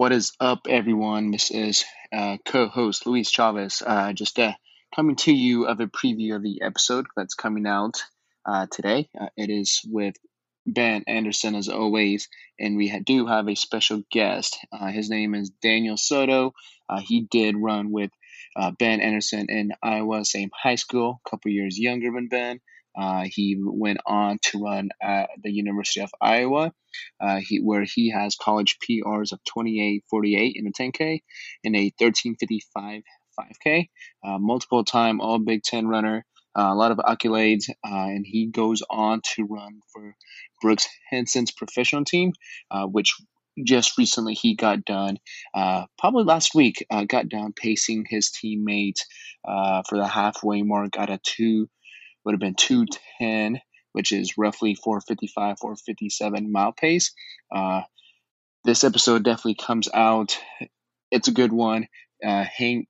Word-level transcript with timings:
What 0.00 0.12
is 0.12 0.32
up, 0.40 0.60
everyone? 0.66 1.30
This 1.30 1.50
is 1.50 1.84
uh, 2.10 2.38
co-host 2.46 3.06
Luis 3.06 3.28
Chavez. 3.28 3.82
Uh, 3.86 4.14
just 4.14 4.38
uh, 4.38 4.54
coming 4.96 5.16
to 5.16 5.30
you 5.30 5.66
of 5.66 5.78
a 5.78 5.88
preview 5.88 6.34
of 6.34 6.42
the 6.42 6.62
episode 6.62 7.04
that's 7.14 7.34
coming 7.34 7.66
out 7.66 8.02
uh, 8.46 8.66
today. 8.72 9.10
Uh, 9.20 9.26
it 9.36 9.50
is 9.50 9.82
with 9.86 10.14
Ben 10.66 11.04
Anderson, 11.06 11.54
as 11.54 11.68
always, 11.68 12.30
and 12.58 12.78
we 12.78 12.88
ha- 12.88 13.00
do 13.04 13.26
have 13.26 13.46
a 13.46 13.54
special 13.54 14.02
guest. 14.10 14.56
Uh, 14.72 14.86
his 14.86 15.10
name 15.10 15.34
is 15.34 15.50
Daniel 15.50 15.98
Soto. 15.98 16.54
he 17.02 17.20
did 17.30 17.54
run 17.58 17.92
with 17.92 18.10
Ben 18.78 19.02
Anderson 19.02 19.50
in 19.50 19.72
Iowa, 19.82 20.24
same 20.24 20.48
high 20.54 20.76
school, 20.76 21.20
a 21.26 21.28
couple 21.28 21.50
years 21.50 21.78
younger 21.78 22.10
than 22.10 22.28
Ben. 22.28 22.62
Uh, 22.98 23.24
he 23.24 23.56
went 23.60 23.98
on 24.06 24.38
to 24.42 24.62
run 24.62 24.90
at 25.02 25.30
the 25.42 25.50
University 25.50 26.00
of 26.00 26.10
Iowa, 26.20 26.72
uh, 27.20 27.40
he, 27.40 27.58
where 27.58 27.84
he 27.84 28.10
has 28.10 28.36
college 28.36 28.78
PRs 28.78 29.32
of 29.32 29.40
28.48 29.56 30.52
in 30.54 30.64
the 30.64 30.72
10K 30.72 31.20
and 31.64 31.76
a 31.76 31.90
13.55 32.00 33.02
5K. 33.38 33.88
Uh, 34.24 34.38
multiple 34.38 34.84
time 34.84 35.20
All 35.20 35.38
Big 35.38 35.62
Ten 35.62 35.86
runner, 35.86 36.24
uh, 36.58 36.68
a 36.70 36.74
lot 36.74 36.92
of 36.92 36.98
accolades, 36.98 37.68
uh, 37.70 37.74
and 37.84 38.24
he 38.26 38.46
goes 38.46 38.82
on 38.90 39.20
to 39.34 39.44
run 39.44 39.80
for 39.92 40.14
Brooks 40.60 40.88
Hanson's 41.10 41.52
professional 41.52 42.04
team, 42.04 42.32
uh, 42.70 42.86
which 42.86 43.14
just 43.64 43.98
recently 43.98 44.34
he 44.34 44.54
got 44.54 44.84
done, 44.84 45.18
probably 45.98 46.24
last 46.24 46.54
week, 46.54 46.86
got 47.08 47.28
down 47.28 47.52
pacing 47.52 48.06
his 48.08 48.30
teammate 48.30 49.00
for 49.44 49.98
the 49.98 50.06
halfway 50.06 50.62
mark 50.62 50.96
at 50.96 51.10
a 51.10 51.20
two 51.22 51.68
would 52.24 52.32
have 52.32 52.40
been 52.40 52.54
210, 52.54 53.60
which 53.92 54.12
is 54.12 54.38
roughly 54.38 54.74
455, 54.74 55.58
457 55.58 56.52
mile 56.52 56.72
pace. 56.72 57.12
Uh, 57.54 57.82
this 58.64 58.84
episode 58.84 59.24
definitely 59.24 59.56
comes 59.56 59.88
out. 59.92 60.38
It's 61.10 61.28
a 61.28 61.32
good 61.32 61.52
one. 61.52 61.88
Uh, 62.24 62.44
hang, 62.44 62.86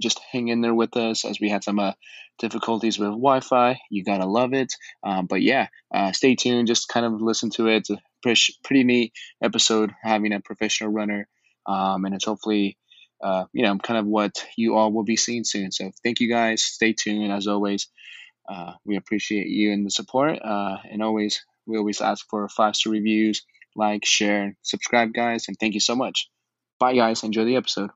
just 0.00 0.20
hang 0.30 0.48
in 0.48 0.60
there 0.60 0.74
with 0.74 0.96
us 0.96 1.24
as 1.24 1.40
we 1.40 1.48
had 1.50 1.64
some 1.64 1.78
uh, 1.78 1.92
difficulties 2.38 2.98
with 2.98 3.08
Wi-Fi. 3.08 3.80
You 3.90 4.04
gotta 4.04 4.26
love 4.26 4.54
it. 4.54 4.74
Um, 5.02 5.26
but 5.26 5.42
yeah, 5.42 5.68
uh, 5.92 6.12
stay 6.12 6.36
tuned. 6.36 6.68
Just 6.68 6.88
kind 6.88 7.04
of 7.04 7.20
listen 7.20 7.50
to 7.50 7.66
it. 7.68 7.76
It's 7.78 7.90
a 7.90 7.98
pretty, 8.22 8.54
pretty 8.64 8.84
neat 8.84 9.12
episode 9.42 9.92
having 10.02 10.32
a 10.32 10.40
professional 10.40 10.90
runner, 10.90 11.28
um, 11.66 12.04
and 12.04 12.14
it's 12.14 12.24
hopefully. 12.26 12.76
Uh, 13.20 13.46
you 13.52 13.64
know, 13.64 13.76
kind 13.78 13.98
of 13.98 14.06
what 14.06 14.46
you 14.56 14.76
all 14.76 14.92
will 14.92 15.02
be 15.02 15.16
seeing 15.16 15.42
soon. 15.42 15.72
So, 15.72 15.90
thank 16.04 16.20
you 16.20 16.28
guys. 16.28 16.62
Stay 16.62 16.92
tuned 16.92 17.32
as 17.32 17.48
always. 17.48 17.88
Uh, 18.48 18.72
we 18.84 18.96
appreciate 18.96 19.48
you 19.48 19.72
and 19.72 19.84
the 19.84 19.90
support. 19.90 20.38
Uh, 20.42 20.76
and 20.90 21.02
always, 21.02 21.44
we 21.66 21.76
always 21.76 22.00
ask 22.00 22.26
for 22.28 22.48
five 22.48 22.76
star 22.76 22.92
reviews, 22.92 23.44
like, 23.76 24.04
share, 24.04 24.56
subscribe, 24.62 25.12
guys. 25.12 25.48
And 25.48 25.56
thank 25.58 25.74
you 25.74 25.80
so 25.80 25.94
much. 25.94 26.30
Bye, 26.78 26.94
guys. 26.94 27.22
Enjoy 27.24 27.44
the 27.44 27.56
episode. 27.56 27.90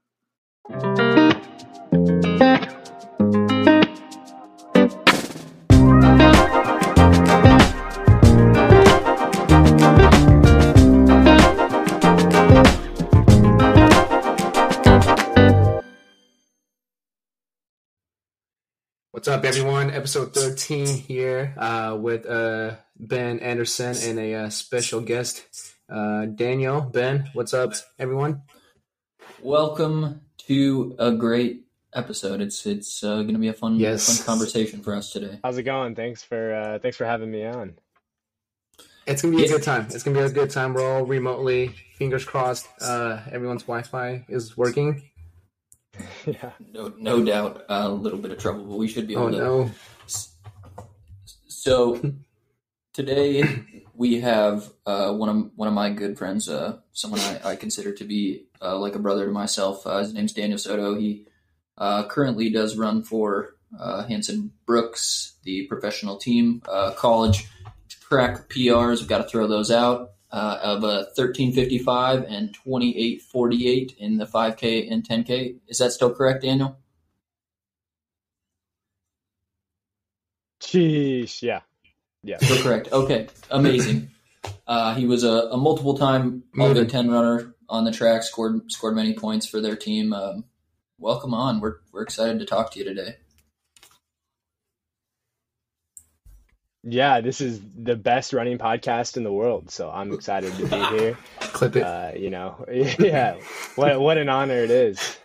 What's 19.23 19.29
up, 19.29 19.45
everyone? 19.45 19.93
Episode 19.93 20.35
13 20.35 20.85
here 20.85 21.55
uh, 21.57 21.97
with 21.97 22.27
uh, 22.27 22.75
Ben 22.99 23.39
Anderson 23.39 23.95
and 24.03 24.19
a 24.19 24.35
uh, 24.35 24.51
special 24.51 25.01
guest, 25.01 25.47
uh, 25.89 26.25
Daniel. 26.27 26.81
Ben, 26.81 27.31
what's 27.33 27.55
up, 27.55 27.75
everyone? 28.01 28.43
Welcome 29.41 30.23
to 30.49 30.97
a 30.99 31.13
great 31.13 31.67
episode. 31.95 32.41
It's 32.41 32.67
it's 32.67 33.05
uh, 33.05 33.23
going 33.23 33.35
to 33.35 33.39
be 33.39 33.47
a 33.47 33.53
fun 33.53 33.77
yes. 33.77 34.19
fun 34.19 34.27
conversation 34.27 34.83
for 34.83 34.93
us 34.93 35.13
today. 35.13 35.39
How's 35.45 35.57
it 35.57 35.63
going? 35.63 35.95
Thanks 35.95 36.25
for 36.25 36.55
uh, 36.57 36.79
thanks 36.81 36.97
for 36.97 37.05
having 37.05 37.31
me 37.31 37.45
on. 37.45 37.77
It's 39.07 39.23
gonna 39.23 39.37
be 39.37 39.45
a 39.45 39.49
good 39.49 39.63
time. 39.63 39.87
It's 39.89 40.03
gonna 40.03 40.19
be 40.19 40.25
a 40.25 40.31
good 40.31 40.51
time. 40.51 40.75
We're 40.75 40.97
all 40.97 41.07
remotely. 41.07 41.69
Fingers 41.95 42.25
crossed. 42.25 42.67
everyone's 42.83 43.63
Wi-Fi 43.63 44.25
is 44.29 44.57
working. 44.57 45.12
yeah. 46.27 46.53
No, 46.73 46.93
no 46.99 47.25
doubt, 47.25 47.65
a 47.69 47.89
little 47.89 48.19
bit 48.19 48.33
of 48.33 48.39
trouble, 48.39 48.65
but 48.65 48.79
we 48.79 48.89
should 48.89 49.07
be 49.07 49.15
able 49.15 49.25
oh, 49.25 49.31
to. 49.31 49.37
No. 49.39 49.71
So 51.49 52.13
today 52.93 53.45
we 53.95 54.21
have 54.21 54.71
uh, 54.87 55.13
one 55.13 55.29
of 55.29 55.51
one 55.55 55.69
of 55.69 55.75
my 55.75 55.91
good 55.91 56.19
friends, 56.19 56.49
uh, 56.49 56.79
someone 56.93 57.21
I, 57.21 57.51
I, 57.51 57.57
consider 57.57 57.93
to 57.93 58.05
be 58.05 58.47
uh, 58.61 58.79
like 58.79 58.95
a 58.95 58.99
brother 58.99 59.27
to 59.27 59.33
myself. 59.33 59.87
Uh, 59.87 59.99
his 59.99 60.13
name's 60.13 60.33
Daniel 60.33 60.59
Soto. 60.59 60.97
He 60.97 61.27
uh, 61.79 62.07
currently 62.07 62.51
does 62.51 62.77
run 62.77 63.03
for 63.03 63.55
uh, 63.79 64.05
Hanson 64.05 64.53
Brooks, 64.67 65.35
the 65.45 65.67
professional 65.67 66.17
team, 66.17 66.63
college 66.97 67.49
track 67.89 68.49
PRs. 68.49 68.99
We've 68.99 69.09
got 69.09 69.19
to 69.19 69.29
throw 69.29 69.47
those 69.47 69.71
out 69.71 70.13
uh, 70.33 70.59
of 70.63 70.83
a 70.83 71.07
1355 71.15 72.25
and 72.25 72.55
2848 72.55 73.95
in 73.99 74.17
the 74.17 74.25
5K 74.25 74.91
and 74.91 75.07
10K. 75.07 75.57
Is 75.69 75.79
that 75.79 75.93
still 75.93 76.15
correct, 76.15 76.43
Daniel? 76.43 76.79
Jeez, 80.61 81.43
yeah. 81.43 81.61
Yeah. 82.23 82.39
Still 82.39 82.63
correct. 82.63 82.93
Okay, 82.93 83.29
amazing. 83.51 84.11
Uh, 84.67 84.95
he 84.95 85.07
was 85.07 85.25
a, 85.25 85.29
a 85.29 85.57
multiple 85.57 85.99
time 85.99 86.45
All 86.59 86.73
Big 86.73 86.89
Ten 86.89 87.11
runner 87.11 87.55
on 87.69 87.85
the 87.85 87.91
track, 87.91 88.23
scored 88.23 88.71
scored 88.71 88.95
many 88.95 89.15
points 89.15 89.47
for 89.47 89.61
their 89.61 89.77
team. 89.77 90.13
Um, 90.13 90.45
welcome 90.99 91.35
on. 91.35 91.61
We're, 91.61 91.77
we're 91.93 92.03
excited 92.03 92.39
to 92.39 92.47
talk 92.47 92.73
to 92.73 92.79
you 92.79 92.85
today. 92.85 93.17
Yeah, 96.85 97.21
this 97.21 97.41
is 97.41 97.61
the 97.77 97.95
best 97.95 98.33
running 98.33 98.59
podcast 98.59 99.17
in 99.17 99.23
the 99.23 99.33
world, 99.33 99.71
so 99.71 99.91
I'm 99.91 100.13
excited 100.13 100.53
to 100.55 100.67
be 100.67 100.97
here. 100.99 101.19
Clip 101.39 101.77
it. 101.77 101.83
Uh, 101.83 102.13
you 102.17 102.31
know, 102.31 102.65
yeah, 102.71 103.37
what 103.77 104.01
what 104.01 104.19
an 104.19 104.29
honor 104.29 104.57
it 104.57 104.71
is. 104.71 105.19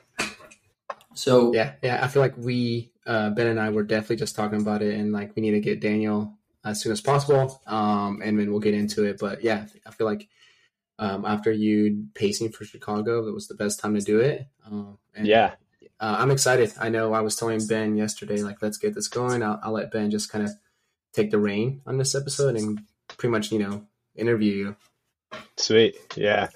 So 1.16 1.54
yeah, 1.54 1.74
yeah, 1.82 2.00
I 2.04 2.08
feel 2.08 2.22
like 2.22 2.38
we 2.38 2.92
uh, 3.08 3.32
Ben 3.32 3.48
and 3.48 3.60
I 3.60 3.72
were 3.72 3.84
definitely 3.84 4.18
just 4.18 4.36
talking 4.36 4.62
about 4.62 4.84
it, 4.84 4.94
and 4.94 5.12
like 5.12 5.36
we 5.36 5.42
need 5.42 5.52
to 5.52 5.60
get 5.60 5.82
Daniel 5.82 6.38
as 6.64 6.82
soon 6.82 6.92
as 6.92 7.02
possible, 7.02 7.60
um, 7.66 8.22
and 8.24 8.40
then 8.40 8.52
we'll 8.52 8.60
get 8.60 8.76
into 8.76 9.06
it. 9.06 9.18
But 9.20 9.44
yeah, 9.44 9.66
I 9.86 9.92
feel 9.92 10.06
like 10.06 10.28
um, 11.00 11.26
after 11.26 11.52
you 11.52 12.06
pacing 12.14 12.52
for 12.52 12.66
Chicago, 12.66 13.26
that 13.26 13.34
was 13.34 13.48
the 13.48 13.56
best 13.56 13.80
time 13.80 13.96
to 13.96 14.02
do 14.02 14.20
it. 14.20 14.48
Um, 14.66 15.00
and, 15.16 15.26
yeah, 15.26 15.54
uh, 16.00 16.18
I'm 16.20 16.30
excited. 16.30 16.72
I 16.80 16.90
know 16.90 17.14
I 17.14 17.22
was 17.22 17.36
telling 17.36 17.66
Ben 17.66 17.98
yesterday, 17.98 18.44
like 18.44 18.62
let's 18.62 18.78
get 18.78 18.94
this 18.94 19.08
going. 19.08 19.42
I'll, 19.42 19.60
I'll 19.64 19.72
let 19.72 19.92
Ben 19.92 20.12
just 20.12 20.32
kind 20.32 20.46
of 20.46 20.52
take 21.14 21.32
the 21.32 21.40
reign 21.40 21.82
on 21.86 21.98
this 21.98 22.16
episode 22.16 22.56
and 22.56 22.80
pretty 23.08 23.32
much, 23.32 23.52
you 23.52 23.60
know, 23.60 23.86
interview 24.16 24.54
you. 24.54 24.76
Sweet. 25.58 25.96
Yeah. 26.16 26.50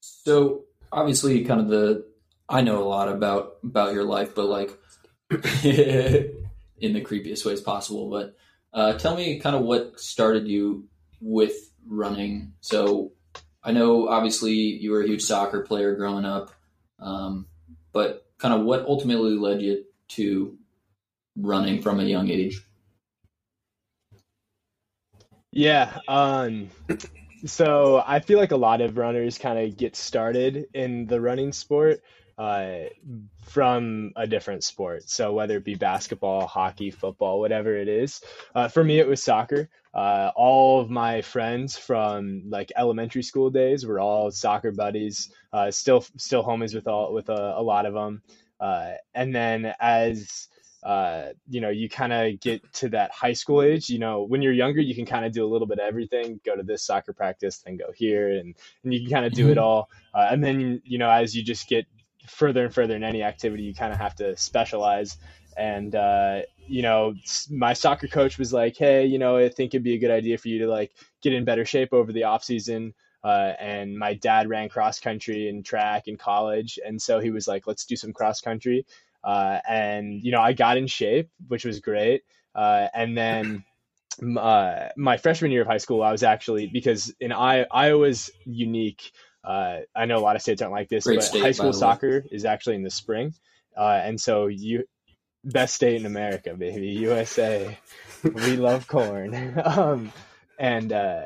So 0.00 0.64
obviously 0.92 1.44
kind 1.44 1.60
of 1.60 1.68
the 1.68 2.06
I 2.48 2.62
know 2.62 2.82
a 2.82 2.88
lot 2.88 3.08
about 3.08 3.56
about 3.62 3.94
your 3.94 4.04
life, 4.04 4.34
but 4.34 4.46
like 4.46 4.70
in 5.30 6.92
the 6.92 7.02
creepiest 7.02 7.44
ways 7.44 7.60
possible. 7.60 8.10
But 8.10 8.36
uh, 8.72 8.98
tell 8.98 9.16
me 9.16 9.40
kind 9.40 9.56
of 9.56 9.62
what 9.62 9.98
started 9.98 10.46
you 10.46 10.88
with 11.20 11.54
running. 11.86 12.52
So 12.60 13.12
I 13.62 13.72
know 13.72 14.08
obviously 14.08 14.52
you 14.52 14.92
were 14.92 15.02
a 15.02 15.06
huge 15.06 15.22
soccer 15.22 15.62
player 15.62 15.96
growing 15.96 16.24
up, 16.24 16.52
um, 17.00 17.46
but 17.92 18.26
kind 18.38 18.54
of 18.54 18.62
what 18.62 18.86
ultimately 18.86 19.36
led 19.36 19.62
you 19.62 19.84
to 20.08 20.56
running 21.36 21.82
from 21.82 22.00
a 22.00 22.04
young 22.04 22.30
age? 22.30 22.62
Yeah. 25.56 26.00
Um, 26.06 26.68
so 27.46 28.02
I 28.06 28.20
feel 28.20 28.38
like 28.38 28.52
a 28.52 28.58
lot 28.58 28.82
of 28.82 28.98
runners 28.98 29.38
kind 29.38 29.58
of 29.58 29.78
get 29.78 29.96
started 29.96 30.66
in 30.74 31.06
the 31.06 31.18
running 31.18 31.50
sport 31.50 32.02
uh, 32.36 32.90
from 33.42 34.12
a 34.16 34.26
different 34.26 34.64
sport. 34.64 35.08
So 35.08 35.32
whether 35.32 35.56
it 35.56 35.64
be 35.64 35.74
basketball, 35.74 36.46
hockey, 36.46 36.90
football, 36.90 37.40
whatever 37.40 37.74
it 37.74 37.88
is. 37.88 38.20
Uh, 38.54 38.68
for 38.68 38.84
me, 38.84 38.98
it 38.98 39.08
was 39.08 39.22
soccer. 39.22 39.70
Uh, 39.94 40.30
all 40.36 40.78
of 40.78 40.90
my 40.90 41.22
friends 41.22 41.78
from 41.78 42.42
like 42.50 42.70
elementary 42.76 43.22
school 43.22 43.48
days 43.48 43.86
were 43.86 43.98
all 43.98 44.30
soccer 44.30 44.72
buddies. 44.72 45.32
Uh, 45.54 45.70
still, 45.70 46.04
still 46.18 46.44
homies 46.44 46.74
with 46.74 46.86
all 46.86 47.14
with 47.14 47.30
a, 47.30 47.54
a 47.56 47.62
lot 47.62 47.86
of 47.86 47.94
them. 47.94 48.20
Uh, 48.60 48.92
and 49.14 49.34
then 49.34 49.72
as 49.80 50.48
uh, 50.86 51.32
you 51.48 51.60
know, 51.60 51.68
you 51.68 51.88
kind 51.88 52.12
of 52.12 52.38
get 52.38 52.62
to 52.72 52.88
that 52.88 53.10
high 53.10 53.32
school 53.32 53.60
age. 53.60 53.90
You 53.90 53.98
know, 53.98 54.22
when 54.22 54.40
you're 54.40 54.52
younger, 54.52 54.80
you 54.80 54.94
can 54.94 55.04
kind 55.04 55.24
of 55.26 55.32
do 55.32 55.44
a 55.44 55.50
little 55.50 55.66
bit 55.66 55.80
of 55.80 55.84
everything. 55.84 56.38
Go 56.46 56.54
to 56.54 56.62
this 56.62 56.84
soccer 56.84 57.12
practice, 57.12 57.58
then 57.58 57.76
go 57.76 57.90
here, 57.92 58.30
and 58.38 58.54
and 58.84 58.94
you 58.94 59.00
can 59.00 59.10
kind 59.10 59.26
of 59.26 59.32
do 59.32 59.48
it 59.48 59.56
mm-hmm. 59.56 59.64
all. 59.64 59.90
Uh, 60.14 60.28
and 60.30 60.44
then 60.44 60.80
you 60.84 60.98
know, 60.98 61.10
as 61.10 61.34
you 61.34 61.42
just 61.42 61.68
get 61.68 61.86
further 62.28 62.64
and 62.64 62.72
further 62.72 62.94
in 62.94 63.02
any 63.02 63.24
activity, 63.24 63.64
you 63.64 63.74
kind 63.74 63.92
of 63.92 63.98
have 63.98 64.14
to 64.16 64.36
specialize. 64.36 65.18
And 65.56 65.92
uh, 65.96 66.42
you 66.68 66.82
know, 66.82 67.14
my 67.50 67.72
soccer 67.72 68.06
coach 68.06 68.38
was 68.38 68.52
like, 68.52 68.76
"Hey, 68.76 69.06
you 69.06 69.18
know, 69.18 69.38
I 69.38 69.48
think 69.48 69.74
it'd 69.74 69.82
be 69.82 69.94
a 69.94 69.98
good 69.98 70.12
idea 70.12 70.38
for 70.38 70.46
you 70.46 70.60
to 70.60 70.68
like 70.68 70.92
get 71.20 71.32
in 71.32 71.44
better 71.44 71.64
shape 71.64 71.92
over 71.92 72.12
the 72.12 72.24
off 72.24 72.44
season." 72.44 72.94
Uh, 73.24 73.54
and 73.58 73.98
my 73.98 74.14
dad 74.14 74.48
ran 74.48 74.68
cross 74.68 75.00
country 75.00 75.48
and 75.48 75.64
track 75.64 76.06
in 76.06 76.16
college, 76.16 76.78
and 76.86 77.02
so 77.02 77.18
he 77.18 77.32
was 77.32 77.48
like, 77.48 77.66
"Let's 77.66 77.86
do 77.86 77.96
some 77.96 78.12
cross 78.12 78.40
country." 78.40 78.86
Uh, 79.24 79.58
and 79.68 80.22
you 80.22 80.32
know, 80.32 80.40
I 80.40 80.52
got 80.52 80.76
in 80.76 80.86
shape, 80.86 81.30
which 81.48 81.64
was 81.64 81.80
great. 81.80 82.22
Uh, 82.54 82.88
and 82.94 83.16
then 83.16 83.64
uh, 84.38 84.88
my 84.96 85.16
freshman 85.16 85.50
year 85.50 85.62
of 85.62 85.68
high 85.68 85.78
school, 85.78 86.02
I 86.02 86.12
was 86.12 86.22
actually 86.22 86.66
because 86.66 87.14
in 87.20 87.32
I 87.32 87.66
Iowa's 87.70 88.30
unique. 88.44 89.12
Uh, 89.44 89.80
I 89.94 90.06
know 90.06 90.16
a 90.16 90.20
lot 90.20 90.34
of 90.36 90.42
states 90.42 90.60
aren't 90.60 90.74
like 90.74 90.88
this, 90.88 91.04
Great 91.04 91.16
but 91.16 91.24
state, 91.24 91.42
high 91.42 91.52
school 91.52 91.70
the 91.70 91.76
way. 91.76 91.80
soccer 91.80 92.24
is 92.32 92.44
actually 92.44 92.76
in 92.76 92.82
the 92.82 92.90
spring, 92.90 93.34
uh, 93.76 94.00
and 94.02 94.20
so 94.20 94.46
you 94.46 94.84
best 95.44 95.74
state 95.74 96.00
in 96.00 96.06
America, 96.06 96.54
baby, 96.54 96.88
USA. 96.88 97.78
we 98.24 98.56
love 98.56 98.88
corn. 98.88 99.60
um, 99.64 100.12
and 100.58 100.92
uh, 100.92 101.24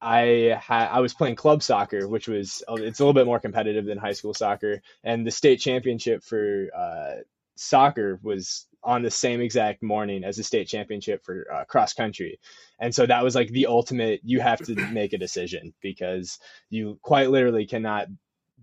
I 0.00 0.58
ha- 0.60 0.90
I 0.92 1.00
was 1.00 1.14
playing 1.14 1.36
club 1.36 1.62
soccer, 1.62 2.06
which 2.08 2.28
was 2.28 2.62
it's 2.68 3.00
a 3.00 3.02
little 3.02 3.12
bit 3.12 3.26
more 3.26 3.40
competitive 3.40 3.84
than 3.84 3.98
high 3.98 4.12
school 4.12 4.34
soccer, 4.34 4.80
and 5.02 5.26
the 5.26 5.30
state 5.30 5.56
championship 5.56 6.22
for 6.22 6.68
uh, 6.76 7.22
soccer 7.56 8.20
was 8.22 8.66
on 8.84 9.02
the 9.02 9.10
same 9.10 9.40
exact 9.40 9.82
morning 9.82 10.22
as 10.22 10.36
the 10.36 10.44
state 10.44 10.68
championship 10.68 11.24
for 11.24 11.46
uh, 11.52 11.64
cross 11.64 11.94
country, 11.94 12.38
and 12.78 12.94
so 12.94 13.06
that 13.06 13.24
was 13.24 13.34
like 13.34 13.48
the 13.48 13.66
ultimate. 13.66 14.20
You 14.22 14.40
have 14.40 14.60
to 14.66 14.74
make 14.92 15.14
a 15.14 15.18
decision 15.18 15.74
because 15.80 16.38
you 16.70 16.98
quite 17.02 17.30
literally 17.30 17.66
cannot 17.66 18.06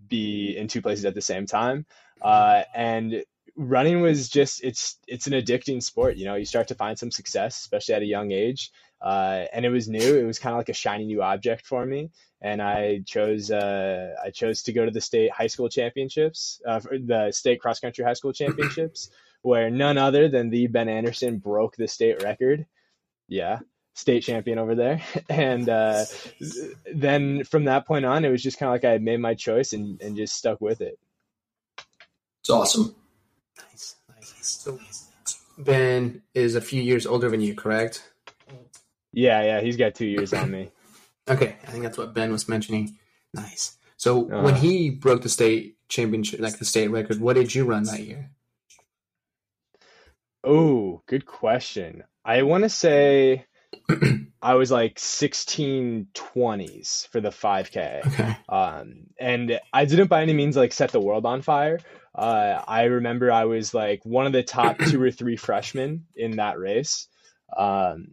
be 0.08 0.56
in 0.56 0.68
two 0.70 0.81
places 0.81 1.04
at 1.04 1.16
the 1.16 1.22
same 1.22 1.46
time, 1.46 1.86
uh, 2.22 2.64
and 2.74 3.26
running 3.58 4.02
was 4.02 4.30
just 4.30 4.64
it's 4.64 5.00
it's 5.06 5.28
an 5.28 5.34
addicting 5.34 5.84
sport. 5.84 6.16
You 6.16 6.26
know, 6.26 6.36
you 6.36 6.46
start 6.46 6.70
to 6.70 6.76
find 6.76 6.98
some 6.98 7.12
success, 7.12 7.60
especially 7.60 7.96
at 7.96 8.02
a 8.04 8.06
young 8.06 8.31
age 8.31 8.72
uh, 9.01 9.45
and 9.53 9.65
it 9.65 9.69
was 9.69 9.88
new. 9.88 10.18
It 10.18 10.25
was 10.25 10.39
kind 10.39 10.53
of 10.53 10.57
like 10.57 10.69
a 10.69 10.74
shiny 10.74 11.06
new 11.06 11.21
object 11.21 11.65
for 11.65 11.86
me, 11.86 12.12
and 12.42 12.62
I 12.62 13.01
chose 13.06 13.51
uh, 13.51 14.15
I 14.24 14.31
chose 14.31 14.63
to 14.63 14.74
go 14.74 14.86
to 14.86 14.92
the 14.92 15.01
state 15.01 15.31
high 15.31 15.47
school 15.47 15.69
championships, 15.69 16.62
uh, 16.68 16.80
the 16.80 17.31
state 17.31 17.59
cross 17.59 17.80
country 17.80 18.03
high 18.03 18.13
school 18.13 18.33
championships, 18.33 19.09
where 19.42 19.69
none 19.69 19.97
other 19.97 20.30
than 20.30 20.50
the 20.50 20.68
Ben 20.68 20.89
Anderson 20.89 21.38
broke 21.38 21.75
the 21.75 21.88
state 21.88 22.24
record. 22.24 22.65
Yeah, 23.27 23.59
state 23.94 24.21
champion 24.21 24.59
over 24.59 24.75
there, 24.75 25.01
and 25.30 25.68
uh, 25.69 26.06
then 26.94 27.44
from 27.44 27.65
that 27.65 27.86
point 27.86 28.06
on, 28.06 28.25
it 28.25 28.30
was 28.30 28.44
just 28.44 28.57
kind 28.57 28.69
of 28.69 28.74
like 28.74 28.86
I 28.86 28.97
made 28.97 29.19
my 29.19 29.33
choice 29.33 29.74
and 29.74 30.01
and 30.01 30.15
just 30.15 30.36
stuck 30.36 30.62
with 30.62 30.81
it. 30.81 30.97
It's 32.42 32.50
awesome. 32.50 32.95
Nice, 33.57 33.95
nice. 34.09 34.33
So 34.42 34.80
Ben 35.57 36.21
is 36.33 36.56
a 36.56 36.62
few 36.62 36.81
years 36.81 37.06
older 37.06 37.30
than 37.30 37.42
you, 37.42 37.56
correct? 37.56 38.12
Yeah, 39.16 39.42
yeah, 39.44 39.62
he's 39.62 39.78
got 39.78 39.96
two 39.96 40.06
years 40.06 40.34
on 40.34 40.52
me. 40.52 40.70
Okay, 41.28 41.56
I 41.68 41.72
think 41.72 41.82
that's 41.84 41.98
what 41.98 42.14
Ben 42.14 42.32
was 42.32 42.48
mentioning. 42.48 43.00
Nice. 43.34 43.78
So 43.98 44.30
Uh-huh. 44.30 44.44
when 44.44 44.54
he 44.54 44.92
broke 44.92 45.24
the 45.24 45.30
state 45.30 45.76
championship, 45.90 46.40
like 46.40 46.60
the 46.60 46.66
state 46.66 46.90
record, 46.90 47.20
what 47.20 47.34
did 47.36 47.56
you 47.56 47.66
run 47.66 47.82
that 47.86 48.02
year? 48.02 48.30
Oh, 50.44 51.02
good 51.08 51.26
question. 51.26 52.04
I 52.24 52.44
want 52.44 52.64
to 52.64 52.70
say 52.70 53.46
I 54.42 54.54
was 54.54 54.70
like 54.70 55.00
1620s 55.00 57.08
for 57.08 57.20
the 57.22 57.30
5K. 57.30 58.06
Okay. 58.06 58.38
Um, 58.48 59.08
and 59.20 59.60
I 59.74 59.86
didn't 59.86 60.08
by 60.08 60.22
any 60.22 60.34
means 60.34 60.56
like 60.56 60.74
set 60.74 60.92
the 60.92 61.02
world 61.02 61.26
on 61.26 61.42
fire. 61.42 61.80
Uh, 62.14 62.62
I 62.68 62.84
remember 62.84 63.32
I 63.32 63.46
was 63.46 63.74
like 63.74 64.06
one 64.06 64.28
of 64.28 64.34
the 64.34 64.44
top 64.44 64.78
two 64.78 65.02
or 65.02 65.10
three 65.12 65.38
freshmen 65.38 66.06
in 66.16 66.36
that 66.38 66.60
race. 66.60 67.08
Um, 67.58 68.10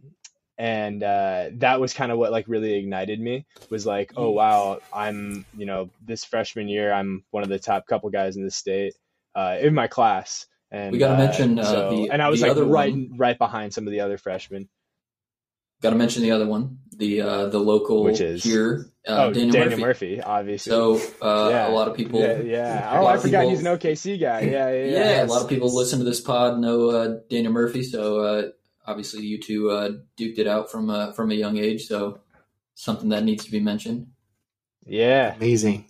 and 0.57 1.01
uh, 1.03 1.49
that 1.55 1.79
was 1.79 1.93
kind 1.93 2.11
of 2.11 2.17
what 2.17 2.31
like 2.31 2.47
really 2.47 2.73
ignited 2.73 3.19
me 3.19 3.45
was 3.69 3.85
like, 3.85 4.13
oh 4.15 4.29
wow, 4.29 4.79
I'm 4.93 5.45
you 5.57 5.65
know 5.65 5.89
this 6.05 6.23
freshman 6.25 6.67
year 6.67 6.93
I'm 6.93 7.23
one 7.31 7.43
of 7.43 7.49
the 7.49 7.59
top 7.59 7.87
couple 7.87 8.09
guys 8.09 8.35
in 8.37 8.43
the 8.43 8.51
state 8.51 8.93
uh, 9.35 9.57
in 9.59 9.73
my 9.73 9.87
class. 9.87 10.45
And 10.71 10.91
We 10.91 10.97
gotta 10.97 11.15
uh, 11.15 11.25
mention, 11.25 11.59
uh, 11.59 11.63
so- 11.63 11.89
the- 11.95 12.09
and 12.11 12.21
I 12.21 12.29
was 12.29 12.39
the 12.41 12.47
like 12.47 12.51
other 12.57 12.65
right 12.65 12.91
one. 12.91 13.13
right 13.17 13.37
behind 13.37 13.73
some 13.73 13.85
of 13.87 13.91
the 13.91 13.99
other 14.01 14.17
freshmen. 14.17 14.69
Got 15.81 15.89
to 15.89 15.95
mention 15.97 16.23
the 16.23 16.31
other 16.31 16.47
one, 16.47 16.77
the 16.95 17.21
uh, 17.21 17.45
the 17.47 17.59
local 17.59 18.03
Which 18.05 18.21
is- 18.21 18.41
here, 18.41 18.85
uh, 19.05 19.25
oh, 19.25 19.33
Daniel, 19.33 19.51
Daniel 19.51 19.79
Murphy. 19.81 20.15
Murphy, 20.15 20.21
obviously. 20.21 20.69
So 20.71 20.95
uh, 21.21 21.49
Yeah. 21.49 21.67
a 21.69 21.73
lot 21.73 21.89
of 21.89 21.95
people, 21.97 22.21
yeah, 22.21 22.39
yeah. 22.39 22.89
Oh, 23.01 23.05
I 23.05 23.17
forgot 23.17 23.39
people- 23.41 23.49
he's 23.49 23.59
an 23.59 23.65
OKC 23.67 24.17
guy. 24.17 24.41
Yeah, 24.41 24.71
yeah, 24.71 24.85
yeah, 24.85 24.99
yeah. 25.17 25.23
a 25.23 25.27
lot 25.27 25.41
of 25.43 25.49
people 25.49 25.75
listen 25.75 25.99
to 25.99 26.05
this 26.05 26.21
pod 26.21 26.57
know 26.59 26.89
uh, 26.89 27.17
Daniel 27.29 27.51
Murphy. 27.51 27.83
So 27.83 28.19
uh, 28.21 28.43
obviously, 28.85 29.23
you 29.23 29.39
two 29.39 29.69
uh, 29.71 29.91
duked 30.17 30.39
it 30.39 30.47
out 30.47 30.71
from 30.71 30.89
uh, 30.89 31.11
from 31.13 31.31
a 31.31 31.35
young 31.35 31.57
age. 31.57 31.87
So 31.87 32.19
something 32.75 33.09
that 33.09 33.23
needs 33.23 33.45
to 33.45 33.51
be 33.51 33.59
mentioned. 33.59 34.07
Yeah, 34.85 35.35
Amazing. 35.35 35.85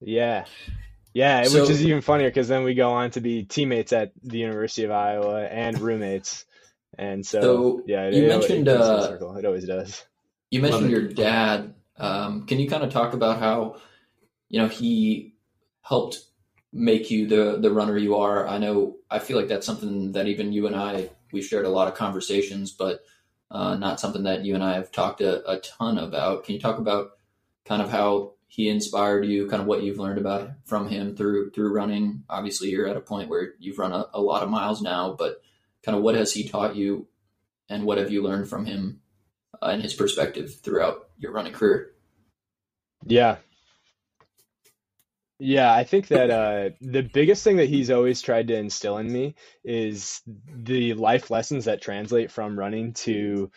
yeah, 0.00 0.44
yeah. 1.14 1.44
So- 1.44 1.62
which 1.62 1.70
is 1.70 1.84
even 1.84 2.02
funnier 2.02 2.28
because 2.28 2.48
then 2.48 2.64
we 2.64 2.74
go 2.74 2.90
on 2.92 3.10
to 3.12 3.20
be 3.20 3.44
teammates 3.44 3.92
at 3.92 4.12
the 4.22 4.38
University 4.38 4.84
of 4.84 4.90
Iowa 4.90 5.44
and 5.44 5.80
roommates. 5.80 6.44
And 6.98 7.26
so, 7.26 7.40
So, 7.40 7.82
yeah, 7.86 8.04
it, 8.04 8.14
you 8.14 8.24
it, 8.24 8.28
mentioned, 8.28 8.68
it 8.68 8.78
goes 8.78 8.80
uh, 8.80 9.08
circle. 9.08 9.36
It 9.36 9.44
always 9.44 9.66
does. 9.66 10.02
You 10.50 10.62
mentioned 10.62 10.90
your 10.90 11.08
dad. 11.08 11.74
Um, 11.98 12.46
can 12.46 12.58
you 12.58 12.68
kind 12.68 12.82
of 12.82 12.90
talk 12.92 13.12
about 13.14 13.38
how 13.38 13.76
you 14.48 14.60
know 14.60 14.68
he 14.68 15.34
helped 15.82 16.20
make 16.72 17.10
you 17.10 17.26
the 17.26 17.58
the 17.60 17.70
runner 17.70 17.96
you 17.96 18.16
are? 18.16 18.46
I 18.46 18.58
know 18.58 18.96
I 19.10 19.18
feel 19.18 19.36
like 19.36 19.48
that's 19.48 19.66
something 19.66 20.12
that 20.12 20.26
even 20.28 20.52
you 20.52 20.66
and 20.66 20.76
I 20.76 21.10
we've 21.32 21.44
shared 21.44 21.66
a 21.66 21.70
lot 21.70 21.88
of 21.88 21.94
conversations, 21.94 22.72
but 22.72 23.00
uh, 23.50 23.76
not 23.76 24.00
something 24.00 24.24
that 24.24 24.44
you 24.44 24.54
and 24.54 24.64
I 24.64 24.74
have 24.74 24.90
talked 24.90 25.20
a, 25.20 25.48
a 25.50 25.60
ton 25.60 25.98
about. 25.98 26.44
Can 26.44 26.54
you 26.54 26.60
talk 26.60 26.78
about 26.78 27.10
kind 27.64 27.82
of 27.82 27.90
how 27.90 28.32
he 28.48 28.68
inspired 28.68 29.24
you, 29.24 29.48
kind 29.48 29.60
of 29.60 29.68
what 29.68 29.82
you've 29.82 29.98
learned 29.98 30.18
about 30.18 30.50
from 30.64 30.88
him 30.88 31.16
through 31.16 31.50
through 31.50 31.72
running? 31.72 32.24
Obviously, 32.28 32.70
you're 32.70 32.88
at 32.88 32.96
a 32.96 33.00
point 33.00 33.28
where 33.28 33.54
you've 33.58 33.78
run 33.78 33.92
a, 33.92 34.06
a 34.14 34.20
lot 34.20 34.42
of 34.42 34.50
miles 34.50 34.82
now, 34.82 35.14
but 35.16 35.42
kind 35.84 35.96
of 35.96 36.02
what 36.02 36.14
has 36.14 36.32
he 36.32 36.48
taught 36.48 36.76
you, 36.76 37.06
and 37.68 37.84
what 37.84 37.98
have 37.98 38.10
you 38.10 38.22
learned 38.22 38.48
from 38.48 38.66
him 38.66 39.00
uh, 39.62 39.66
and 39.66 39.82
his 39.82 39.94
perspective 39.94 40.56
throughout 40.60 41.08
your 41.18 41.32
running 41.32 41.52
career? 41.52 41.92
Yeah. 43.04 43.36
Yeah, 45.38 45.72
I 45.72 45.84
think 45.84 46.08
that 46.08 46.30
uh, 46.30 46.70
the 46.80 47.02
biggest 47.02 47.44
thing 47.44 47.56
that 47.58 47.68
he's 47.68 47.90
always 47.90 48.22
tried 48.22 48.48
to 48.48 48.56
instill 48.56 48.96
in 48.98 49.12
me 49.12 49.34
is 49.64 50.22
the 50.26 50.94
life 50.94 51.30
lessons 51.30 51.66
that 51.66 51.82
translate 51.82 52.30
from 52.30 52.58
running 52.58 52.94
to 52.94 53.50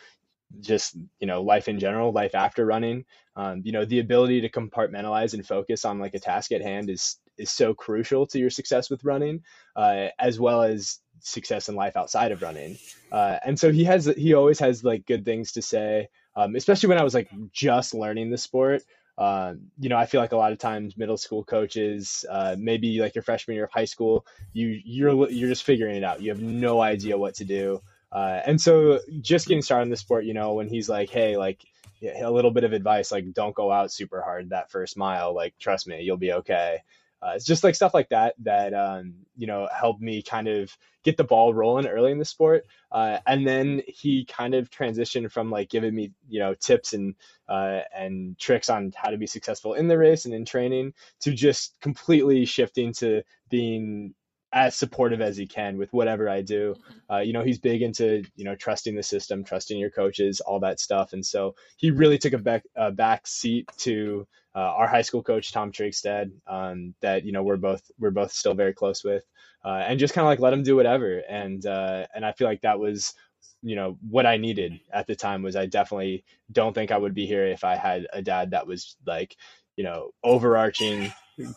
just, 0.62 0.98
you 1.20 1.28
know, 1.28 1.42
life 1.42 1.70
in 1.70 1.80
general, 1.80 2.12
life 2.12 2.36
after 2.36 2.66
running. 2.66 3.06
Um, 3.36 3.62
you 3.64 3.72
know, 3.72 3.86
the 3.86 4.00
ability 4.00 4.42
to 4.42 4.50
compartmentalize 4.50 5.34
and 5.34 5.48
focus 5.48 5.86
on 5.86 6.00
like 6.00 6.16
a 6.16 6.20
task 6.20 6.52
at 6.52 6.62
hand 6.62 6.90
is 6.90 7.18
is 7.38 7.52
so 7.52 7.74
crucial 7.74 8.28
to 8.28 8.40
your 8.40 8.50
success 8.50 8.90
with 8.90 9.06
running, 9.06 9.44
uh, 9.76 10.08
as 10.20 10.40
well 10.40 10.64
as 10.64 11.00
success 11.22 11.70
in 11.70 11.76
life 11.76 11.96
outside 11.96 12.34
of 12.34 12.42
running. 12.42 12.78
Uh, 13.12 13.38
and 13.46 13.60
so 13.60 13.72
he 13.72 13.86
has 13.86 14.06
he 14.06 14.34
always 14.34 14.60
has 14.60 14.84
like 14.84 15.06
good 15.06 15.26
things 15.26 15.54
to 15.54 15.62
say, 15.62 16.10
um, 16.36 16.56
especially 16.56 16.90
when 16.90 17.00
I 17.00 17.04
was 17.04 17.14
like 17.14 17.30
just 17.54 17.94
learning 17.94 18.30
the 18.30 18.38
sport 18.38 18.84
um, 19.20 19.60
you 19.78 19.90
know, 19.90 19.98
I 19.98 20.06
feel 20.06 20.22
like 20.22 20.32
a 20.32 20.38
lot 20.38 20.54
of 20.54 20.60
times 20.60 20.98
middle 20.98 21.18
school 21.18 21.44
coaches, 21.44 22.26
uh, 22.30 22.56
maybe 22.58 23.00
like 23.02 23.16
your 23.16 23.22
freshman 23.22 23.56
year 23.56 23.66
of 23.66 23.72
high 23.72 23.86
school, 23.86 24.26
you 24.54 24.80
you're 24.86 25.30
you're 25.30 25.50
just 25.50 25.64
figuring 25.64 25.98
it 25.98 26.06
out. 26.06 26.22
You 26.22 26.30
have 26.30 26.42
no 26.42 26.82
idea 26.82 27.18
what 27.18 27.36
to 27.36 27.46
do, 27.46 27.82
uh, 28.14 28.40
and 28.46 28.60
so 28.62 29.00
just 29.20 29.48
getting 29.48 29.62
started 29.62 29.84
in 29.84 29.90
the 29.90 29.98
sport, 29.98 30.24
you 30.24 30.34
know, 30.34 30.54
when 30.54 30.70
he's 30.70 30.88
like, 30.88 31.10
hey, 31.10 31.36
like 31.36 31.60
a 32.02 32.32
little 32.32 32.52
bit 32.52 32.64
of 32.64 32.72
advice, 32.72 33.12
like 33.12 33.34
don't 33.34 33.54
go 33.54 33.70
out 33.70 33.92
super 33.92 34.22
hard 34.22 34.52
that 34.52 34.72
first 34.72 34.96
mile. 34.96 35.36
Like 35.36 35.54
trust 35.60 35.86
me, 35.86 36.02
you'll 36.02 36.16
be 36.16 36.32
okay. 36.32 36.80
Uh, 37.22 37.32
it's 37.36 37.46
just 37.46 37.64
like 37.64 37.76
stuff 37.76 37.94
like 37.94 38.10
that 38.10 38.34
that 38.40 38.74
um, 38.74 39.14
you 39.36 39.48
know 39.48 39.68
helped 39.78 40.02
me 40.02 40.22
kind 40.22 40.48
of 40.48 40.76
get 41.04 41.18
the 41.18 41.24
ball 41.24 41.54
rolling 41.54 41.88
early 41.88 42.12
in 42.12 42.20
the 42.20 42.26
sport, 42.26 42.66
uh, 42.92 43.18
and 43.28 43.48
then 43.48 43.82
he 43.88 44.26
kind 44.26 44.54
of 44.54 44.70
transitioned 44.70 45.32
from 45.32 45.52
like 45.52 45.70
giving 45.70 45.94
me 45.94 46.12
you 46.28 46.40
know 46.40 46.54
tips 46.54 46.94
and 46.94 47.16
uh, 47.50 47.82
and 47.96 48.38
tricks 48.40 48.70
on 48.70 48.92
how 48.96 49.10
to 49.10 49.18
be 49.18 49.28
successful 49.28 49.74
in 49.74 49.88
the 49.88 49.98
race 49.98 50.26
and 50.26 50.34
in 50.34 50.46
training 50.46 50.94
to 51.20 51.34
just 51.34 51.76
completely 51.82 52.46
shifting 52.46 52.94
to 52.94 53.22
being 53.50 54.14
as 54.52 54.76
supportive 54.76 55.22
as 55.22 55.38
he 55.38 55.46
can 55.46 55.78
with 55.78 55.94
whatever 55.94 56.28
I 56.28 56.42
do. 56.42 56.76
Uh, 57.10 57.20
you 57.20 57.34
know, 57.34 57.44
he's 57.44 57.60
big 57.60 57.82
into 57.82 58.24
you 58.36 58.46
know 58.46 58.56
trusting 58.56 58.96
the 58.96 59.04
system, 59.04 59.44
trusting 59.44 59.78
your 59.78 59.92
coaches, 59.92 60.40
all 60.42 60.60
that 60.62 60.80
stuff, 60.80 61.14
and 61.14 61.26
so 61.26 61.56
he 61.78 61.92
really 61.92 62.18
took 62.18 62.34
a 62.34 62.38
back 62.38 62.64
a 62.76 62.92
back 62.92 63.28
seat 63.28 63.70
to 63.80 64.28
uh, 64.56 64.60
our 64.60 64.88
high 64.88 65.04
school 65.04 65.24
coach 65.24 65.52
Tom 65.52 65.72
Trigstad, 65.72 66.32
um, 66.48 66.96
that 67.02 67.24
you 67.26 67.32
know 67.32 67.44
we're 67.44 67.58
both 67.58 67.82
we're 68.00 68.12
both 68.12 68.32
still 68.32 68.54
very 68.54 68.74
close 68.74 69.04
with, 69.04 69.24
uh, 69.64 69.84
and 69.88 70.00
just 70.00 70.14
kind 70.14 70.26
of 70.26 70.30
like 70.30 70.40
let 70.40 70.54
him 70.54 70.64
do 70.64 70.76
whatever, 70.76 71.20
and 71.30 71.66
uh, 71.66 72.08
and 72.16 72.26
I 72.26 72.32
feel 72.32 72.48
like 72.48 72.62
that 72.62 72.80
was 72.80 73.14
you 73.62 73.76
know 73.76 73.98
what 74.10 74.26
I 74.26 74.38
needed 74.38 74.80
at 74.92 75.08
the 75.08 75.16
time 75.16 75.44
was 75.44 75.56
I 75.56 75.66
definitely 75.66 76.24
don't 76.52 76.74
think 76.74 76.92
I 76.92 76.98
would 76.98 77.14
be 77.14 77.26
here 77.26 77.46
if 77.46 77.64
I 77.64 77.76
had 77.76 78.08
a 78.14 78.22
dad 78.22 78.52
that 78.52 78.68
was 78.68 78.96
like 79.06 79.36
you 79.76 79.84
know 79.84 80.12
overarching 80.24 81.14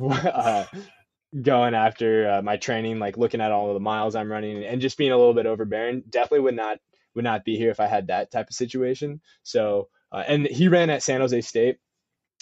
uh, 0.00 0.64
going 1.42 1.74
after 1.74 2.30
uh, 2.30 2.42
my 2.42 2.56
training 2.56 2.98
like 2.98 3.18
looking 3.18 3.40
at 3.40 3.52
all 3.52 3.68
of 3.68 3.74
the 3.74 3.80
miles 3.80 4.14
I'm 4.14 4.30
running 4.30 4.64
and 4.64 4.80
just 4.80 4.96
being 4.96 5.12
a 5.12 5.16
little 5.16 5.34
bit 5.34 5.46
overbearing 5.46 6.02
definitely 6.08 6.40
would 6.40 6.56
not 6.56 6.78
would 7.14 7.24
not 7.24 7.44
be 7.44 7.56
here 7.56 7.70
if 7.70 7.80
I 7.80 7.86
had 7.86 8.06
that 8.06 8.30
type 8.30 8.48
of 8.48 8.54
situation 8.54 9.20
so 9.42 9.88
uh, 10.10 10.24
and 10.26 10.46
he 10.46 10.68
ran 10.68 10.90
at 10.90 11.02
San 11.02 11.20
Jose 11.20 11.40
State 11.42 11.78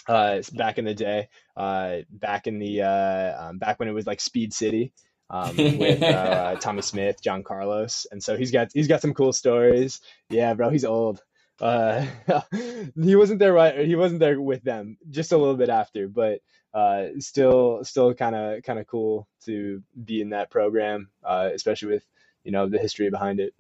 uh, 0.08 0.42
back 0.52 0.78
in 0.78 0.84
the 0.84 0.94
day, 0.94 1.28
uh, 1.56 1.98
back 2.10 2.46
in 2.46 2.58
the 2.58 2.82
uh, 2.82 3.48
um, 3.48 3.58
back 3.58 3.78
when 3.78 3.88
it 3.88 3.92
was 3.92 4.06
like 4.06 4.20
Speed 4.20 4.52
City. 4.52 4.92
Um, 5.28 5.56
with 5.56 6.04
uh, 6.04 6.54
Tommie 6.60 6.82
Smith, 6.82 7.20
John 7.20 7.42
Carlos, 7.42 8.06
and 8.12 8.22
so 8.22 8.36
he's 8.36 8.52
got 8.52 8.68
he's 8.72 8.86
got 8.86 9.00
some 9.00 9.12
cool 9.12 9.32
stories. 9.32 10.00
Yeah, 10.30 10.54
bro, 10.54 10.70
he's 10.70 10.84
old. 10.84 11.20
Uh, 11.60 12.06
he 12.94 13.16
wasn't 13.16 13.40
there 13.40 13.52
right. 13.52 13.84
He 13.86 13.96
wasn't 13.96 14.20
there 14.20 14.40
with 14.40 14.62
them. 14.62 14.98
Just 15.10 15.32
a 15.32 15.36
little 15.36 15.56
bit 15.56 15.68
after, 15.68 16.06
but 16.06 16.42
uh, 16.76 17.18
still, 17.20 17.82
still 17.84 18.12
kind 18.12 18.36
of 18.36 18.62
kind 18.62 18.78
of 18.78 18.86
cool 18.86 19.26
to 19.46 19.82
be 20.04 20.20
in 20.20 20.30
that 20.30 20.50
program, 20.50 21.08
uh, 21.24 21.48
especially 21.54 21.88
with 21.88 22.04
you 22.44 22.52
know 22.52 22.68
the 22.68 22.78
history 22.78 23.08
behind 23.08 23.40
it. 23.40 23.54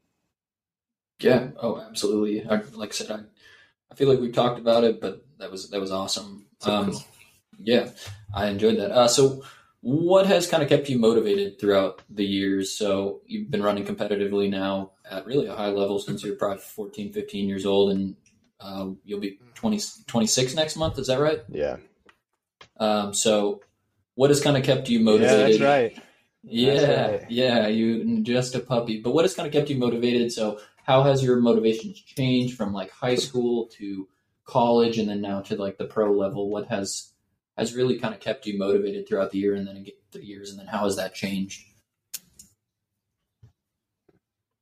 Yeah. 1.18 1.48
Oh, 1.62 1.80
absolutely. 1.80 2.46
I, 2.46 2.60
like 2.74 2.90
I 2.90 2.92
said, 2.92 3.10
I, 3.10 3.20
I 3.90 3.94
feel 3.94 4.10
like 4.10 4.20
we've 4.20 4.34
talked 4.34 4.58
about 4.58 4.84
it, 4.84 5.00
but 5.00 5.24
that 5.38 5.50
was 5.50 5.70
that 5.70 5.80
was 5.80 5.90
awesome. 5.90 6.44
Um, 6.64 6.90
cool. 6.90 7.04
Yeah, 7.58 7.88
I 8.34 8.48
enjoyed 8.48 8.76
that. 8.76 8.90
Uh, 8.90 9.08
so, 9.08 9.42
what 9.80 10.26
has 10.26 10.46
kind 10.46 10.62
of 10.62 10.68
kept 10.68 10.90
you 10.90 10.98
motivated 10.98 11.58
throughout 11.58 12.02
the 12.10 12.26
years? 12.26 12.76
So, 12.76 13.22
you've 13.24 13.50
been 13.50 13.62
running 13.62 13.86
competitively 13.86 14.50
now 14.50 14.92
at 15.10 15.24
really 15.24 15.46
a 15.46 15.54
high 15.54 15.68
level 15.70 15.98
since 15.98 16.22
you're 16.22 16.36
probably 16.36 16.58
14, 16.58 17.14
15 17.14 17.48
years 17.48 17.64
old, 17.64 17.92
and 17.92 18.16
uh, 18.60 18.90
you'll 19.04 19.20
be 19.20 19.38
20, 19.54 19.80
26 20.06 20.54
next 20.54 20.76
month. 20.76 20.98
Is 20.98 21.06
that 21.06 21.18
right? 21.18 21.40
Yeah. 21.48 21.78
Um, 22.78 23.14
so, 23.14 23.62
what 24.14 24.30
has 24.30 24.40
kind 24.40 24.56
of 24.56 24.62
kept 24.62 24.88
you 24.88 25.00
motivated? 25.00 25.38
Yeah, 25.38 25.46
that's 25.46 25.60
right. 25.60 26.04
Yeah, 26.42 26.74
that's 26.74 27.22
right. 27.22 27.30
yeah, 27.30 27.66
you 27.66 28.20
just 28.22 28.54
a 28.54 28.60
puppy. 28.60 29.00
But 29.00 29.12
what 29.12 29.24
has 29.24 29.34
kind 29.34 29.46
of 29.46 29.52
kept 29.52 29.70
you 29.70 29.76
motivated? 29.76 30.32
So, 30.32 30.60
how 30.84 31.02
has 31.02 31.22
your 31.22 31.40
motivations 31.40 32.00
changed 32.00 32.56
from 32.56 32.72
like 32.72 32.90
high 32.90 33.16
school 33.16 33.66
to 33.78 34.08
college 34.46 34.98
and 34.98 35.08
then 35.08 35.20
now 35.20 35.40
to 35.40 35.56
like 35.56 35.76
the 35.76 35.84
pro 35.84 36.12
level 36.12 36.48
what 36.48 36.68
has 36.68 37.12
has 37.58 37.74
really 37.74 37.98
kind 37.98 38.14
of 38.14 38.20
kept 38.20 38.46
you 38.46 38.56
motivated 38.56 39.06
throughout 39.06 39.32
the 39.32 39.38
year 39.38 39.54
and 39.54 39.66
then 39.66 39.84
the 40.12 40.24
years 40.24 40.50
and 40.50 40.60
then 40.60 40.66
how 40.66 40.84
has 40.84 40.96
that 40.96 41.14
changed 41.14 41.64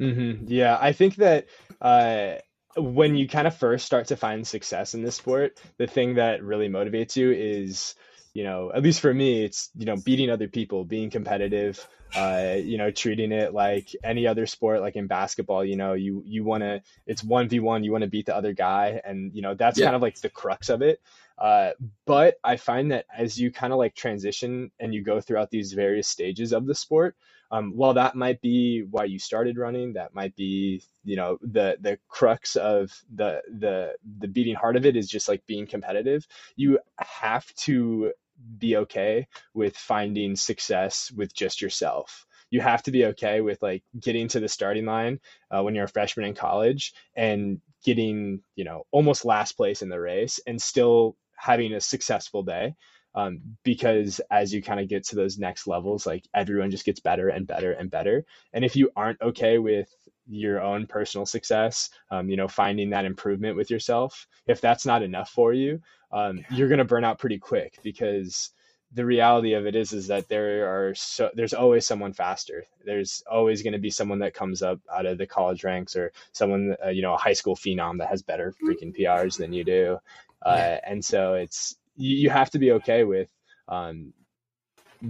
mm-hmm. 0.00 0.44
yeah 0.46 0.78
i 0.80 0.92
think 0.92 1.16
that 1.16 1.46
uh, 1.82 2.36
when 2.76 3.16
you 3.16 3.28
kind 3.28 3.46
of 3.46 3.56
first 3.56 3.86
start 3.86 4.08
to 4.08 4.16
find 4.16 4.46
success 4.46 4.94
in 4.94 5.02
this 5.02 5.16
sport 5.16 5.58
the 5.78 5.86
thing 5.86 6.14
that 6.14 6.42
really 6.42 6.68
motivates 6.68 7.16
you 7.16 7.30
is 7.32 7.94
you 8.34 8.42
know, 8.42 8.72
at 8.74 8.82
least 8.82 9.00
for 9.00 9.14
me, 9.14 9.44
it's, 9.44 9.70
you 9.76 9.86
know, 9.86 9.96
beating 9.96 10.28
other 10.28 10.48
people, 10.48 10.84
being 10.84 11.08
competitive, 11.08 11.86
uh, 12.16 12.56
you 12.58 12.78
know, 12.78 12.90
treating 12.90 13.30
it 13.30 13.54
like 13.54 13.94
any 14.02 14.26
other 14.26 14.46
sport, 14.46 14.80
like 14.80 14.96
in 14.96 15.06
basketball, 15.06 15.64
you 15.64 15.76
know, 15.76 15.92
you, 15.92 16.24
you 16.26 16.42
want 16.42 16.64
to, 16.64 16.82
it's 17.06 17.22
1v1, 17.22 17.84
you 17.84 17.92
want 17.92 18.02
to 18.02 18.10
beat 18.10 18.26
the 18.26 18.34
other 18.34 18.52
guy. 18.52 19.00
And, 19.04 19.32
you 19.34 19.40
know, 19.40 19.54
that's 19.54 19.78
yeah. 19.78 19.86
kind 19.86 19.94
of 19.96 20.02
like 20.02 20.20
the 20.20 20.28
crux 20.28 20.68
of 20.68 20.82
it. 20.82 21.00
Uh, 21.38 21.70
but 22.06 22.36
I 22.44 22.56
find 22.56 22.92
that 22.92 23.06
as 23.16 23.38
you 23.38 23.50
kind 23.50 23.72
of 23.72 23.78
like 23.78 23.94
transition 23.94 24.70
and 24.78 24.94
you 24.94 25.02
go 25.02 25.20
throughout 25.20 25.50
these 25.50 25.72
various 25.72 26.08
stages 26.08 26.52
of 26.52 26.66
the 26.66 26.74
sport, 26.74 27.16
um, 27.50 27.72
while 27.76 27.94
that 27.94 28.14
might 28.14 28.40
be 28.40 28.84
why 28.90 29.04
you 29.04 29.18
started 29.18 29.58
running, 29.58 29.94
that 29.94 30.14
might 30.14 30.34
be 30.36 30.82
you 31.04 31.16
know 31.16 31.38
the 31.42 31.76
the 31.80 31.98
crux 32.08 32.56
of 32.56 32.92
the 33.14 33.42
the 33.58 33.94
the 34.18 34.28
beating 34.28 34.54
heart 34.54 34.76
of 34.76 34.86
it 34.86 34.96
is 34.96 35.08
just 35.08 35.28
like 35.28 35.44
being 35.46 35.66
competitive. 35.66 36.26
You 36.56 36.78
have 36.98 37.46
to 37.56 38.12
be 38.58 38.76
okay 38.76 39.26
with 39.54 39.76
finding 39.76 40.36
success 40.36 41.12
with 41.14 41.34
just 41.34 41.60
yourself. 41.62 42.26
You 42.50 42.60
have 42.60 42.82
to 42.84 42.90
be 42.90 43.06
okay 43.06 43.40
with 43.40 43.62
like 43.62 43.82
getting 43.98 44.28
to 44.28 44.40
the 44.40 44.48
starting 44.48 44.84
line 44.84 45.20
uh, 45.50 45.62
when 45.62 45.74
you're 45.74 45.84
a 45.84 45.88
freshman 45.88 46.26
in 46.26 46.34
college 46.34 46.92
and 47.16 47.60
getting, 47.84 48.42
you 48.54 48.64
know, 48.64 48.84
almost 48.90 49.24
last 49.24 49.52
place 49.52 49.82
in 49.82 49.88
the 49.88 50.00
race 50.00 50.40
and 50.46 50.60
still 50.60 51.16
having 51.36 51.72
a 51.72 51.80
successful 51.80 52.42
day. 52.42 52.74
Um, 53.16 53.40
because 53.62 54.20
as 54.30 54.52
you 54.52 54.60
kind 54.60 54.80
of 54.80 54.88
get 54.88 55.04
to 55.06 55.16
those 55.16 55.38
next 55.38 55.68
levels, 55.68 56.04
like 56.04 56.26
everyone 56.34 56.72
just 56.72 56.84
gets 56.84 56.98
better 56.98 57.28
and 57.28 57.46
better 57.46 57.70
and 57.72 57.88
better. 57.88 58.24
And 58.52 58.64
if 58.64 58.74
you 58.74 58.90
aren't 58.96 59.22
okay 59.22 59.58
with 59.58 59.88
your 60.26 60.60
own 60.60 60.86
personal 60.86 61.24
success, 61.24 61.90
um, 62.10 62.28
you 62.28 62.36
know, 62.36 62.48
finding 62.48 62.90
that 62.90 63.04
improvement 63.04 63.56
with 63.56 63.70
yourself, 63.70 64.26
if 64.48 64.60
that's 64.60 64.84
not 64.84 65.02
enough 65.02 65.30
for 65.30 65.52
you, 65.52 65.80
um, 66.10 66.44
you're 66.50 66.68
going 66.68 66.78
to 66.78 66.84
burn 66.84 67.04
out 67.04 67.20
pretty 67.20 67.38
quick 67.38 67.78
because 67.84 68.50
the 68.94 69.04
reality 69.04 69.54
of 69.54 69.66
it 69.66 69.74
is 69.74 69.92
is 69.92 70.06
that 70.06 70.28
there 70.28 70.68
are 70.72 70.94
so 70.94 71.30
there's 71.34 71.52
always 71.52 71.86
someone 71.86 72.12
faster. 72.12 72.64
There's 72.84 73.22
always 73.30 73.62
going 73.62 73.72
to 73.72 73.78
be 73.78 73.90
someone 73.90 74.20
that 74.20 74.34
comes 74.34 74.62
up 74.62 74.80
out 74.92 75.06
of 75.06 75.18
the 75.18 75.26
college 75.26 75.64
ranks 75.64 75.96
or 75.96 76.12
someone 76.32 76.76
uh, 76.84 76.90
you 76.90 77.02
know 77.02 77.14
a 77.14 77.18
high 77.18 77.32
school 77.32 77.56
phenom 77.56 77.98
that 77.98 78.08
has 78.08 78.22
better 78.22 78.54
freaking 78.62 78.96
prs 78.96 79.36
than 79.36 79.52
you 79.52 79.64
do. 79.64 79.98
Uh, 80.44 80.76
and 80.86 81.04
so 81.04 81.34
it's 81.34 81.76
you, 81.96 82.16
you, 82.16 82.30
have 82.30 82.50
to 82.50 82.58
be 82.58 82.72
okay 82.72 83.02
with 83.02 83.30
um, 83.66 84.12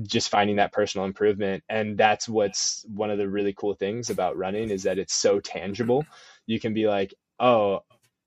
just 0.03 0.29
finding 0.29 0.57
that 0.57 0.73
personal 0.73 1.07
improvement. 1.07 1.65
And 1.69 1.99
that's 1.99 2.29
what's 2.29 2.87
one 2.95 3.11
of 3.11 3.19
the 3.19 3.29
really 3.29 3.53
cool 3.53 3.75
things 3.75 4.11
about 4.11 4.37
running 4.37 4.71
is 4.71 4.85
that 4.85 4.99
it's 4.99 5.15
so 5.15 5.41
tangible. 5.41 6.07
You 6.47 6.61
can 6.61 6.73
be 6.73 6.87
like 6.87 7.13
oh 7.41 7.83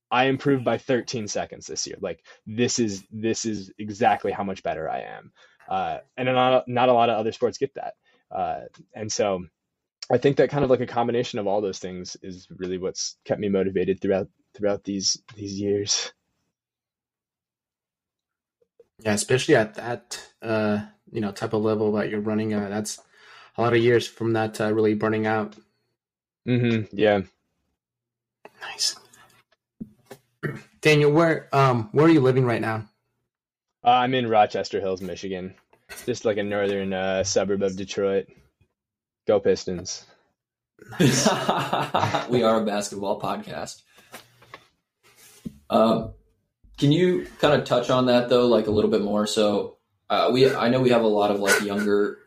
I 0.09 0.25
improved 0.25 0.63
by 0.63 0.77
13 0.77 1.27
seconds 1.27 1.67
this 1.67 1.85
year. 1.85 1.97
Like 1.99 2.23
this 2.45 2.79
is 2.79 3.03
this 3.11 3.45
is 3.45 3.71
exactly 3.77 4.31
how 4.31 4.43
much 4.43 4.63
better 4.63 4.89
I 4.89 4.99
am. 5.01 5.31
Uh, 5.67 5.99
and 6.15 6.27
not 6.27 6.67
not 6.67 6.89
a 6.89 6.93
lot 6.93 7.09
of 7.09 7.17
other 7.17 7.31
sports 7.31 7.57
get 7.57 7.73
that. 7.75 7.95
Uh, 8.31 8.61
and 8.93 9.11
so 9.11 9.45
I 10.11 10.17
think 10.17 10.37
that 10.37 10.49
kind 10.49 10.63
of 10.63 10.69
like 10.69 10.79
a 10.79 10.87
combination 10.87 11.39
of 11.39 11.47
all 11.47 11.61
those 11.61 11.79
things 11.79 12.15
is 12.21 12.47
really 12.49 12.77
what's 12.77 13.17
kept 13.25 13.41
me 13.41 13.49
motivated 13.49 14.01
throughout 14.01 14.29
throughout 14.55 14.83
these 14.83 15.21
these 15.35 15.59
years. 15.59 16.13
Yeah, 18.99 19.13
especially 19.13 19.55
at 19.55 19.75
that 19.75 20.25
uh, 20.41 20.79
you 21.11 21.21
know 21.21 21.31
type 21.31 21.53
of 21.53 21.61
level 21.61 21.91
that 21.93 22.09
you're 22.09 22.21
running 22.21 22.53
at. 22.53 22.69
That's 22.69 22.99
a 23.57 23.61
lot 23.61 23.73
of 23.73 23.83
years 23.83 24.07
from 24.07 24.33
that 24.33 24.61
uh, 24.61 24.73
really 24.73 24.93
burning 24.93 25.27
out. 25.27 25.55
Mm-hmm. 26.47 26.95
Yeah. 26.95 27.21
Nice. 28.61 28.95
Daniel, 30.81 31.11
where 31.11 31.47
um 31.53 31.89
where 31.91 32.05
are 32.05 32.11
you 32.11 32.21
living 32.21 32.45
right 32.45 32.61
now? 32.61 32.87
Uh, 33.83 33.91
I'm 33.91 34.13
in 34.13 34.27
Rochester 34.27 34.81
Hills, 34.81 35.01
Michigan, 35.01 35.53
just 36.05 36.25
like 36.25 36.37
a 36.37 36.43
northern 36.43 36.93
uh, 36.93 37.23
suburb 37.23 37.63
of 37.63 37.75
Detroit. 37.75 38.27
Go 39.27 39.39
Pistons! 39.39 40.05
Nice. 40.99 41.27
we 42.29 42.43
are 42.43 42.61
a 42.61 42.65
basketball 42.65 43.19
podcast. 43.19 43.81
Um, 45.69 46.13
can 46.77 46.91
you 46.91 47.27
kind 47.39 47.59
of 47.59 47.65
touch 47.65 47.89
on 47.89 48.07
that 48.07 48.29
though, 48.29 48.47
like 48.47 48.67
a 48.67 48.71
little 48.71 48.91
bit 48.91 49.01
more? 49.01 49.27
So, 49.27 49.77
uh, 50.09 50.29
we 50.31 50.53
I 50.53 50.69
know 50.69 50.81
we 50.81 50.89
have 50.89 51.03
a 51.03 51.07
lot 51.07 51.31
of 51.31 51.39
like 51.39 51.61
younger 51.61 52.19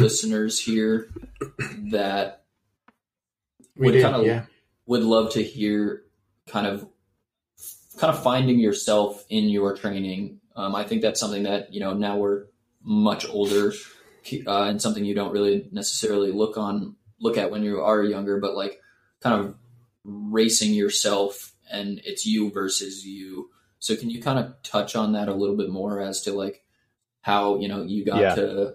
listeners 0.00 0.60
here 0.60 1.08
that 1.90 2.44
we 3.76 3.90
would 3.90 4.02
kind 4.02 4.16
of 4.16 4.26
yeah. 4.26 4.44
would 4.86 5.02
love 5.02 5.32
to 5.32 5.42
hear 5.42 6.02
kind 6.46 6.66
of 6.66 6.86
kind 8.00 8.14
of 8.14 8.22
finding 8.22 8.58
yourself 8.58 9.24
in 9.28 9.50
your 9.50 9.76
training. 9.76 10.40
Um, 10.56 10.74
I 10.74 10.84
think 10.84 11.02
that's 11.02 11.20
something 11.20 11.42
that 11.42 11.72
you 11.72 11.80
know 11.80 11.92
now 11.92 12.16
we're 12.16 12.46
much 12.82 13.28
older 13.28 13.74
uh, 14.46 14.62
and 14.64 14.80
something 14.80 15.04
you 15.04 15.14
don't 15.14 15.32
really 15.32 15.68
necessarily 15.70 16.32
look 16.32 16.56
on 16.56 16.96
look 17.20 17.36
at 17.36 17.50
when 17.50 17.62
you 17.62 17.82
are 17.82 18.02
younger, 18.02 18.40
but 18.40 18.56
like 18.56 18.80
kind 19.20 19.38
of 19.38 19.54
racing 20.04 20.72
yourself 20.72 21.52
and 21.70 22.00
it's 22.04 22.24
you 22.24 22.50
versus 22.50 23.06
you. 23.06 23.50
So 23.78 23.94
can 23.96 24.08
you 24.08 24.22
kind 24.22 24.38
of 24.38 24.62
touch 24.62 24.96
on 24.96 25.12
that 25.12 25.28
a 25.28 25.34
little 25.34 25.56
bit 25.56 25.68
more 25.68 26.00
as 26.00 26.22
to 26.22 26.32
like 26.32 26.62
how 27.20 27.58
you 27.58 27.68
know 27.68 27.82
you 27.82 28.04
got 28.04 28.20
yeah. 28.20 28.34
to 28.34 28.74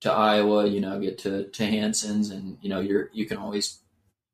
to 0.00 0.12
Iowa, 0.12 0.66
you 0.66 0.80
know, 0.80 0.98
get 0.98 1.18
to 1.18 1.48
to 1.48 1.66
Hanson's, 1.66 2.30
and 2.30 2.56
you 2.62 2.70
know 2.70 2.80
you're 2.80 3.10
you 3.12 3.26
can 3.26 3.36
always 3.36 3.80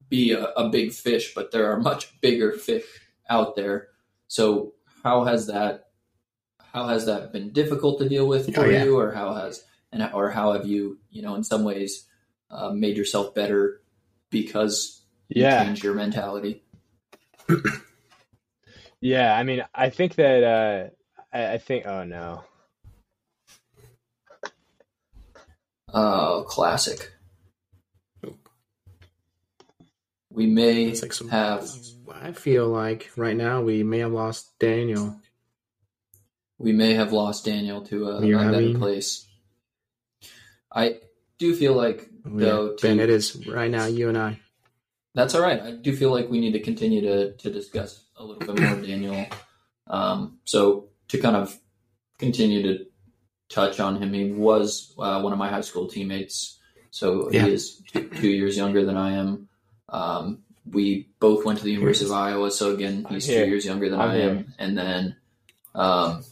be 0.08 0.32
a, 0.32 0.44
a 0.44 0.68
big 0.68 0.92
fish, 0.92 1.34
but 1.34 1.50
there 1.50 1.70
are 1.72 1.80
much 1.80 2.20
bigger 2.20 2.52
fish 2.52 2.84
out 3.28 3.56
there. 3.56 3.88
So 4.28 4.74
how 5.02 5.24
has 5.24 5.46
that 5.46 5.86
how 6.72 6.88
has 6.88 7.06
that 7.06 7.32
been 7.32 7.50
difficult 7.50 7.98
to 7.98 8.08
deal 8.08 8.26
with 8.26 8.54
for 8.54 8.66
oh, 8.66 8.68
yeah. 8.68 8.84
you, 8.84 8.98
or 8.98 9.12
how 9.12 9.34
has 9.34 9.64
and 9.90 10.08
or 10.12 10.30
how 10.30 10.52
have 10.52 10.66
you 10.66 10.98
you 11.10 11.22
know 11.22 11.34
in 11.34 11.42
some 11.42 11.64
ways 11.64 12.06
uh, 12.50 12.70
made 12.70 12.96
yourself 12.96 13.34
better 13.34 13.80
because 14.30 15.02
you 15.28 15.42
yeah. 15.42 15.64
changed 15.64 15.82
your 15.82 15.94
mentality? 15.94 16.62
yeah, 19.00 19.34
I 19.34 19.42
mean, 19.42 19.64
I 19.74 19.90
think 19.90 20.14
that 20.16 20.44
uh, 20.44 21.36
I, 21.36 21.54
I 21.54 21.58
think. 21.58 21.86
Oh 21.86 22.04
no. 22.04 22.44
Oh, 25.92 26.44
classic. 26.46 27.12
We 30.38 30.46
may 30.46 30.94
like 30.94 31.12
some, 31.12 31.28
have 31.30 31.68
I 32.12 32.30
feel 32.30 32.68
like 32.68 33.10
right 33.16 33.36
now 33.36 33.60
we 33.60 33.82
may 33.82 33.98
have 33.98 34.12
lost 34.12 34.56
Daniel. 34.60 35.20
We 36.58 36.72
may 36.72 36.94
have 36.94 37.12
lost 37.12 37.44
Daniel 37.44 37.82
to 37.86 38.08
a, 38.08 38.16
a 38.18 38.20
better 38.20 38.60
mean? 38.60 38.78
place. 38.78 39.26
I 40.72 41.00
do 41.38 41.56
feel 41.56 41.74
like 41.74 42.08
oh, 42.24 42.30
though. 42.38 42.76
Ben, 42.80 43.00
it 43.00 43.10
is 43.10 43.48
right 43.48 43.68
now 43.68 43.86
you 43.86 44.08
and 44.08 44.16
I. 44.16 44.38
That's 45.12 45.34
all 45.34 45.42
right. 45.42 45.60
I 45.60 45.72
do 45.72 45.96
feel 45.96 46.12
like 46.12 46.28
we 46.30 46.38
need 46.38 46.52
to 46.52 46.60
continue 46.60 47.00
to 47.00 47.32
to 47.32 47.50
discuss 47.50 48.00
a 48.16 48.24
little 48.24 48.54
bit 48.54 48.62
more 48.62 48.80
Daniel. 48.80 49.26
Um, 49.88 50.38
so 50.44 50.90
to 51.08 51.18
kind 51.18 51.34
of 51.34 51.58
continue 52.20 52.62
to 52.62 52.84
touch 53.48 53.80
on 53.80 54.00
him. 54.00 54.12
He 54.12 54.30
was 54.30 54.94
uh, 54.98 55.20
one 55.20 55.32
of 55.32 55.38
my 55.38 55.48
high 55.48 55.62
school 55.62 55.88
teammates, 55.88 56.60
so 56.90 57.28
Yeah. 57.32 57.46
he 57.46 57.54
is 57.54 57.82
two, 57.92 58.08
two 58.08 58.28
years 58.28 58.56
younger 58.56 58.84
than 58.84 58.96
I 58.96 59.14
am. 59.14 59.47
Um, 59.88 60.40
we 60.70 61.08
both 61.18 61.44
went 61.44 61.58
to 61.58 61.64
the 61.64 61.72
University 61.72 62.06
of 62.06 62.12
Iowa, 62.12 62.50
so 62.50 62.74
again, 62.74 63.06
he's 63.08 63.26
two 63.26 63.32
years 63.32 63.64
younger 63.64 63.88
than 63.88 64.00
I'm 64.00 64.10
I 64.10 64.16
am. 64.16 64.54
And 64.58 64.76
then, 64.76 65.16
um, 65.74 66.24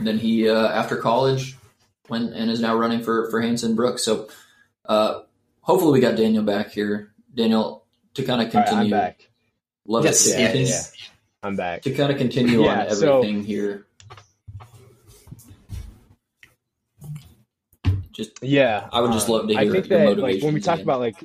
then 0.00 0.18
he 0.18 0.48
uh, 0.48 0.68
after 0.68 0.96
college 0.96 1.56
went 2.08 2.34
and 2.34 2.50
is 2.50 2.60
now 2.60 2.76
running 2.76 3.02
for 3.02 3.30
for 3.30 3.40
Hanson 3.40 3.74
Brooks. 3.74 4.04
So 4.04 4.28
uh, 4.86 5.22
hopefully 5.62 5.92
we 5.92 6.00
got 6.00 6.16
Daniel 6.16 6.42
back 6.42 6.70
here. 6.72 7.12
Daniel 7.34 7.84
to 8.14 8.22
kind 8.24 8.42
of 8.42 8.52
right, 8.54 8.64
continue. 8.66 8.84
I'm 8.84 8.90
back. 8.90 9.30
Love 9.86 10.04
Yes, 10.04 10.26
it. 10.26 10.38
Yeah, 10.38 10.52
yeah. 10.52 10.82
I'm 11.42 11.56
back. 11.56 11.82
To 11.82 11.92
kind 11.92 12.12
of 12.12 12.18
continue 12.18 12.62
Yeah, 12.64 12.84
on 12.84 12.90
so- 12.90 13.18
everything 13.20 13.42
here. 13.42 13.86
Just 18.12 18.42
Yeah, 18.42 18.88
I 18.92 19.00
would 19.00 19.12
just 19.12 19.28
um, 19.28 19.32
love 19.32 19.48
to 19.48 19.56
I 19.56 19.64
hear 19.64 19.72
think 19.72 19.88
your 19.88 19.98
that 20.14 20.18
like 20.18 20.42
when 20.42 20.52
we 20.52 20.60
talk 20.60 20.80
about 20.80 21.00
like, 21.00 21.16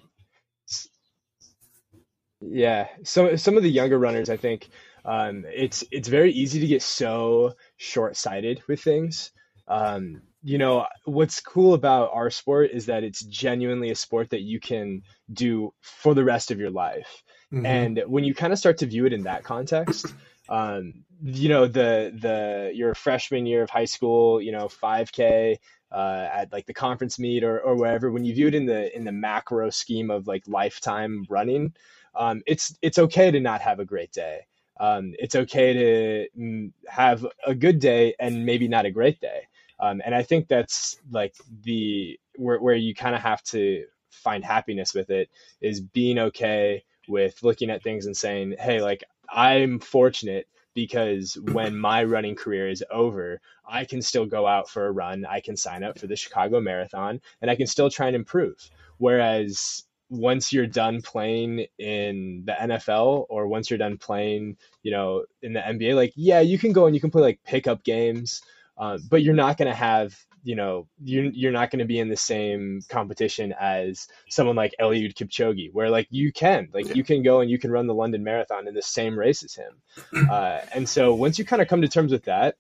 yeah, 2.42 2.88
so 3.04 3.36
some 3.36 3.58
of 3.58 3.64
the 3.64 3.70
younger 3.70 3.98
runners, 3.98 4.30
I 4.30 4.38
think 4.38 4.70
um, 5.06 5.46
it's 5.48 5.84
it's 5.92 6.08
very 6.08 6.32
easy 6.32 6.60
to 6.60 6.68
get 6.68 6.82
so 6.82 7.54
short 7.78 8.16
sighted 8.16 8.62
with 8.68 8.82
things. 8.82 9.32
Um, 9.68 10.22
you 10.44 10.58
know, 10.58 10.86
what's 11.06 11.42
cool 11.42 11.74
about 11.74 12.12
our 12.14 12.30
sport 12.30 12.72
is 12.72 12.86
that 12.86 13.04
it's 13.04 13.24
genuinely 13.24 13.90
a 13.90 13.96
sport 13.96 14.30
that 14.30 14.42
you 14.42 14.60
can 14.60 15.02
do 15.32 15.74
for 15.82 16.14
the 16.14 16.24
rest 16.24 16.52
of 16.52 16.60
your 16.60 16.70
life. 16.70 17.24
Mhm. 17.52 17.66
And 17.66 18.04
when 18.08 18.24
you 18.24 18.34
kind 18.34 18.54
of 18.54 18.60
start 18.60 18.78
to 18.80 18.86
view 18.86 19.06
it 19.06 19.14
in 19.14 19.24
that 19.24 19.44
context, 19.44 20.14
um, 20.50 20.94
you 21.24 21.50
know, 21.50 21.68
the 21.68 22.14
the 22.18 22.72
your 22.74 22.94
freshman 22.94 23.46
year 23.46 23.64
of 23.64 23.70
high 23.70 23.86
school, 23.86 24.42
you 24.42 24.52
know, 24.52 24.68
5K 24.68 25.58
uh, 25.92 26.28
at 26.32 26.52
like 26.52 26.66
the 26.66 26.74
conference 26.74 27.18
meet 27.18 27.44
or, 27.44 27.60
or 27.60 27.76
wherever, 27.76 28.12
when 28.12 28.26
you 28.26 28.34
view 28.34 28.48
it 28.48 28.56
in 28.56 28.66
the 28.66 28.96
in 28.96 29.06
the 29.06 29.12
macro 29.12 29.70
scheme 29.70 30.12
of 30.12 30.28
like 30.28 30.44
lifetime 30.48 31.26
running, 31.30 31.74
um, 32.18 32.42
it's 32.46 32.78
it's 32.82 32.98
okay 32.98 33.32
to 33.32 33.40
not 33.40 33.62
have 33.62 33.80
a 33.80 33.86
great 33.86 34.12
day. 34.12 34.42
Um, 34.80 35.14
it's 35.18 35.36
okay 35.36 35.74
to 35.74 36.28
mm, 36.40 36.72
have 36.88 37.26
a 37.46 37.56
good 37.56 37.80
day 37.80 38.16
and 38.20 38.46
maybe 38.46 38.68
not 38.68 38.86
a 38.86 38.92
great 38.92 39.20
day. 39.20 39.48
Um, 39.80 40.02
and 40.06 40.14
I 40.14 40.24
think 40.24 40.48
that's 40.48 41.00
like 41.12 41.36
the 41.64 42.20
where 42.36 42.60
where 42.60 42.76
you 42.76 42.94
kind 42.96 43.16
of 43.16 43.22
have 43.22 43.44
to 43.44 43.86
find 44.12 44.44
happiness 44.44 44.94
with 44.94 45.10
it 45.10 45.30
is 45.62 45.82
being 45.82 46.20
okay 46.20 46.84
with 47.08 47.42
looking 47.44 47.70
at 47.70 47.84
things 47.84 48.06
and 48.06 48.18
saying, 48.18 48.56
hey, 48.60 48.82
like 48.82 49.04
I'm 49.30 49.80
fortunate 49.80 50.48
because 50.74 51.38
when 51.54 51.76
my 51.76 52.04
running 52.04 52.36
career 52.36 52.70
is 52.70 52.84
over, 52.92 53.42
I 53.68 53.86
can 53.86 54.02
still 54.02 54.26
go 54.26 54.46
out 54.46 54.70
for 54.70 54.86
a 54.86 54.92
run. 54.92 55.26
I 55.26 55.40
can 55.40 55.58
sign 55.58 55.84
up 55.84 55.98
for 55.98 56.08
the 56.08 56.16
Chicago 56.16 56.62
Marathon 56.62 57.20
and 57.42 57.50
I 57.50 57.56
can 57.56 57.68
still 57.68 57.90
try 57.90 58.08
and 58.08 58.16
improve. 58.16 58.70
Whereas 59.00 59.84
once 60.10 60.54
you're 60.54 60.68
done 60.68 61.02
playing 61.02 61.66
in 61.78 62.44
the 62.46 62.54
NFL 62.54 63.26
or 63.30 63.48
once 63.48 63.70
you're 63.70 63.78
done 63.78 63.98
playing, 63.98 64.58
you 64.84 64.92
know, 64.92 65.26
in 65.42 65.54
the 65.54 65.60
NBA, 65.60 65.96
like, 65.96 66.14
yeah, 66.16 66.40
you 66.40 66.58
can 66.58 66.72
go 66.72 66.86
and 66.86 66.96
you 66.96 67.02
can 67.02 67.12
play 67.12 67.22
like 67.22 67.40
pickup 67.44 67.84
games, 67.84 68.42
uh, 68.78 68.98
but 69.10 69.22
you're 69.22 69.34
not 69.34 69.58
going 69.58 69.68
to 69.68 69.76
have, 69.76 70.16
you 70.44 70.56
know, 70.56 70.88
you're, 71.04 71.26
you're 71.26 71.52
not 71.52 71.72
going 71.72 71.80
to 71.80 71.86
be 71.86 72.00
in 72.00 72.10
the 72.10 72.16
same 72.16 72.82
competition 72.88 73.54
as 73.60 74.08
someone 74.30 74.56
like 74.56 74.76
Eliud 74.80 75.14
Kipchoge, 75.14 75.74
where 75.74 75.90
like 75.90 76.08
you 76.10 76.32
can, 76.32 76.70
like 76.74 76.96
you 76.96 77.04
can 77.04 77.22
go 77.22 77.42
and 77.42 77.50
you 77.50 77.60
can 77.60 77.72
run 77.72 77.88
the 77.88 77.94
London 77.94 78.24
Marathon 78.24 78.68
in 78.68 78.74
the 78.74 78.82
same 78.82 79.20
race 79.20 79.44
as 79.44 79.56
him. 79.56 79.74
Uh, 80.30 80.60
and 80.74 80.90
so 80.90 81.14
once 81.14 81.40
you 81.40 81.46
kind 81.46 81.62
of 81.62 81.68
come 81.68 81.82
to 81.82 81.88
terms 81.88 82.12
with 82.12 82.26
that, 82.26 82.56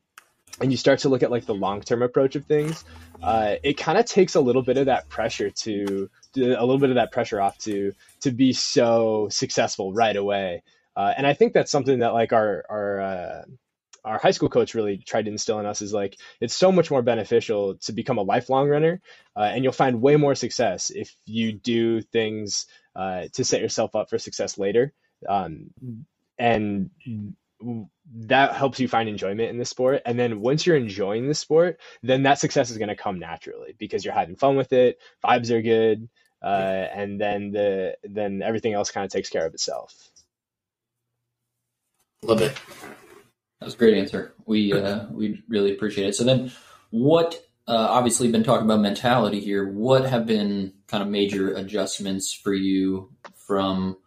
and 0.61 0.71
you 0.71 0.77
start 0.77 0.99
to 0.99 1.09
look 1.09 1.23
at 1.23 1.31
like 1.31 1.45
the 1.45 1.55
long 1.55 1.81
term 1.81 2.01
approach 2.01 2.35
of 2.35 2.45
things, 2.45 2.83
uh, 3.21 3.55
it 3.63 3.73
kind 3.73 3.97
of 3.97 4.05
takes 4.05 4.35
a 4.35 4.41
little 4.41 4.61
bit 4.63 4.77
of 4.77 4.87
that 4.87 5.09
pressure 5.09 5.49
to, 5.49 6.09
to 6.33 6.53
a 6.53 6.61
little 6.61 6.79
bit 6.79 6.89
of 6.89 6.95
that 6.95 7.11
pressure 7.11 7.39
off 7.41 7.57
to 7.59 7.93
to 8.21 8.31
be 8.31 8.53
so 8.53 9.27
successful 9.29 9.93
right 9.93 10.15
away. 10.15 10.63
Uh, 10.95 11.13
and 11.15 11.27
I 11.27 11.33
think 11.33 11.53
that's 11.53 11.71
something 11.71 11.99
that 11.99 12.13
like 12.13 12.33
our 12.33 12.63
our 12.69 13.01
uh, 13.01 13.41
our 14.03 14.17
high 14.17 14.31
school 14.31 14.49
coach 14.49 14.73
really 14.73 14.97
tried 14.97 15.25
to 15.25 15.31
instill 15.31 15.59
in 15.59 15.65
us 15.65 15.81
is 15.81 15.93
like 15.93 16.17
it's 16.39 16.55
so 16.55 16.71
much 16.71 16.89
more 16.89 17.01
beneficial 17.01 17.75
to 17.79 17.91
become 17.91 18.17
a 18.17 18.23
lifelong 18.23 18.69
runner, 18.69 19.01
uh, 19.35 19.41
and 19.41 19.63
you'll 19.63 19.73
find 19.73 20.01
way 20.01 20.15
more 20.15 20.33
success 20.33 20.89
if 20.89 21.15
you 21.25 21.53
do 21.53 22.01
things 22.01 22.65
uh, 22.95 23.25
to 23.33 23.43
set 23.43 23.61
yourself 23.61 23.95
up 23.95 24.09
for 24.09 24.17
success 24.17 24.57
later. 24.57 24.93
Um, 25.27 25.71
and 26.39 26.89
that 28.15 28.53
helps 28.53 28.79
you 28.79 28.87
find 28.87 29.09
enjoyment 29.09 29.49
in 29.49 29.57
the 29.57 29.65
sport. 29.65 30.01
And 30.05 30.19
then 30.19 30.41
once 30.41 30.65
you're 30.65 30.75
enjoying 30.75 31.27
the 31.27 31.33
sport, 31.33 31.79
then 32.03 32.23
that 32.23 32.39
success 32.39 32.69
is 32.69 32.77
going 32.77 32.89
to 32.89 32.95
come 32.95 33.19
naturally 33.19 33.75
because 33.77 34.05
you're 34.05 34.13
having 34.13 34.35
fun 34.35 34.55
with 34.55 34.73
it, 34.73 34.99
vibes 35.23 35.49
are 35.49 35.61
good, 35.61 36.09
uh, 36.41 36.85
and 36.93 37.19
then 37.19 37.51
the 37.51 37.97
then 38.03 38.41
everything 38.43 38.73
else 38.73 38.91
kind 38.91 39.05
of 39.05 39.11
takes 39.11 39.29
care 39.29 39.45
of 39.45 39.53
itself. 39.53 40.11
Love 42.23 42.41
it. 42.41 42.55
That 43.59 43.65
was 43.65 43.73
a 43.73 43.77
great 43.77 43.97
answer. 43.97 44.33
We 44.45 44.73
uh, 44.73 45.05
we 45.11 45.43
really 45.47 45.73
appreciate 45.73 46.07
it. 46.07 46.15
So 46.15 46.23
then, 46.23 46.51
what? 46.91 47.43
Uh, 47.67 47.87
obviously, 47.89 48.31
been 48.31 48.43
talking 48.43 48.65
about 48.65 48.79
mentality 48.79 49.41
here. 49.41 49.69
What 49.69 50.05
have 50.05 50.25
been 50.25 50.73
kind 50.87 51.03
of 51.03 51.09
major 51.09 51.53
adjustments 51.53 52.31
for 52.31 52.53
you 52.53 53.11
from 53.35 53.97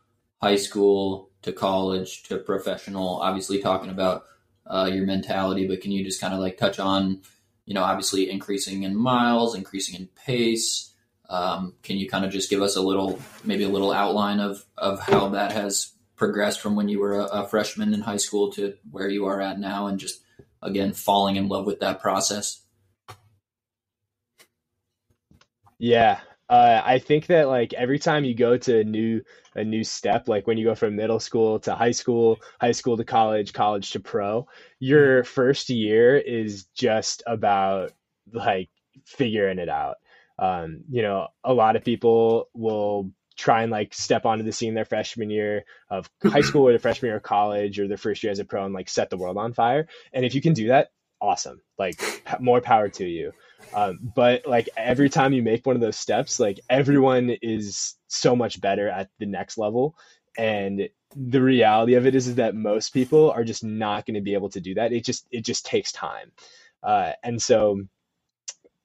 high 0.40 0.56
school 0.56 1.29
to 1.42 1.53
college 1.53 2.22
to 2.24 2.38
professional? 2.38 3.20
Obviously, 3.20 3.61
talking 3.61 3.90
about 3.90 4.24
uh, 4.66 4.90
your 4.92 5.07
mentality, 5.07 5.66
but 5.66 5.81
can 5.81 5.90
you 5.90 6.05
just 6.05 6.20
kind 6.20 6.35
of 6.35 6.40
like 6.40 6.57
touch 6.57 6.79
on, 6.79 7.22
you 7.66 7.74
know, 7.74 7.83
obviously 7.83 8.31
increasing 8.31 8.83
in 8.85 8.96
miles, 8.96 9.55
increasing 9.55 10.00
in 10.00 10.09
pace. 10.26 10.92
Um, 11.29 11.74
can 11.83 11.96
you 11.96 12.09
kind 12.09 12.24
of 12.24 12.33
just 12.33 12.50
give 12.50 12.62
us 12.62 12.76
a 12.76 12.83
little, 12.83 13.20
maybe 13.44 13.64
a 13.64 13.68
little 13.68 13.92
outline 13.92 14.40
of 14.40 14.64
of 14.76 15.00
how 15.00 15.29
that 15.31 15.53
has 15.53 15.92
progressed 16.16 16.61
from 16.61 16.76
when 16.76 16.88
you 16.88 17.00
were 17.00 17.20
a, 17.20 17.24
a 17.24 17.48
freshman 17.48 17.94
in 17.94 18.00
high 18.00 18.16
school 18.18 18.53
to 18.53 18.74
where 18.90 19.09
you 19.09 19.26
are 19.26 19.40
at 19.40 19.59
now, 19.59 19.87
and 19.87 20.00
just 20.00 20.20
again 20.62 20.92
falling 20.92 21.37
in 21.37 21.48
love 21.48 21.66
with 21.66 21.81
that 21.81 22.00
process? 22.00 22.62
Yeah. 25.79 26.20
Uh, 26.50 26.82
I 26.84 26.98
think 26.98 27.26
that 27.28 27.46
like 27.48 27.72
every 27.74 28.00
time 28.00 28.24
you 28.24 28.34
go 28.34 28.56
to 28.58 28.80
a 28.80 28.84
new 28.84 29.22
a 29.54 29.62
new 29.62 29.84
step, 29.84 30.28
like 30.28 30.48
when 30.48 30.58
you 30.58 30.64
go 30.64 30.74
from 30.74 30.96
middle 30.96 31.20
school 31.20 31.60
to 31.60 31.76
high 31.76 31.92
school, 31.92 32.40
high 32.60 32.72
school 32.72 32.96
to 32.96 33.04
college, 33.04 33.52
college 33.52 33.92
to 33.92 34.00
pro, 34.00 34.48
your 34.80 35.22
first 35.22 35.70
year 35.70 36.18
is 36.18 36.64
just 36.74 37.22
about 37.28 37.92
like 38.32 38.68
figuring 39.06 39.60
it 39.60 39.68
out. 39.68 39.98
Um, 40.40 40.82
you 40.90 41.02
know, 41.02 41.28
a 41.44 41.54
lot 41.54 41.76
of 41.76 41.84
people 41.84 42.48
will 42.52 43.12
try 43.36 43.62
and 43.62 43.70
like 43.70 43.94
step 43.94 44.26
onto 44.26 44.44
the 44.44 44.52
scene 44.52 44.74
their 44.74 44.84
freshman 44.84 45.30
year 45.30 45.64
of 45.88 46.10
high 46.24 46.40
school 46.40 46.66
or 46.66 46.72
their 46.72 46.80
freshman 46.80 47.10
year 47.10 47.16
of 47.16 47.22
college 47.22 47.78
or 47.78 47.86
their 47.86 47.96
first 47.96 48.24
year 48.24 48.32
as 48.32 48.40
a 48.40 48.44
pro 48.44 48.64
and 48.64 48.74
like 48.74 48.88
set 48.88 49.08
the 49.08 49.16
world 49.16 49.36
on 49.36 49.52
fire. 49.52 49.86
And 50.12 50.24
if 50.24 50.34
you 50.34 50.42
can 50.42 50.52
do 50.52 50.68
that, 50.68 50.90
awesome. 51.20 51.60
Like 51.78 52.00
more 52.40 52.60
power 52.60 52.88
to 52.88 53.04
you. 53.04 53.32
Um, 53.73 53.99
but 54.14 54.46
like 54.46 54.68
every 54.77 55.09
time 55.09 55.33
you 55.33 55.42
make 55.42 55.64
one 55.64 55.77
of 55.77 55.83
those 55.83 55.96
steps, 55.96 56.40
like 56.40 56.61
everyone 56.68 57.31
is 57.42 57.96
so 58.09 58.35
much 58.35 58.61
better 58.61 58.88
at 58.88 59.11
the 59.18 59.27
next 59.27 59.59
level. 59.59 59.96
And 60.37 60.88
the 61.14 61.42
reality 61.42 61.94
of 61.94 62.07
it 62.07 62.14
is, 62.14 62.29
is 62.29 62.37
that 62.37 62.55
most 62.55 62.90
people 62.92 63.31
are 63.31 63.44
just 63.44 63.64
not 63.64 64.07
going 64.07 64.14
to 64.14 64.20
be 64.20 64.35
able 64.35 64.51
to 64.51 64.61
do 64.61 64.75
that. 64.75 64.92
It 64.92 65.05
just 65.05 65.27
it 65.31 65.44
just 65.44 65.66
takes 65.66 65.92
time. 65.92 66.33
Uh, 66.83 67.12
and 67.23 67.40
so 67.40 67.81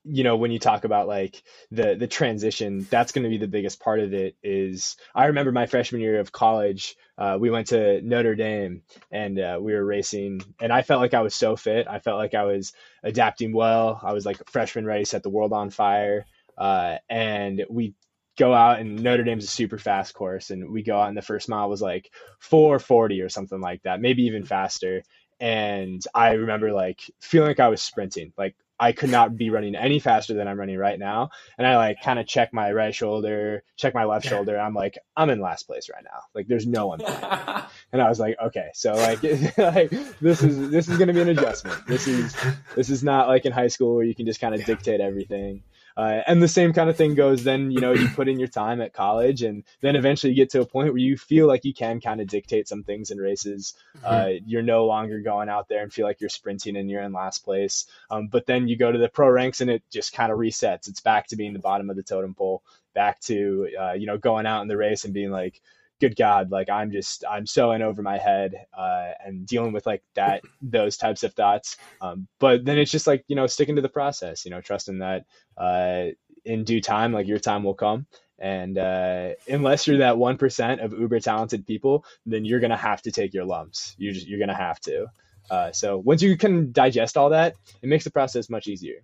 you 0.08 0.24
know 0.24 0.36
when 0.38 0.52
you 0.52 0.60
talk 0.60 0.84
about 0.84 1.08
like 1.08 1.42
the 1.72 1.96
the 1.96 2.08
transition 2.08 2.86
that's 2.90 3.12
going 3.12 3.24
to 3.24 3.30
be 3.30 3.38
the 3.38 3.48
biggest 3.48 3.80
part 3.80 4.00
of 4.00 4.14
it 4.14 4.36
is 4.44 4.98
i 5.16 5.26
remember 5.26 5.52
my 5.52 5.66
freshman 5.66 6.02
year 6.02 6.20
of 6.20 6.32
college 6.32 6.96
uh, 7.18 7.38
we 7.40 7.50
went 7.50 7.68
to 7.68 8.02
notre 8.02 8.36
dame 8.36 8.82
and 9.12 9.40
uh, 9.40 9.58
we 9.62 9.74
were 9.74 9.86
racing 9.86 10.42
and 10.62 10.72
i 10.72 10.82
felt 10.82 11.02
like 11.02 11.14
i 11.14 11.22
was 11.22 11.36
so 11.36 11.56
fit. 11.56 11.88
I 11.88 12.00
felt 12.00 12.18
like 12.18 12.34
i 12.34 12.44
was 12.44 12.74
adapting 13.04 13.54
well. 13.54 14.00
I 14.04 14.14
was 14.14 14.26
like 14.26 14.42
a 14.42 14.52
freshman 14.52 14.86
ready 14.86 15.06
set 15.06 15.24
the 15.24 15.30
world 15.30 15.54
on 15.54 15.70
fire. 15.70 16.26
Uh, 16.58 16.98
and 17.10 17.66
we 17.70 17.94
go 18.38 18.54
out 18.54 18.80
and 18.80 19.02
notre 19.02 19.24
dame's 19.24 19.46
a 19.46 19.48
super 19.48 19.78
fast 19.78 20.14
course 20.14 20.50
and 20.50 20.70
we 20.70 20.84
go 20.84 21.00
out 21.00 21.08
and 21.08 21.18
the 21.18 21.22
first 21.22 21.48
mile 21.50 21.70
was 21.70 21.82
like 21.82 22.12
440 22.40 23.22
or 23.22 23.30
something 23.30 23.62
like 23.62 23.82
that 23.84 24.02
maybe 24.02 24.24
even 24.24 24.44
faster. 24.44 25.04
And 25.40 26.02
i 26.14 26.34
remember 26.34 26.72
like 26.72 27.02
feeling 27.22 27.50
like 27.50 27.60
i 27.60 27.68
was 27.68 27.82
sprinting 27.82 28.32
like 28.38 28.56
I 28.80 28.92
could 28.92 29.10
not 29.10 29.36
be 29.38 29.50
running 29.50 29.76
any 29.76 30.00
faster 30.00 30.34
than 30.34 30.48
I'm 30.48 30.60
running 30.60 30.78
right 30.78 31.00
now. 31.00 31.30
And 31.58 31.66
I 31.66 31.78
like 31.78 31.98
kind 32.04 32.20
of 32.20 32.28
check 32.28 32.54
my 32.54 32.72
right 32.72 32.94
shoulder, 32.94 33.64
check 33.78 33.94
my 33.94 34.04
left 34.04 34.28
shoulder. 34.28 34.60
I'm 34.60 34.74
like, 34.74 34.98
I'm 35.16 35.30
in 35.30 35.40
last 35.40 35.64
place 35.64 35.90
right 35.94 36.04
now. 36.04 36.20
Like 36.34 36.48
there's 36.48 36.68
no 36.68 36.88
one. 36.88 37.02
And 37.92 38.02
I 38.02 38.10
was 38.10 38.20
like, 38.20 38.36
okay, 38.48 38.70
so 38.74 38.94
like, 38.94 39.24
like 39.58 39.90
this 40.20 40.44
is 40.44 40.70
this 40.70 40.90
is 40.90 40.98
gonna 40.98 41.14
be 41.14 41.22
an 41.22 41.30
adjustment. 41.30 41.88
This 41.88 42.08
is 42.08 42.36
this 42.76 42.90
is 42.90 43.04
not 43.04 43.28
like 43.28 43.46
in 43.46 43.54
high 43.54 43.70
school 43.70 43.96
where 43.96 44.04
you 44.04 44.14
can 44.14 44.26
just 44.26 44.42
kind 44.42 44.54
of 44.54 44.66
dictate 44.66 45.00
everything. 45.00 45.64
Uh, 45.98 46.22
and 46.28 46.44
the 46.44 46.48
same 46.48 46.74
kind 46.74 46.90
of 46.90 46.98
thing 46.98 47.16
goes 47.16 47.44
then, 47.44 47.72
you 47.72 47.80
know, 47.80 47.94
you 47.94 48.08
put 48.10 48.28
in 48.28 48.38
your 48.38 48.50
time 48.50 48.82
at 48.82 48.94
college 48.94 49.44
and 49.44 49.64
then 49.82 49.96
eventually 49.96 50.32
you 50.32 50.36
get 50.36 50.50
to 50.50 50.62
a 50.62 50.66
point 50.66 50.90
where 50.90 50.98
you 50.98 51.18
feel 51.18 51.48
like 51.48 51.64
you 51.64 51.74
can 51.74 52.02
kind 52.02 52.20
of 52.20 52.28
dictate 52.28 52.68
some 52.68 52.84
things 52.84 53.12
in 53.12 53.18
races. 53.18 53.74
Mm-hmm. 53.98 54.06
Uh, 54.06 54.40
you're 54.46 54.62
no 54.62 54.86
longer 54.86 55.22
going 55.22 55.48
out 55.48 55.70
there 55.70 55.84
and 55.84 55.94
feel 55.94 56.06
like 56.06 56.20
you're 56.20 56.30
sprinting 56.30 56.76
and 56.76 56.90
you're 56.90 57.02
in 57.02 57.14
last 57.14 57.46
place. 57.46 57.86
Um, 58.12 58.28
but 58.28 58.46
then 58.46 58.68
you 58.68 58.76
go 58.78 58.92
to 58.92 58.98
the 58.98 59.08
pro 59.08 59.30
ranks 59.30 59.62
and 59.62 59.70
it 59.70 59.84
just 59.90 60.14
kind 60.14 60.32
of 60.32 60.38
resets. 60.38 60.90
It's 60.90 61.02
back 61.02 61.28
to 61.28 61.38
being 61.38 61.54
the 61.54 61.60
bottom 61.60 61.90
of 61.90 61.96
the 61.96 62.04
totem 62.04 62.34
pole, 62.34 62.62
back 62.94 63.22
to, 63.22 63.70
uh, 63.80 63.94
you 63.94 64.06
know, 64.06 64.18
going 64.18 64.46
out 64.46 64.64
in 64.64 64.68
the 64.68 64.78
race 64.78 65.06
and 65.06 65.14
being 65.14 65.32
like, 65.32 65.62
good 66.00 66.16
God, 66.16 66.52
like 66.52 66.70
I'm 66.70 66.92
just, 66.92 67.24
I'm 67.30 67.46
so 67.46 67.72
in 67.72 67.82
over 67.82 68.02
my 68.02 68.18
head 68.18 68.66
uh, 68.78 69.12
and 69.24 69.46
dealing 69.46 69.74
with 69.74 69.86
like 69.86 70.04
that, 70.16 70.42
those 70.62 70.98
types 70.98 71.24
of 71.24 71.34
thoughts. 71.34 71.78
Um, 72.02 72.28
but 72.40 72.66
then 72.66 72.78
it's 72.78 72.92
just 72.92 73.08
like, 73.08 73.24
you 73.28 73.36
know, 73.36 73.48
sticking 73.48 73.76
to 73.76 73.82
the 73.82 73.90
process, 73.90 74.46
you 74.46 74.52
know, 74.52 74.62
trusting 74.62 75.00
that 75.00 75.26
uh, 75.58 76.08
in 76.44 76.64
due 76.64 76.82
time, 76.82 77.14
like 77.14 77.28
your 77.28 77.40
time 77.40 77.64
will 77.64 77.74
come. 77.74 78.06
And 78.38 78.78
uh, 78.78 79.30
unless 79.48 79.88
you're 79.88 80.00
that 80.00 80.16
1% 80.16 80.84
of 80.84 80.94
uber 80.94 81.20
talented 81.20 81.66
people, 81.66 82.06
then 82.26 82.44
you're 82.44 82.60
going 82.60 82.72
to 82.72 82.78
have 82.78 83.02
to 83.04 83.12
take 83.12 83.34
your 83.34 83.46
lumps. 83.46 83.96
You're, 83.98 84.14
just, 84.14 84.28
you're 84.28 84.40
going 84.40 84.50
to 84.50 84.56
have 84.56 84.80
to. 84.82 85.08
Uh, 85.50 85.72
so 85.72 85.98
once 85.98 86.22
you 86.22 86.38
can 86.38 86.72
digest 86.72 87.18
all 87.18 87.30
that, 87.30 87.56
it 87.82 87.88
makes 87.88 88.04
the 88.04 88.12
process 88.12 88.50
much 88.50 88.68
easier. 88.68 88.98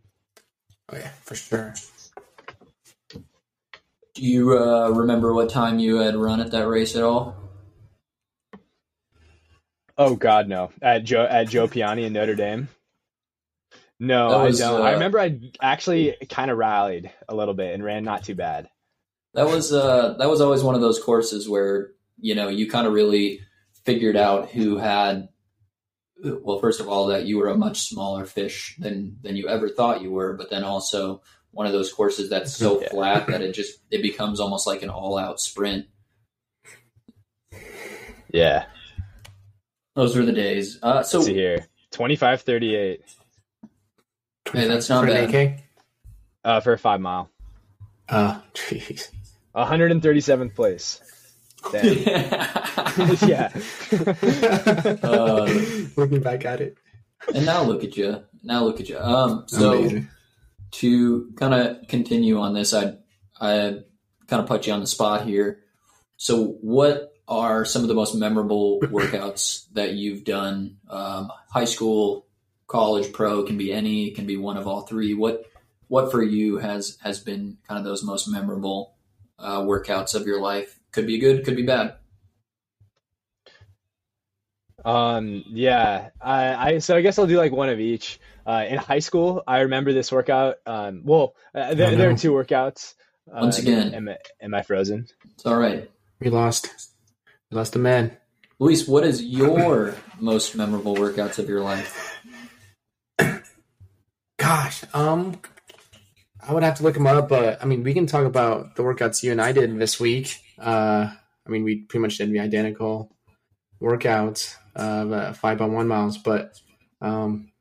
Oh 0.89 0.97
yeah, 0.97 1.11
for 1.23 1.35
sure. 1.35 1.73
Do 4.13 4.25
you 4.25 4.57
uh, 4.57 4.89
remember 4.89 5.33
what 5.33 5.49
time 5.49 5.79
you 5.79 5.97
had 5.97 6.15
run 6.15 6.41
at 6.41 6.51
that 6.51 6.67
race 6.67 6.95
at 6.95 7.03
all? 7.03 7.37
Oh 9.97 10.15
God, 10.15 10.47
no! 10.47 10.71
At 10.81 11.03
Joe 11.03 11.23
at 11.23 11.47
Joe 11.47 11.67
Piane 11.69 11.99
in 11.99 12.13
Notre 12.13 12.35
Dame. 12.35 12.67
No, 13.99 14.43
was, 14.43 14.59
I 14.59 14.67
don't. 14.67 14.81
uh, 14.81 14.83
I 14.83 14.91
remember 14.93 15.19
I 15.19 15.39
actually 15.61 16.15
kind 16.29 16.49
of 16.49 16.57
rallied 16.57 17.11
a 17.29 17.35
little 17.35 17.53
bit 17.53 17.73
and 17.73 17.83
ran 17.83 18.03
not 18.03 18.23
too 18.23 18.35
bad. 18.35 18.67
That 19.33 19.47
was 19.47 19.71
uh, 19.71 20.15
that 20.17 20.27
was 20.27 20.41
always 20.41 20.63
one 20.63 20.75
of 20.75 20.81
those 20.81 21.01
courses 21.01 21.47
where 21.47 21.91
you 22.19 22.35
know 22.35 22.49
you 22.49 22.69
kind 22.69 22.87
of 22.87 22.93
really 22.93 23.41
figured 23.85 24.17
out 24.17 24.49
who 24.49 24.77
had. 24.77 25.29
Well, 26.23 26.59
first 26.59 26.79
of 26.79 26.87
all, 26.87 27.07
that 27.07 27.25
you 27.25 27.37
were 27.37 27.47
a 27.47 27.57
much 27.57 27.87
smaller 27.87 28.25
fish 28.25 28.75
than 28.77 29.17
than 29.21 29.35
you 29.35 29.47
ever 29.47 29.69
thought 29.69 30.01
you 30.01 30.11
were, 30.11 30.33
but 30.33 30.49
then 30.49 30.63
also 30.63 31.21
one 31.51 31.65
of 31.67 31.73
those 31.73 31.91
courses 31.91 32.29
that's 32.29 32.53
so 32.55 32.81
Yeah. 32.81 32.89
flat 32.89 33.27
that 33.27 33.41
it 33.41 33.53
just 33.53 33.79
it 33.91 34.01
becomes 34.01 34.39
almost 34.39 34.65
like 34.67 34.83
an 34.83 34.89
all 34.89 35.17
out 35.17 35.39
sprint. 35.39 35.85
Yeah. 38.31 38.65
Those 39.95 40.15
were 40.15 40.23
the 40.25 40.31
days. 40.31 40.79
Uh, 40.81 41.03
so 41.03 41.17
Let's 41.17 41.27
see 41.27 41.33
here. 41.33 41.67
25 41.91 42.41
38 42.43 43.01
Hey, 44.53 44.67
that's 44.67 44.89
not 44.89 45.03
For 45.05 45.11
an 45.11 45.29
bad. 45.31 45.35
AK? 45.53 45.59
uh, 46.45 46.59
for 46.61 46.73
a 46.73 46.77
five 46.77 47.01
mile. 47.01 47.29
Uh, 48.09 48.39
jeez. 48.53 49.09
137th 49.55 50.55
place. 50.55 51.01
Yeah. 53.27 53.51
Uh, 55.03 55.45
Looking 55.95 56.21
back 56.21 56.43
at 56.45 56.59
it. 56.61 56.77
and 57.35 57.45
now 57.45 57.61
look 57.63 57.83
at 57.83 57.95
you. 57.95 58.23
Now 58.43 58.63
look 58.63 58.79
at 58.81 58.89
you. 58.89 58.97
Um, 58.97 59.43
so. 59.47 59.73
Amazing. 59.77 60.09
To 60.71 61.31
kind 61.35 61.53
of 61.53 61.87
continue 61.87 62.39
on 62.39 62.53
this, 62.53 62.73
I 62.73 62.95
I 63.39 63.79
kind 64.27 64.41
of 64.41 64.47
put 64.47 64.67
you 64.67 64.73
on 64.73 64.79
the 64.79 64.87
spot 64.87 65.25
here. 65.25 65.59
So, 66.17 66.57
what 66.61 67.13
are 67.27 67.65
some 67.65 67.81
of 67.81 67.87
the 67.87 67.93
most 67.93 68.15
memorable 68.15 68.79
workouts 68.83 69.65
that 69.73 69.93
you've 69.93 70.23
done? 70.23 70.77
Um, 70.89 71.31
high 71.49 71.65
school, 71.65 72.27
college, 72.67 73.11
pro 73.11 73.43
can 73.43 73.57
be 73.57 73.73
any, 73.73 74.11
can 74.11 74.25
be 74.25 74.37
one 74.37 74.57
of 74.57 74.67
all 74.67 74.81
three. 74.81 75.13
What 75.13 75.45
what 75.87 76.11
for 76.11 76.23
you 76.23 76.57
has 76.57 76.97
has 77.01 77.19
been 77.19 77.57
kind 77.67 77.77
of 77.77 77.83
those 77.85 78.03
most 78.03 78.27
memorable 78.27 78.95
uh, 79.37 79.61
workouts 79.61 80.15
of 80.15 80.25
your 80.25 80.39
life? 80.39 80.79
Could 80.91 81.07
be 81.07 81.19
good, 81.19 81.43
could 81.43 81.55
be 81.55 81.63
bad. 81.63 81.95
Um, 84.83 85.43
yeah, 85.47 86.09
I, 86.19 86.73
I, 86.73 86.77
so 86.79 86.95
I 86.95 87.01
guess 87.01 87.19
I'll 87.19 87.27
do 87.27 87.37
like 87.37 87.51
one 87.51 87.69
of 87.69 87.79
each. 87.79 88.19
Uh, 88.45 88.65
in 88.67 88.77
high 88.79 88.99
school, 88.99 89.43
I 89.47 89.59
remember 89.61 89.93
this 89.93 90.11
workout. 90.11 90.55
Um, 90.65 91.01
well, 91.05 91.35
uh, 91.53 91.75
there, 91.75 91.91
Oh, 91.91 91.95
there 91.95 92.09
are 92.09 92.17
two 92.17 92.31
workouts. 92.31 92.95
Uh, 93.31 93.41
Once 93.41 93.59
again. 93.59 93.93
am, 93.93 94.09
I- 94.09 94.17
am 94.41 94.53
I 94.55 94.63
frozen? 94.63 95.05
It's 95.35 95.45
all 95.45 95.57
right. 95.57 95.89
We 96.19 96.29
lost. 96.31 96.69
We 97.51 97.57
lost 97.57 97.75
a 97.75 97.79
man. 97.79 98.17
Luis, 98.59 98.87
what 98.87 99.03
is 99.03 99.23
your 99.23 99.95
most 100.19 100.55
memorable 100.55 100.95
workouts 100.95 101.37
of 101.39 101.47
your 101.49 101.61
life? 101.61 102.19
Gosh, 104.37 104.83
um, 104.93 105.39
I 106.47 106.53
would 106.53 106.63
have 106.63 106.77
to 106.77 106.83
look 106.83 106.95
them 106.95 107.05
up, 107.07 107.29
but 107.29 107.61
I 107.61 107.65
mean, 107.65 107.83
we 107.83 107.93
can 107.93 108.07
talk 108.07 108.25
about 108.25 108.75
the 108.75 108.81
workouts 108.83 109.21
you 109.21 109.31
and 109.31 109.41
I 109.41 109.51
did 109.51 109.77
this 109.77 109.99
week. 109.99 110.37
Uh, 110.59 111.11
I 111.45 111.49
mean, 111.49 111.63
we 111.63 111.81
pretty 111.81 112.01
much 112.01 112.17
did 112.17 112.31
the 112.31 112.39
identical 112.39 113.15
workouts 113.81 114.55
of 114.75 115.11
uh, 115.11 115.33
five 115.33 115.57
by 115.57 115.65
one 115.65 115.87
miles, 115.87 116.17
but 116.17 116.59
um, 117.01 117.51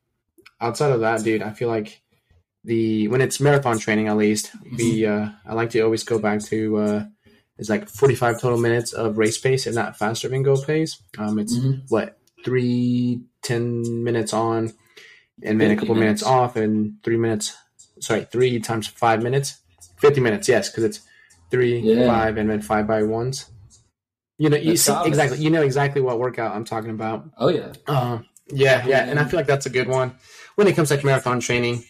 outside 0.60 0.92
of 0.92 1.00
that, 1.00 1.22
dude, 1.24 1.42
I 1.42 1.50
feel 1.50 1.68
like 1.68 2.02
the 2.64 3.08
when 3.08 3.20
it's 3.20 3.40
marathon 3.40 3.78
training, 3.78 4.08
at 4.08 4.16
least, 4.16 4.50
we 4.76 5.06
uh, 5.06 5.30
I 5.46 5.54
like 5.54 5.70
to 5.70 5.80
always 5.80 6.04
go 6.04 6.18
back 6.18 6.40
to 6.44 6.76
uh, 6.76 7.04
it's 7.58 7.70
like 7.70 7.88
forty 7.88 8.14
five 8.14 8.40
total 8.40 8.58
minutes 8.58 8.92
of 8.92 9.16
race 9.18 9.38
pace 9.38 9.66
and 9.66 9.74
not 9.74 9.96
faster 9.96 10.28
than 10.28 10.42
go 10.42 10.60
pace. 10.60 11.02
Um, 11.18 11.38
it's 11.38 11.56
Mhm. 11.58 11.82
what 11.90 12.18
three 12.44 13.22
ten 13.42 14.04
minutes 14.04 14.32
on 14.34 14.72
and 15.42 15.58
then 15.60 15.70
a 15.70 15.76
couple 15.76 15.94
minutes. 15.94 16.22
minutes. 16.22 16.22
off 16.22 16.56
and 16.56 17.02
three 17.02 17.16
minutes 17.16 17.56
sorry 18.00 18.24
three 18.30 18.58
times 18.60 18.86
five 18.86 19.22
minutes 19.22 19.58
50 19.98 20.20
minutes 20.20 20.48
yes 20.48 20.68
because 20.70 20.84
it's 20.84 21.00
three 21.50 21.78
Yeah. 21.80 22.06
five 22.06 22.36
and 22.38 22.48
then 22.50 22.60
five 22.62 22.86
by 22.86 23.02
ones 23.02 23.50
you 24.40 24.48
know 24.48 24.56
you 24.56 24.70
That's 24.70 24.80
see 24.82 24.92
obvious. 24.92 25.18
exactly 25.18 25.38
you 25.44 25.50
know 25.50 25.60
exactly 25.62 26.00
what 26.00 26.18
workout 26.18 26.56
i'm 26.56 26.64
talking 26.64 26.90
about. 26.90 27.28
Oh 27.36 27.48
yeah, 27.48 27.72
uh, 27.86 28.20
yeah 28.48 28.86
yeah 28.86 29.04
and 29.04 29.20
i 29.20 29.24
feel 29.26 29.38
like 29.38 29.46
that's 29.46 29.66
a 29.66 29.70
good 29.70 29.86
one. 29.86 30.16
When 30.56 30.66
it 30.66 30.74
comes 30.74 30.88
to 30.88 30.94
like 30.96 31.04
marathon 31.04 31.40
training. 31.40 31.84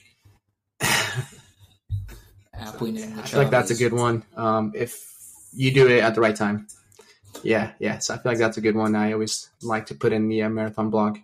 Aptly 2.53 2.93
named. 2.93 3.19
i 3.19 3.23
feel 3.23 3.41
like 3.41 3.51
that's 3.51 3.71
a 3.71 3.77
good 3.77 3.93
one. 3.93 4.25
Um, 4.37 4.73
if 4.75 5.01
you 5.53 5.73
do 5.73 5.87
it 5.89 6.01
at 6.03 6.15
the 6.17 6.21
right 6.21 6.35
time. 6.35 6.67
Yeah 7.45 7.71
yeah 7.79 7.99
so 7.99 8.15
i 8.15 8.17
feel 8.19 8.33
like 8.33 8.39
that's 8.39 8.59
a 8.59 8.61
good 8.61 8.75
one. 8.75 8.97
I 8.97 9.13
always 9.13 9.49
like 9.63 9.87
to 9.87 9.95
put 9.95 10.13
in 10.13 10.29
the 10.29 10.43
uh, 10.43 10.49
marathon 10.49 10.91
blog. 10.91 11.19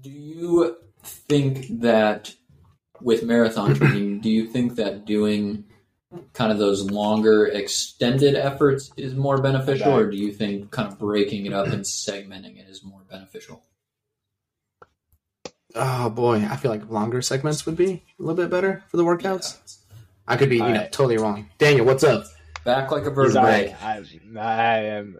Do 0.00 0.10
you 0.10 0.76
think 1.04 1.80
that 1.80 2.34
with 3.00 3.24
marathon 3.24 3.74
training, 3.74 4.20
do 4.20 4.30
you 4.30 4.46
think 4.46 4.76
that 4.76 5.04
doing 5.04 5.64
kind 6.32 6.52
of 6.52 6.58
those 6.58 6.90
longer 6.90 7.46
extended 7.46 8.34
efforts 8.34 8.92
is 8.96 9.14
more 9.14 9.40
beneficial, 9.40 9.92
or 9.94 10.10
do 10.10 10.16
you 10.16 10.32
think 10.32 10.70
kind 10.70 10.88
of 10.88 10.98
breaking 10.98 11.46
it 11.46 11.52
up 11.52 11.66
and 11.68 11.82
segmenting 11.84 12.58
it 12.58 12.68
is 12.68 12.84
more 12.84 13.02
beneficial? 13.10 13.62
Oh 15.74 16.10
boy, 16.10 16.46
I 16.50 16.56
feel 16.56 16.70
like 16.70 16.90
longer 16.90 17.22
segments 17.22 17.64
would 17.64 17.76
be 17.76 18.02
a 18.18 18.22
little 18.22 18.34
bit 18.36 18.50
better 18.50 18.84
for 18.88 18.98
the 18.98 19.04
workouts. 19.04 19.78
I 20.28 20.36
could 20.36 20.50
be, 20.50 20.56
you 20.56 20.62
know, 20.62 20.68
Alright. 20.68 20.92
totally 20.92 21.16
wrong. 21.16 21.48
Daniel, 21.58 21.86
what's 21.86 22.04
up? 22.04 22.24
Back 22.64 22.90
like 22.92 23.02
a 23.02 23.06
He's 23.06 23.14
vertebrae. 23.14 23.74
right. 23.82 23.82
I, 23.82 24.38
I 24.38 24.78
am. 24.84 25.18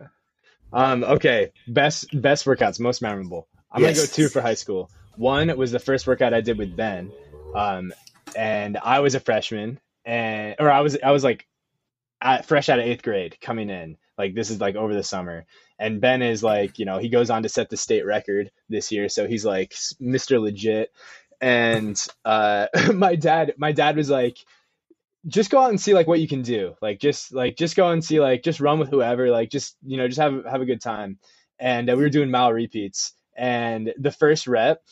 Um. 0.72 1.04
Okay. 1.04 1.52
Best 1.68 2.08
best 2.20 2.44
workouts, 2.44 2.78
most 2.78 3.02
memorable. 3.02 3.48
I'm 3.70 3.82
gonna 3.82 3.94
go 3.94 4.04
two 4.04 4.28
for 4.28 4.40
high 4.40 4.54
school. 4.54 4.90
One 5.16 5.56
was 5.56 5.72
the 5.72 5.78
first 5.78 6.06
workout 6.06 6.32
I 6.34 6.40
did 6.40 6.56
with 6.58 6.76
Ben, 6.76 7.10
um, 7.54 7.92
and 8.36 8.78
I 8.78 9.00
was 9.00 9.14
a 9.14 9.20
freshman, 9.20 9.80
and 10.04 10.56
or 10.58 10.70
I 10.70 10.80
was 10.80 10.98
I 11.02 11.10
was 11.10 11.24
like, 11.24 11.46
at, 12.20 12.46
fresh 12.46 12.68
out 12.68 12.78
of 12.78 12.86
eighth 12.86 13.02
grade 13.02 13.38
coming 13.40 13.70
in. 13.70 13.96
Like 14.18 14.34
this 14.34 14.50
is 14.50 14.60
like 14.60 14.76
over 14.76 14.94
the 14.94 15.02
summer, 15.02 15.46
and 15.78 16.00
Ben 16.00 16.22
is 16.22 16.42
like, 16.42 16.78
you 16.78 16.84
know, 16.84 16.98
he 16.98 17.08
goes 17.08 17.30
on 17.30 17.42
to 17.42 17.48
set 17.48 17.70
the 17.70 17.76
state 17.76 18.06
record 18.06 18.50
this 18.68 18.92
year, 18.92 19.08
so 19.08 19.26
he's 19.26 19.44
like 19.44 19.72
Mr. 20.00 20.40
Legit, 20.40 20.92
and 21.40 22.00
uh, 22.24 22.66
my 22.94 23.16
dad, 23.16 23.54
my 23.56 23.72
dad 23.72 23.96
was 23.96 24.10
like 24.10 24.38
just 25.26 25.50
go 25.50 25.60
out 25.60 25.70
and 25.70 25.80
see 25.80 25.94
like 25.94 26.06
what 26.06 26.20
you 26.20 26.28
can 26.28 26.42
do. 26.42 26.74
Like 26.82 27.00
just 27.00 27.32
like 27.32 27.56
just 27.56 27.76
go 27.76 27.88
and 27.90 28.04
see 28.04 28.20
like 28.20 28.42
just 28.42 28.60
run 28.60 28.78
with 28.78 28.90
whoever. 28.90 29.30
Like 29.30 29.50
just 29.50 29.76
you 29.82 29.96
know 29.96 30.08
just 30.08 30.20
have 30.20 30.44
have 30.44 30.60
a 30.60 30.66
good 30.66 30.80
time. 30.80 31.18
And 31.58 31.88
uh, 31.88 31.96
we 31.96 32.02
were 32.02 32.10
doing 32.10 32.30
mile 32.30 32.52
repeats. 32.52 33.14
And 33.36 33.94
the 33.98 34.10
first 34.12 34.46
rep 34.46 34.82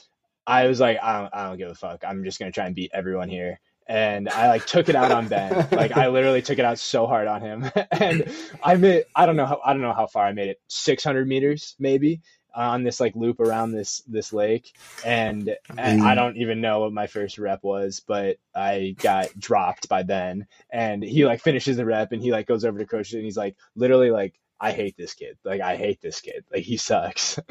i 0.47 0.67
was 0.67 0.81
like 0.81 0.99
I 1.03 1.21
don't, 1.21 1.35
I 1.35 1.49
don't 1.49 1.59
give 1.59 1.71
a 1.71 1.75
fuck. 1.75 2.05
I'm 2.07 2.25
just 2.25 2.39
gonna 2.39 2.53
try 2.53 2.67
and 2.67 2.75
beat 2.75 2.91
everyone 2.95 3.29
here 3.29 3.61
and 3.91 4.29
i 4.31 4.49
like 4.49 4.67
took 4.67 4.89
it 4.89 4.97
out 4.97 5.11
on 5.13 5.29
ben 5.29 5.69
like 5.73 5.93
i 5.97 6.09
literally 6.09 6.43
took 6.43 6.59
it 6.59 6.65
out 6.65 6.79
so 6.79 7.07
hard 7.07 7.27
on 7.29 7.41
him 7.43 7.71
and 7.93 8.31
i 8.63 8.75
made 8.77 9.05
i 9.17 9.27
don't 9.27 9.37
know 9.37 9.47
how 9.47 9.61
i 9.65 9.73
don't 9.73 9.83
know 9.83 9.93
how 9.95 10.07
far 10.07 10.27
i 10.27 10.33
made 10.33 10.49
it 10.49 10.61
600 10.69 11.29
meters 11.29 11.77
maybe 11.79 12.23
on 12.55 12.83
this 12.83 13.01
like 13.01 13.15
loop 13.17 13.41
around 13.41 13.73
this 13.73 14.03
this 14.09 14.33
lake 14.33 14.75
and 15.05 15.57
and 15.79 16.03
I 16.03 16.15
don't 16.15 16.37
even 16.37 16.61
know 16.61 16.81
what 16.81 16.93
my 16.93 17.07
first 17.07 17.39
rep 17.39 17.63
was, 17.63 18.01
but 18.07 18.39
I 18.55 18.97
got 18.99 19.29
dropped 19.39 19.89
by 19.89 20.03
Ben 20.03 20.47
and 20.71 21.03
he 21.03 21.25
like 21.27 21.41
finishes 21.41 21.77
the 21.77 21.85
rep 21.85 22.13
and 22.13 22.23
he 22.23 22.33
like 22.33 22.47
goes 22.47 22.65
over 22.65 22.79
to 22.79 22.87
coach 22.87 23.13
and 23.13 23.25
he's 23.25 23.37
like 23.37 23.57
literally 23.77 24.11
like 24.11 24.35
I 24.61 24.73
hate 24.73 24.97
this 24.97 25.15
kid. 25.15 25.39
Like 25.45 25.61
I 25.61 25.77
hate 25.77 26.01
this 26.01 26.21
kid. 26.21 26.45
Like 26.53 26.65
he 26.65 26.77
sucks. 26.77 27.39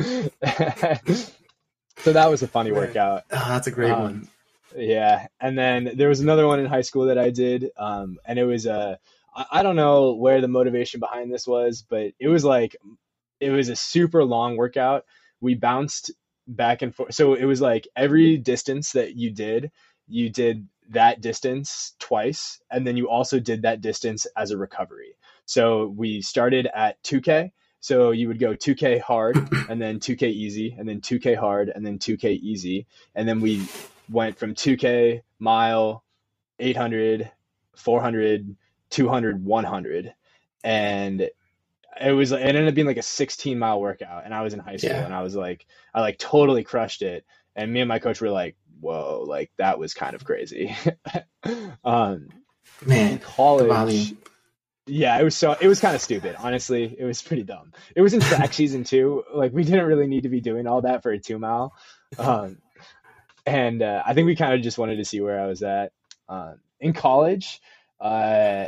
so 1.98 2.14
that 2.14 2.30
was 2.30 2.44
a 2.44 2.48
funny 2.48 2.72
workout. 2.72 3.24
Oh, 3.32 3.46
that's 3.50 3.68
a 3.68 3.72
great 3.72 3.92
Um, 3.92 4.02
one. 4.02 4.28
Yeah, 4.76 5.28
and 5.40 5.58
then 5.58 5.92
there 5.96 6.10
was 6.10 6.20
another 6.20 6.48
one 6.48 6.60
in 6.60 6.66
high 6.66 6.82
school 6.82 7.06
that 7.06 7.18
I 7.18 7.30
did, 7.30 7.72
um, 7.78 8.18
and 8.26 8.38
it 8.38 8.46
was 8.46 8.66
a 8.66 9.00
I 9.36 9.46
I 9.52 9.64
don't 9.64 9.76
know 9.76 10.14
where 10.14 10.42
the 10.42 10.48
motivation 10.48 11.00
behind 11.00 11.32
this 11.34 11.48
was, 11.48 11.84
but 11.88 12.14
it 12.20 12.28
was 12.28 12.46
like 12.46 12.76
it 13.40 13.52
was 13.52 13.70
a 13.70 13.76
super 13.76 14.24
long 14.24 14.58
workout. 14.58 15.06
We 15.42 15.56
bounced 15.56 16.12
back 16.48 16.82
and 16.82 16.94
forth, 16.94 17.14
so 17.14 17.34
it 17.34 17.46
was 17.46 17.62
like 17.62 17.88
every 17.96 18.38
distance 18.38 18.92
that 18.94 19.16
you 19.16 19.32
did, 19.32 19.72
you 20.08 20.30
did 20.30 20.68
that 20.90 21.22
distance 21.22 21.96
twice, 22.00 22.60
and 22.72 22.86
then 22.86 22.98
you 22.98 23.10
also 23.10 23.40
did 23.40 23.64
that 23.64 23.82
distance 23.82 24.28
as 24.36 24.52
a 24.52 24.58
recovery. 24.58 25.16
So 25.46 25.88
we 25.88 26.22
started 26.22 26.68
at 26.74 27.02
2K. 27.04 27.52
So 27.82 28.12
you 28.12 28.28
would 28.28 28.40
go 28.40 28.56
2K 28.56 29.00
hard, 29.00 29.38
and 29.70 29.82
then 29.82 30.00
2K 30.00 30.24
easy, 30.24 30.76
and 30.78 30.88
then 30.88 31.00
2K 31.00 31.38
hard, 31.38 31.72
and 31.74 31.86
then 31.86 31.98
2K 31.98 32.38
easy, 32.40 32.88
and 33.16 33.28
then 33.28 33.40
we 33.40 33.66
went 34.10 34.38
from 34.38 34.56
2K, 34.56 35.22
mile, 35.40 36.04
800, 36.60 37.32
400, 37.76 38.56
200, 38.90 39.46
100. 39.46 40.14
And 40.64 41.30
it 42.02 42.12
was, 42.12 42.32
it 42.32 42.40
ended 42.42 42.68
up 42.68 42.76
being 42.76 42.88
like 42.88 42.98
a 42.98 43.02
16 43.04 43.58
mile 43.60 43.80
workout. 43.80 44.26
And 44.26 44.34
I 44.34 44.42
was 44.42 44.54
in 44.54 44.60
high 44.60 44.78
school 44.78 44.92
Yeah. 44.92 45.06
and 45.06 45.14
I 45.14 45.22
was 45.22 45.36
like, 45.36 45.66
I 45.94 46.02
like 46.02 46.18
totally 46.18 46.64
crushed 46.64 47.02
it. 47.02 47.26
And 47.56 47.72
me 47.72 47.82
and 47.82 47.90
my 47.90 48.00
coach 48.00 48.22
were 48.22 48.30
like, 48.30 48.56
whoa, 48.80 49.24
like 49.28 49.52
that 49.58 49.80
was 49.80 49.94
kind 49.94 50.16
of 50.16 50.24
crazy. 50.24 50.76
um, 51.84 52.30
Man, 52.86 53.20
college, 53.20 54.14
yeah, 54.86 55.20
it 55.20 55.24
was 55.24 55.36
so 55.36 55.56
it 55.60 55.68
was 55.68 55.80
kind 55.80 55.96
of 55.96 56.02
stupid. 56.02 56.36
Honestly, 56.40 56.96
it 56.98 57.04
was 57.04 57.22
pretty 57.22 57.44
dumb. 57.44 57.74
It 57.96 58.02
was 58.02 58.14
in 58.14 58.22
track 58.22 58.54
season 58.62 58.84
too. 58.84 59.24
Like 59.34 59.54
we 59.54 59.64
didn't 59.64 59.86
really 59.86 60.08
need 60.08 60.24
to 60.24 60.30
be 60.30 60.42
doing 60.42 60.66
all 60.66 60.82
that 60.82 61.04
for 61.04 61.12
a 61.12 61.20
two 61.20 61.38
mile, 61.40 61.74
um, 62.18 62.58
and 63.50 63.82
uh, 63.82 64.04
I 64.06 64.14
think 64.14 64.28
we 64.28 64.36
kind 64.36 64.54
of 64.54 64.62
just 64.62 64.78
wanted 64.78 64.98
to 64.98 65.06
see 65.06 65.22
where 65.22 65.40
I 65.40 65.48
was 65.48 65.64
at. 65.64 65.92
Um, 66.30 66.60
in 66.80 66.94
college, 66.94 67.62
uh, 68.00 68.68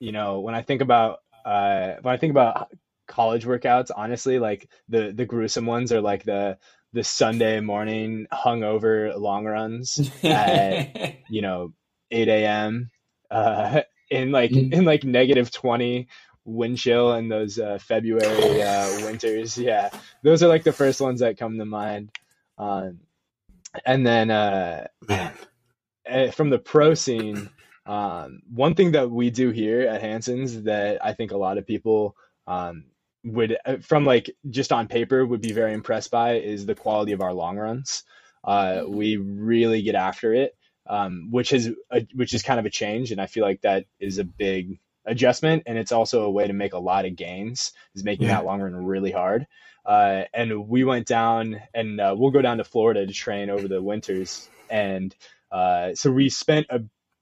you 0.00 0.12
know, 0.12 0.40
when 0.40 0.54
I 0.54 0.62
think 0.62 0.82
about 0.82 1.20
uh, 1.44 1.94
when 2.02 2.14
I 2.14 2.18
think 2.18 2.32
about 2.32 2.70
college 3.08 3.44
workouts, 3.44 3.90
honestly, 3.96 4.38
like 4.38 4.68
the 4.88 5.12
the 5.14 5.26
gruesome 5.26 5.66
ones 5.66 5.92
are 5.92 6.00
like 6.02 6.24
the 6.24 6.58
the 6.92 7.04
Sunday 7.04 7.60
morning 7.60 8.26
hungover 8.32 9.18
long 9.18 9.44
runs 9.46 10.02
at 10.28 10.82
you 11.28 11.42
know 11.42 11.72
8 12.10 12.28
a.m. 12.28 12.90
Uh, 13.30 13.82
in 14.10 14.32
like 14.32 14.52
Mm. 14.52 14.72
in 14.72 14.84
like 14.84 15.04
negative 15.04 15.50
20 15.52 16.08
wind 16.44 16.78
chill 16.78 17.14
in 17.14 17.28
those 17.28 17.58
uh, 17.58 17.78
February 17.80 18.62
uh, 18.62 18.92
winters. 19.04 19.58
Yeah, 19.58 19.90
those 20.22 20.42
are 20.42 20.48
like 20.48 20.64
the 20.64 20.72
first 20.72 21.00
ones 21.00 21.20
that 21.20 21.38
come 21.38 21.58
to 21.58 21.66
mind. 21.66 22.10
Um, 22.58 23.00
and 23.84 24.06
then 24.06 24.30
uh, 24.30 24.86
Man. 25.08 25.32
eh, 26.06 26.30
from 26.30 26.50
the 26.50 26.58
pro 26.58 26.94
scene, 26.94 27.50
um, 27.86 28.42
one 28.52 28.74
thing 28.74 28.92
that 28.92 29.10
we 29.10 29.30
do 29.30 29.50
here 29.50 29.82
at 29.82 30.00
Hanson's 30.00 30.62
that 30.62 31.04
I 31.04 31.12
think 31.14 31.32
a 31.32 31.36
lot 31.36 31.58
of 31.58 31.66
people 31.66 32.16
um, 32.46 32.84
would, 33.24 33.56
uh, 33.64 33.76
from 33.78 34.04
like 34.04 34.30
just 34.50 34.72
on 34.72 34.88
paper, 34.88 35.24
would 35.24 35.40
be 35.40 35.52
very 35.52 35.72
impressed 35.72 36.10
by 36.10 36.34
is 36.34 36.66
the 36.66 36.74
quality 36.74 37.12
of 37.12 37.20
our 37.20 37.32
long 37.32 37.56
runs. 37.56 38.04
Uh, 38.44 38.82
we 38.86 39.16
really 39.16 39.82
get 39.82 39.94
after 39.94 40.34
it, 40.34 40.56
um, 40.88 41.28
which 41.30 41.52
is 41.52 41.70
a, 41.90 42.06
which 42.14 42.34
is 42.34 42.42
kind 42.42 42.58
of 42.58 42.66
a 42.66 42.70
change, 42.70 43.12
and 43.12 43.20
I 43.20 43.26
feel 43.26 43.44
like 43.44 43.62
that 43.62 43.86
is 44.00 44.18
a 44.18 44.24
big 44.24 44.80
adjustment, 45.04 45.64
and 45.66 45.78
it's 45.78 45.92
also 45.92 46.24
a 46.24 46.30
way 46.30 46.46
to 46.46 46.52
make 46.52 46.72
a 46.72 46.78
lot 46.78 47.04
of 47.06 47.16
gains. 47.16 47.72
Is 47.94 48.04
making 48.04 48.28
Yeah. 48.28 48.28
that 48.28 48.44
long 48.44 48.60
run 48.60 48.74
really 48.74 49.12
hard. 49.12 49.46
Uh, 49.84 50.24
and 50.32 50.68
we 50.68 50.84
went 50.84 51.06
down, 51.06 51.60
and 51.74 52.00
uh, 52.00 52.14
we'll 52.16 52.30
go 52.30 52.42
down 52.42 52.58
to 52.58 52.64
Florida 52.64 53.06
to 53.06 53.12
train 53.12 53.50
over 53.50 53.68
the 53.68 53.82
winters, 53.82 54.50
and 54.68 55.14
uh, 55.50 55.94
so 55.94 56.10
we 56.10 56.28
spent 56.28 56.66
a 56.70 56.80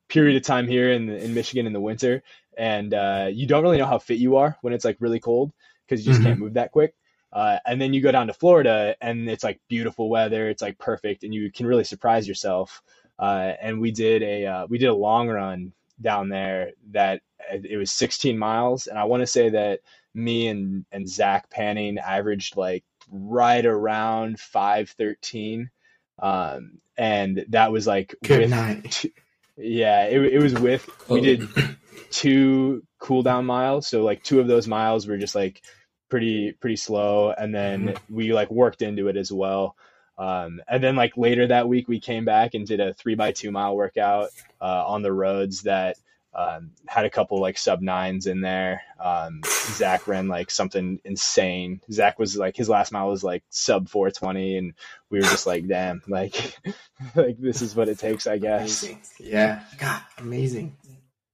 period 0.09 0.37
of 0.37 0.43
time 0.43 0.66
here 0.69 0.93
in 0.93 1.09
in 1.09 1.35
Michigan 1.35 1.66
in 1.66 1.73
the 1.73 1.81
winter, 1.81 2.23
and 2.57 2.93
uh, 2.95 3.29
you 3.33 3.47
don't 3.47 3.62
really 3.62 3.79
know 3.79 3.87
how 3.87 3.99
fit 3.99 4.19
you 4.19 4.37
are 4.37 4.57
when 4.62 4.73
it's 4.73 4.85
like 4.85 4.97
really 5.01 5.21
cold 5.21 5.53
because 5.87 6.05
you 6.05 6.11
just 6.11 6.21
Mhm. 6.21 6.23
can't 6.23 6.38
move 6.38 6.55
that 6.55 6.73
quick. 6.73 6.95
Uh, 7.33 7.59
and 7.64 7.81
then 7.81 7.95
you 7.95 8.03
go 8.03 8.11
down 8.12 8.27
to 8.27 8.33
Florida, 8.35 8.97
and 9.01 9.29
it's 9.29 9.45
like 9.45 9.61
beautiful 9.69 10.11
weather. 10.11 10.49
It's 10.49 10.62
like 10.62 10.79
perfect, 10.79 11.23
and 11.23 11.33
you 11.35 11.51
can 11.53 11.66
really 11.66 11.85
surprise 11.85 12.27
yourself. 12.29 12.83
Uh, 13.19 13.53
and 13.61 13.81
we 13.81 13.90
did 13.93 14.23
a 14.23 14.47
uh, 14.47 14.66
we 14.69 14.79
did 14.79 14.88
a 14.88 14.95
long 14.95 15.29
run 15.29 15.73
down 16.00 16.28
there 16.28 16.72
that 16.92 17.22
it 17.52 17.76
was 17.78 17.92
16 17.92 18.38
miles, 18.38 18.86
and 18.86 18.98
I 18.98 19.04
want 19.04 19.22
to 19.22 19.26
say 19.26 19.50
that 19.50 19.80
me 20.14 20.48
and 20.48 20.84
and 20.92 21.08
Zach 21.08 21.50
Panning 21.50 21.98
averaged 21.98 22.56
like 22.56 22.84
right 23.10 23.64
around 23.64 24.38
513 24.40 25.70
um 26.20 26.78
and 26.98 27.44
that 27.48 27.72
was 27.72 27.86
like 27.86 28.14
Good 28.24 28.40
with 28.40 28.50
night. 28.50 29.04
yeah 29.56 30.04
it, 30.06 30.20
it 30.34 30.42
was 30.42 30.54
with 30.54 30.88
we 31.08 31.20
Oh. 31.20 31.24
did 31.24 31.48
two 32.10 32.82
cool 32.98 33.22
down 33.22 33.46
miles. 33.46 33.86
So 33.88 34.02
like 34.04 34.22
two 34.22 34.40
of 34.40 34.48
those 34.48 34.66
miles 34.68 35.06
were 35.06 35.18
just 35.18 35.34
like 35.34 35.62
pretty 36.08 36.52
pretty 36.60 36.76
slow. 36.76 37.30
And 37.30 37.54
then 37.54 37.94
we 38.10 38.32
like 38.32 38.50
worked 38.50 38.82
into 38.82 39.08
it 39.08 39.16
as 39.16 39.32
well 39.32 39.76
um, 40.20 40.61
and 40.68 40.85
then 40.85 40.96
like 40.96 41.16
later 41.16 41.48
that 41.48 41.68
week 41.68 41.88
we 41.88 42.00
came 42.00 42.26
back 42.26 42.54
and 42.54 42.68
did 42.68 42.80
a 42.80 42.94
three 42.94 43.16
by 43.16 43.33
two 43.33 43.50
mile 43.50 43.76
workout 43.76 44.30
uh, 44.62 44.85
on 44.87 45.02
the 45.02 45.12
roads 45.12 45.62
that 45.64 45.96
um, 46.35 46.72
had 46.87 47.06
a 47.06 47.11
couple 47.11 47.40
like 47.40 47.59
sub 47.59 47.83
nines 47.83 48.28
in 48.28 48.42
there 48.42 48.83
um, 49.04 49.40
zach 49.44 50.06
ran 50.06 50.28
like 50.28 50.52
something 50.52 51.00
insane 51.04 51.80
zach 51.92 52.20
was 52.20 52.37
like 52.37 52.56
his 52.56 52.68
last 52.68 52.92
mile 52.92 53.09
was 53.11 53.24
like 53.24 53.42
sub 53.50 53.88
420 53.88 54.59
and 54.59 54.74
we 55.11 55.18
were 55.18 55.24
just 55.26 55.46
like 55.48 55.66
damn 55.68 56.02
like 56.09 56.56
like 57.16 57.38
this 57.40 57.62
is 57.62 57.74
what 57.76 57.88
it 57.88 57.98
takes 57.98 58.28
i 58.28 58.38
guess 58.38 58.83
Amazing. 58.85 59.02
Yeah. 59.18 59.62
God, 59.78 60.02
amazing. 60.18 60.76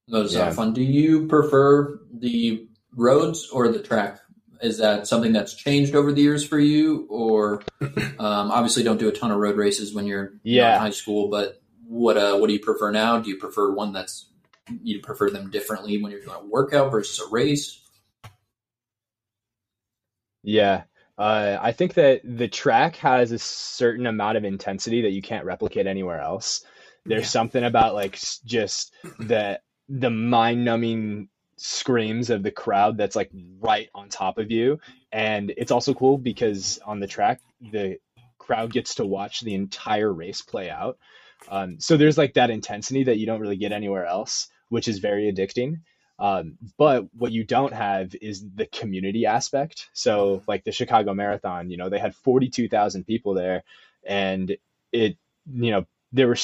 Those 0.08 0.34
Yeah. 0.34 0.48
are 0.48 0.52
fun. 0.52 0.72
Do 0.74 0.82
you 0.82 1.26
prefer 1.26 2.00
the 2.14 2.68
roads 2.94 3.50
or 3.50 3.68
the 3.68 3.80
track? 3.82 4.20
Is 4.62 4.78
that 4.78 5.06
something 5.06 5.32
that's 5.32 5.54
changed 5.54 5.94
over 5.94 6.12
the 6.12 6.22
years 6.22 6.46
for 6.46 6.58
you, 6.58 7.06
or 7.10 7.62
um, 7.80 8.50
obviously 8.50 8.82
don't 8.82 8.98
do 8.98 9.08
a 9.08 9.12
ton 9.12 9.30
of 9.30 9.38
road 9.38 9.56
races 9.56 9.94
when 9.94 10.06
you're 10.06 10.34
Yeah. 10.42 10.74
in 10.74 10.80
high 10.80 10.90
school? 10.90 11.28
But 11.28 11.60
what 11.86 12.16
uh, 12.16 12.36
what 12.38 12.48
do 12.48 12.52
you 12.52 12.60
prefer 12.60 12.90
now? 12.90 13.18
Do 13.18 13.30
you 13.30 13.36
prefer 13.36 13.72
one 13.72 13.92
that's 13.92 14.28
you 14.82 15.00
prefer 15.00 15.30
them 15.30 15.50
differently 15.50 16.02
when 16.02 16.10
you're 16.10 16.20
doing 16.22 16.36
a 16.36 16.44
workout 16.44 16.90
versus 16.90 17.20
a 17.24 17.30
race? 17.30 17.80
Yeah. 20.42 20.84
Uh, 21.18 21.56
I 21.60 21.72
think 21.72 21.94
that 21.94 22.20
the 22.24 22.48
track 22.48 22.96
has 22.96 23.32
a 23.32 23.38
certain 23.38 24.06
amount 24.06 24.36
of 24.36 24.44
intensity 24.44 25.02
that 25.02 25.12
you 25.12 25.22
can't 25.22 25.44
replicate 25.46 25.86
anywhere 25.86 26.20
else. 26.20 26.62
There's 27.04 27.22
Yeah. 27.22 27.26
something 27.28 27.64
about 27.64 27.94
like 27.94 28.18
just 28.44 28.92
the 29.18 29.60
the 29.88 30.10
mind-numbing 30.10 31.28
screams 31.56 32.30
of 32.30 32.42
the 32.42 32.50
crowd 32.50 32.96
that's 32.98 33.16
like 33.16 33.30
right 33.60 33.88
on 33.94 34.08
top 34.08 34.38
of 34.38 34.50
you, 34.50 34.78
and 35.12 35.52
it's 35.56 35.72
also 35.72 35.94
cool 35.94 36.18
because 36.18 36.78
on 36.84 37.00
the 37.00 37.06
track 37.06 37.40
the 37.60 37.98
crowd 38.38 38.72
gets 38.72 38.96
to 38.96 39.06
watch 39.06 39.40
the 39.40 39.54
entire 39.54 40.12
race 40.12 40.42
play 40.42 40.70
out. 40.70 40.98
Um, 41.48 41.80
so 41.80 41.96
there's 41.96 42.18
like 42.18 42.34
that 42.34 42.50
intensity 42.50 43.04
that 43.04 43.18
you 43.18 43.26
don't 43.26 43.40
really 43.40 43.56
get 43.56 43.72
anywhere 43.72 44.06
else, 44.06 44.48
which 44.68 44.88
is 44.88 44.98
very 44.98 45.32
addicting. 45.32 45.80
Um, 46.18 46.56
but 46.78 47.06
what 47.14 47.32
you 47.32 47.44
don't 47.44 47.74
have 47.74 48.14
is 48.22 48.44
the 48.54 48.66
community 48.66 49.26
aspect. 49.26 49.88
So, 49.92 50.42
like 50.48 50.64
the 50.64 50.72
Chicago 50.72 51.12
Marathon, 51.12 51.68
you 51.70 51.76
know, 51.76 51.90
they 51.90 51.98
had 51.98 52.14
42,000 52.14 53.04
people 53.04 53.34
there, 53.34 53.64
and 54.04 54.56
it, 54.92 55.18
you 55.52 55.70
know, 55.72 55.84
there 56.12 56.28
were 56.28 56.38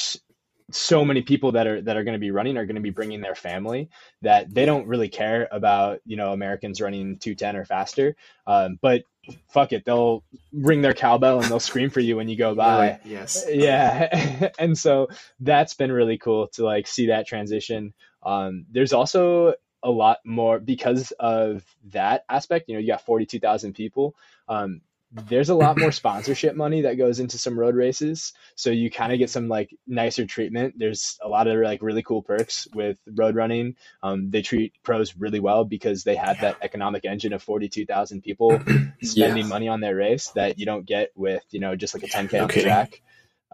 so 0.71 1.03
many 1.03 1.21
people 1.21 1.51
that 1.51 1.67
are 1.67 1.81
that 1.81 1.97
are 1.97 2.03
going 2.03 2.13
to 2.13 2.19
be 2.19 2.31
running 2.31 2.57
are 2.57 2.65
going 2.65 2.75
to 2.75 2.81
be 2.81 2.89
bringing 2.89 3.21
their 3.21 3.35
family 3.35 3.89
that 4.21 4.53
they 4.53 4.65
don't 4.65 4.87
really 4.87 5.09
care 5.09 5.47
about 5.51 5.99
you 6.05 6.17
know 6.17 6.33
Americans 6.33 6.81
running 6.81 7.17
210 7.17 7.55
or 7.55 7.65
faster. 7.65 8.15
Um, 8.47 8.77
but 8.81 9.03
fuck 9.49 9.71
it, 9.71 9.85
they'll 9.85 10.23
ring 10.51 10.81
their 10.81 10.93
cowbell 10.93 11.39
and 11.39 11.49
they'll 11.49 11.59
scream 11.59 11.89
for 11.89 12.01
you 12.01 12.17
when 12.17 12.27
you 12.27 12.35
go 12.35 12.55
by 12.55 12.99
Really? 13.03 13.13
Yes. 13.13 13.45
yeah 13.49 14.49
and 14.59 14.77
so 14.77 15.07
that's 15.39 15.73
been 15.73 15.91
really 15.91 16.17
cool 16.17 16.47
to 16.49 16.65
like 16.65 16.87
see 16.87 17.07
that 17.07 17.25
transition 17.25 17.93
um 18.23 18.65
there's 18.69 18.91
also 18.91 19.53
a 19.81 19.89
lot 19.89 20.19
more 20.25 20.59
because 20.59 21.11
of 21.19 21.63
that 21.91 22.25
aspect 22.29 22.67
you 22.67 22.75
know 22.75 22.81
you 22.81 22.87
got 22.87 23.05
42,000 23.05 23.73
people 23.73 24.15
um 24.49 24.81
there's 25.13 25.49
a 25.49 25.55
lot 25.55 25.77
more 25.77 25.91
sponsorship 25.91 26.55
money 26.55 26.81
that 26.81 26.97
goes 26.97 27.19
into 27.19 27.37
some 27.37 27.57
road 27.59 27.75
races 27.75 28.33
so 28.55 28.71
you 28.71 28.89
kind 28.89 29.13
of 29.13 29.19
get 29.19 29.29
some 29.29 29.47
like 29.47 29.69
nicer 29.85 30.25
treatment. 30.25 30.75
There's 30.77 31.19
a 31.21 31.27
lot 31.27 31.47
of 31.47 31.59
like 31.61 31.81
really 31.83 32.01
cool 32.01 32.23
perks 32.23 32.67
with 32.73 32.97
road 33.05 33.35
running. 33.35 33.75
Um, 34.01 34.31
they 34.31 34.41
treat 34.41 34.73
pros 34.83 35.15
really 35.15 35.39
well 35.39 35.65
because 35.65 36.03
they 36.03 36.15
have 36.15 36.41
that 36.41 36.57
economic 36.61 37.05
engine 37.05 37.33
of 37.33 37.43
42,000 37.43 38.21
people 38.21 38.59
spending 39.03 39.43
Yeah. 39.43 39.47
money 39.47 39.67
on 39.67 39.81
their 39.81 39.95
race 39.95 40.29
that 40.29 40.57
you 40.57 40.65
don't 40.65 40.85
get 40.85 41.11
with 41.15 41.43
you 41.51 41.59
know 41.59 41.75
just 41.75 41.93
like 41.93 42.03
a 42.03 42.07
10k 42.07 42.33
no 42.33 42.41
on 42.43 42.47
the 42.47 42.61
track. 42.61 43.01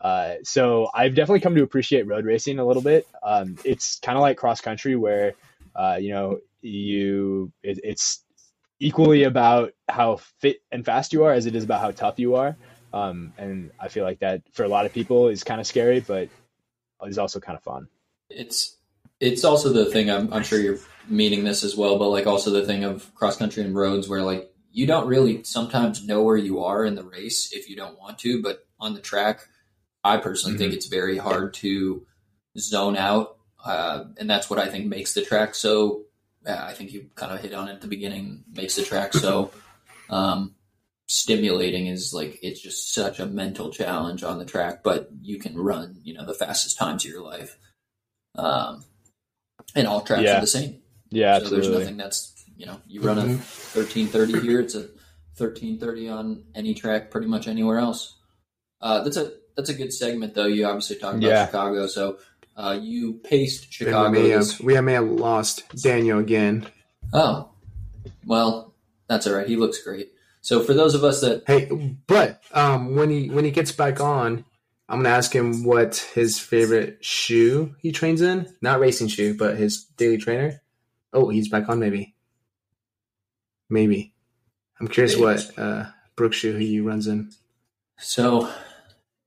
Uh, 0.01 0.35
so 0.43 0.87
I've 0.93 1.13
definitely 1.13 1.41
come 1.41 1.55
to 1.55 1.63
appreciate 1.63 2.07
road 2.07 2.23
racing 2.25 2.57
a 2.59 2.65
little 2.65 2.81
bit. 2.81 3.05
Um, 3.21 3.57
it's 3.65 3.99
kind 3.99 4.17
of 4.17 4.21
like 4.21 4.37
cross 4.37 4.61
country 4.61 4.95
where, 4.95 5.33
uh, 5.75 5.97
you 5.99 6.11
know, 6.13 6.39
you 6.61 7.51
it, 7.63 7.79
it's 7.83 8.23
equally 8.79 9.23
about 9.23 9.73
how 9.87 10.17
fit 10.39 10.61
and 10.71 10.85
fast 10.85 11.13
you 11.13 11.25
are 11.25 11.33
as 11.33 11.45
it 11.45 11.55
is 11.55 11.63
about 11.63 11.81
how 11.81 11.91
tough 11.91 12.19
you 12.19 12.35
are. 12.35 12.55
Um, 12.93 13.33
and 13.37 13.71
I 13.79 13.87
feel 13.87 14.03
like 14.03 14.19
that 14.19 14.41
for 14.53 14.63
a 14.63 14.67
lot 14.67 14.85
of 14.85 14.93
people 14.93 15.27
is 15.27 15.43
kind 15.43 15.61
of 15.61 15.67
scary, 15.67 15.99
but 15.99 16.29
is 17.05 17.17
also 17.17 17.39
kind 17.39 17.57
of 17.57 17.63
fun. 17.63 17.87
It's 18.29 18.77
it's 19.19 19.43
also 19.43 19.71
the 19.71 19.85
thing. 19.85 20.09
I'm, 20.09 20.33
I'm 20.33 20.43
sure 20.43 20.59
you're 20.59 20.79
meaning 21.07 21.43
this 21.43 21.63
as 21.63 21.75
well, 21.75 21.97
but 21.97 22.09
like 22.09 22.27
also 22.27 22.51
the 22.51 22.65
thing 22.65 22.83
of 22.83 23.13
cross 23.15 23.37
country 23.37 23.63
and 23.63 23.75
roads 23.75 24.07
where 24.07 24.21
like 24.21 24.51
you 24.71 24.87
don't 24.87 25.07
really 25.07 25.43
sometimes 25.43 26.05
know 26.05 26.23
where 26.23 26.37
you 26.37 26.63
are 26.63 26.85
in 26.85 26.95
the 26.95 27.03
race 27.03 27.51
if 27.53 27.69
you 27.69 27.75
don't 27.75 27.99
want 27.99 28.19
to, 28.19 28.41
but 28.41 28.65
on 28.79 28.93
the 28.93 29.01
track, 29.01 29.41
I 30.03 30.17
personally 30.17 30.55
mm-hmm. 30.55 30.63
think 30.63 30.73
it's 30.73 30.87
very 30.87 31.17
hard 31.17 31.53
to 31.55 32.05
zone 32.57 32.95
out, 32.95 33.37
uh, 33.63 34.05
and 34.17 34.29
that's 34.29 34.49
what 34.49 34.59
I 34.59 34.67
think 34.67 34.85
makes 34.85 35.13
the 35.13 35.21
track 35.21 35.55
so. 35.55 36.03
I 36.47 36.73
think 36.73 36.93
you 36.93 37.09
kind 37.15 37.31
of 37.31 37.41
hit 37.41 37.53
on 37.53 37.67
it 37.67 37.73
at 37.73 37.81
the 37.81 37.87
beginning. 37.87 38.43
Makes 38.53 38.75
the 38.75 38.83
track 38.83 39.13
so 39.13 39.51
um, 40.09 40.55
stimulating 41.07 41.87
is 41.87 42.13
like 42.13 42.39
it's 42.41 42.61
just 42.61 42.93
such 42.93 43.19
a 43.19 43.25
mental 43.25 43.71
challenge 43.71 44.23
on 44.23 44.39
the 44.39 44.45
track, 44.45 44.83
but 44.83 45.09
you 45.21 45.39
can 45.39 45.57
run 45.57 45.99
you 46.03 46.13
know 46.13 46.25
the 46.25 46.33
fastest 46.33 46.77
times 46.77 47.05
of 47.05 47.11
your 47.11 47.23
life. 47.23 47.57
Um, 48.35 48.85
and 49.75 49.87
all 49.87 50.01
tracks 50.01 50.23
yeah. 50.23 50.37
are 50.37 50.41
the 50.41 50.47
same. 50.47 50.81
Yeah, 51.09 51.37
so 51.37 51.41
absolutely. 51.41 51.69
there's 51.69 51.79
nothing 51.79 51.97
that's 51.97 52.45
you 52.55 52.65
know 52.65 52.79
you 52.87 53.01
run 53.01 53.17
mm-hmm. 53.17 53.33
a 53.33 53.37
thirteen 53.37 54.07
thirty 54.07 54.39
here, 54.39 54.59
it's 54.59 54.75
a 54.75 54.87
thirteen 55.35 55.79
thirty 55.79 56.09
on 56.09 56.43
any 56.55 56.73
track, 56.73 57.11
pretty 57.11 57.27
much 57.27 57.47
anywhere 57.47 57.79
else. 57.79 58.15
Uh, 58.81 59.03
that's 59.03 59.17
a 59.17 59.33
that's 59.55 59.69
a 59.69 59.73
good 59.73 59.93
segment 59.93 60.35
though. 60.35 60.45
You 60.45 60.65
obviously 60.65 60.97
talked 60.97 61.17
about 61.17 61.27
yeah. 61.27 61.45
Chicago, 61.47 61.87
so 61.87 62.19
uh, 62.59 62.77
you 62.79 63.13
paced 63.13 63.71
Chicago. 63.71 64.11
We 64.11 64.23
may, 64.23 64.29
have, 64.29 64.59
we 64.59 64.81
may 64.81 64.93
have 64.93 65.07
lost 65.07 65.63
Daniel 65.81 66.19
again. 66.19 66.67
Oh, 67.13 67.51
well, 68.25 68.73
that's 69.07 69.25
all 69.27 69.33
right. 69.33 69.47
He 69.47 69.55
looks 69.55 69.81
great. 69.81 70.11
So 70.41 70.61
for 70.61 70.73
those 70.73 70.93
of 70.93 71.03
us 71.03 71.21
that 71.21 71.43
hey, 71.47 71.95
but 72.05 72.41
um, 72.53 72.95
when 72.95 73.09
he 73.09 73.29
when 73.29 73.45
he 73.45 73.51
gets 73.51 73.71
back 73.71 73.99
on, 74.01 74.45
I'm 74.87 74.99
gonna 74.99 75.15
ask 75.15 75.33
him 75.33 75.63
what 75.63 75.97
his 76.13 76.39
favorite 76.39 77.03
shoe 77.03 77.75
he 77.79 77.91
trains 77.91 78.21
in. 78.21 78.53
Not 78.61 78.79
racing 78.79 79.07
shoe, 79.07 79.35
but 79.35 79.57
his 79.57 79.83
daily 79.97 80.17
trainer. 80.17 80.61
Oh, 81.13 81.29
he's 81.29 81.49
back 81.49 81.69
on. 81.69 81.79
Maybe. 81.79 82.15
Maybe. 83.69 84.13
I'm 84.79 84.87
curious 84.87 85.13
maybe. 85.13 85.23
what 85.23 85.59
uh, 85.59 85.85
Brooks 86.15 86.37
shoe 86.37 86.55
he 86.55 86.79
runs 86.79 87.07
in. 87.07 87.31
So, 87.97 88.49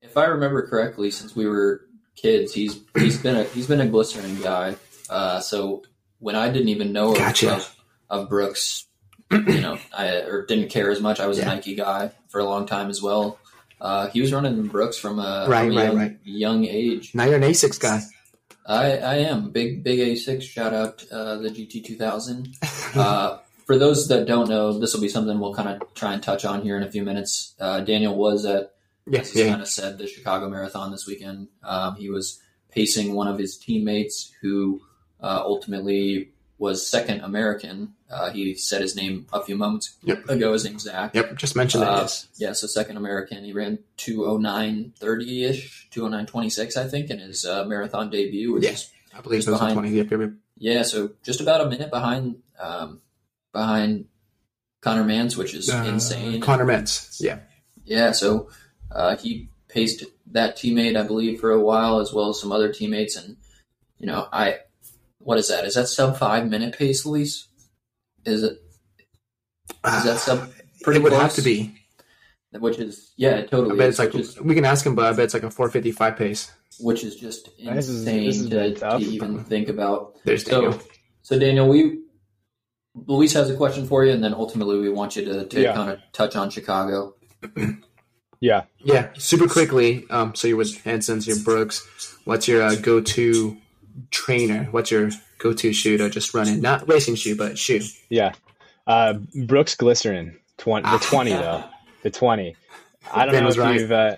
if 0.00 0.16
I 0.16 0.24
remember 0.24 0.66
correctly, 0.66 1.10
since 1.10 1.36
we 1.36 1.46
were 1.46 1.82
kids, 2.16 2.52
he's 2.52 2.80
he's 2.96 3.18
been 3.18 3.36
a 3.36 3.44
he's 3.44 3.66
been 3.66 3.80
a 3.80 3.86
glycerin 3.86 4.40
guy. 4.40 4.76
Uh, 5.08 5.40
so 5.40 5.82
when 6.18 6.36
I 6.36 6.50
didn't 6.50 6.68
even 6.68 6.92
know 6.92 7.14
gotcha. 7.14 7.54
of, 7.54 7.76
of 8.08 8.28
Brooks, 8.28 8.86
you 9.30 9.60
know, 9.60 9.78
I 9.92 10.22
or 10.22 10.46
didn't 10.46 10.68
care 10.70 10.90
as 10.90 11.00
much. 11.00 11.20
I 11.20 11.26
was 11.26 11.38
yeah. 11.38 11.44
a 11.44 11.54
Nike 11.54 11.74
guy 11.74 12.12
for 12.28 12.40
a 12.40 12.44
long 12.44 12.66
time 12.66 12.90
as 12.90 13.02
well. 13.02 13.38
Uh, 13.80 14.08
he 14.08 14.20
was 14.20 14.32
running 14.32 14.68
Brooks 14.68 14.96
from 14.96 15.18
a, 15.18 15.46
right, 15.48 15.66
from 15.66 15.72
a 15.72 15.74
right, 15.74 15.84
young, 15.84 15.96
right. 15.96 16.18
young 16.22 16.64
age. 16.64 17.14
Now 17.14 17.24
you're 17.24 17.36
an 17.36 17.42
Asics 17.42 17.80
guy. 17.80 18.00
I, 18.64 18.98
I 18.98 19.14
am 19.16 19.50
big 19.50 19.82
big 19.82 19.98
Asics. 19.98 20.42
Shout 20.42 20.72
out 20.72 21.04
uh, 21.10 21.36
the 21.38 21.48
GT 21.48 21.84
2000. 21.84 22.56
Uh, 22.94 23.38
for 23.64 23.78
those 23.78 24.08
that 24.08 24.26
don't 24.26 24.50
know, 24.50 24.78
this 24.78 24.92
will 24.92 25.00
be 25.00 25.08
something 25.08 25.40
we'll 25.40 25.54
kind 25.54 25.66
of 25.66 25.94
try 25.94 26.12
and 26.12 26.22
touch 26.22 26.44
on 26.44 26.60
here 26.60 26.76
in 26.76 26.82
a 26.82 26.90
few 26.90 27.02
minutes. 27.02 27.54
Uh, 27.58 27.80
Daniel 27.80 28.14
was 28.14 28.44
at, 28.44 28.74
yes, 29.06 29.34
yeah. 29.34 29.48
kind 29.48 29.62
of 29.62 29.68
said, 29.68 29.98
the 29.98 30.06
Chicago 30.06 30.48
Marathon 30.48 30.90
this 30.90 31.06
weekend. 31.06 31.48
Um, 31.62 31.96
he 31.96 32.10
was 32.10 32.40
pacing 32.70 33.14
one 33.14 33.28
of 33.28 33.38
his 33.38 33.56
teammates 33.56 34.32
who 34.40 34.80
uh, 35.20 35.42
ultimately 35.44 36.32
was 36.58 36.86
second 36.86 37.20
American. 37.22 37.94
Uh, 38.08 38.30
he 38.30 38.54
said 38.54 38.80
his 38.80 38.94
name 38.94 39.26
a 39.32 39.42
few 39.42 39.56
moments 39.56 39.96
yep. 40.04 40.28
ago. 40.28 40.52
His 40.52 40.64
name's 40.64 40.84
Zach. 40.84 41.12
Yep, 41.14 41.34
just 41.36 41.56
mentioned 41.56 41.82
that. 41.82 41.88
Uh, 41.88 42.00
yes. 42.02 42.28
Yeah, 42.36 42.52
so 42.52 42.68
second 42.68 42.96
American. 42.96 43.44
He 43.44 43.52
ran 43.52 43.80
209.30 43.98 45.50
ish, 45.50 45.88
209.26, 45.90 46.76
I 46.76 46.88
think, 46.88 47.10
in 47.10 47.18
his 47.18 47.44
uh, 47.44 47.64
marathon 47.64 48.10
debut, 48.10 48.52
which 48.52 48.64
yeah, 48.64 48.70
is 48.70 48.90
I 49.12 49.20
believe 49.20 49.44
behind, 49.44 49.74
20. 49.74 49.90
Yep, 49.90 50.32
Yeah, 50.56 50.82
so 50.82 51.10
just 51.24 51.40
about 51.40 51.62
a 51.62 51.68
minute 51.68 51.90
behind 51.90 52.36
um, 52.60 53.00
behind 53.52 54.06
Connor 54.82 55.04
Mantz, 55.04 55.36
which 55.36 55.54
is 55.54 55.68
uh, 55.68 55.84
insane. 55.86 56.40
Connor 56.40 56.64
Mantz, 56.64 57.20
yeah. 57.20 57.40
Yeah, 57.84 58.12
so 58.12 58.50
uh, 58.94 59.16
he 59.16 59.48
paced 59.68 60.04
that 60.32 60.56
teammate, 60.56 60.96
I 60.96 61.02
believe, 61.02 61.40
for 61.40 61.50
a 61.50 61.60
while, 61.60 61.98
as 62.00 62.12
well 62.12 62.30
as 62.30 62.40
some 62.40 62.52
other 62.52 62.72
teammates. 62.72 63.16
And, 63.16 63.36
you 63.98 64.06
know, 64.06 64.28
I, 64.32 64.58
what 65.18 65.38
is 65.38 65.48
that? 65.48 65.64
Is 65.64 65.74
that 65.74 65.88
sub 65.88 66.18
five 66.18 66.48
minute 66.48 66.76
pace, 66.76 67.04
Luis? 67.06 67.48
Is 68.24 68.42
it, 68.42 68.62
is 69.86 70.04
that 70.04 70.18
sub 70.18 70.50
pretty 70.82 71.00
It 71.00 71.02
would 71.02 71.12
close? 71.12 71.22
have 71.22 71.34
to 71.34 71.42
be. 71.42 71.74
Which 72.52 72.78
is, 72.78 73.12
yeah, 73.16 73.42
totally. 73.46 73.74
I 73.74 73.78
bet 73.78 73.88
it's 73.88 73.98
like, 73.98 74.14
is, 74.14 74.38
we 74.38 74.54
can 74.54 74.66
ask 74.66 74.84
him, 74.84 74.94
but 74.94 75.06
I 75.06 75.12
bet 75.12 75.24
it's 75.24 75.34
like 75.34 75.42
a 75.42 75.50
455 75.50 76.16
pace. 76.16 76.52
Which 76.80 77.02
is 77.02 77.16
just 77.16 77.48
insane 77.58 77.74
this 77.74 77.88
is, 77.88 78.04
this 78.04 78.36
is 78.36 78.48
to, 78.50 78.74
to, 78.74 78.98
even 78.98 79.44
think 79.44 79.68
about. 79.68 80.16
There's 80.24 80.44
Daniel. 80.44 80.72
So, 80.72 80.80
so 81.22 81.38
Daniel, 81.38 81.68
we 81.68 82.02
Luis 82.94 83.32
has 83.32 83.50
a 83.50 83.56
question 83.56 83.86
for 83.86 84.04
you, 84.04 84.12
and 84.12 84.22
then 84.22 84.34
ultimately 84.34 84.78
we 84.78 84.90
want 84.90 85.16
you 85.16 85.24
to, 85.24 85.46
to 85.46 85.60
yeah. 85.60 85.72
kind 85.72 85.90
of 85.90 85.98
touch 86.12 86.36
on 86.36 86.50
Chicago. 86.50 87.14
yeah. 88.42 88.64
Yeah. 88.78 89.10
Super 89.14 89.46
quickly. 89.46 90.04
Um, 90.10 90.34
so 90.34 90.48
you're 90.48 90.56
with 90.56 90.82
Hanson's, 90.82 91.28
you're 91.28 91.38
Brooks. 91.38 91.86
What's 92.24 92.48
your 92.48 92.62
uh, 92.62 92.74
go 92.74 93.00
to 93.00 93.56
trainer? 94.10 94.64
What's 94.72 94.90
your 94.90 95.10
go 95.38 95.52
to 95.52 95.72
shoe 95.72 95.96
to 95.96 96.10
just 96.10 96.34
run 96.34 96.48
in? 96.48 96.60
Not 96.60 96.88
racing 96.88 97.14
shoe, 97.14 97.36
but 97.36 97.56
shoe. 97.56 97.82
Yeah. 98.08 98.32
Uh, 98.84 99.14
Brooks 99.46 99.76
Glycerin. 99.76 100.36
20, 100.58 100.90
the 100.90 100.98
20, 101.02 101.30
though. 101.30 101.64
The 102.02 102.10
20. 102.10 102.56
I 103.14 103.24
don't 103.24 103.32
ben 103.32 103.44
know 103.44 103.50
if 103.50 103.58
right. 103.58 103.80
you've. 103.80 103.92
Uh, 103.92 104.16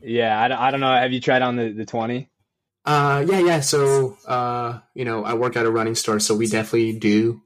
yeah, 0.00 0.42
I 0.42 0.48
don't, 0.48 0.58
I 0.58 0.70
don't 0.72 0.80
know. 0.80 0.92
Have 0.92 1.12
you 1.12 1.20
tried 1.20 1.42
on 1.42 1.54
the, 1.54 1.70
the 1.70 1.86
20? 1.86 2.28
Uh, 2.84 3.24
yeah, 3.28 3.38
yeah. 3.38 3.60
So, 3.60 4.18
uh, 4.26 4.80
you 4.92 5.04
know, 5.04 5.24
I 5.24 5.34
work 5.34 5.56
at 5.56 5.66
a 5.66 5.70
running 5.70 5.94
store, 5.94 6.18
so 6.18 6.34
we 6.34 6.48
definitely 6.48 6.98
do 6.98 7.40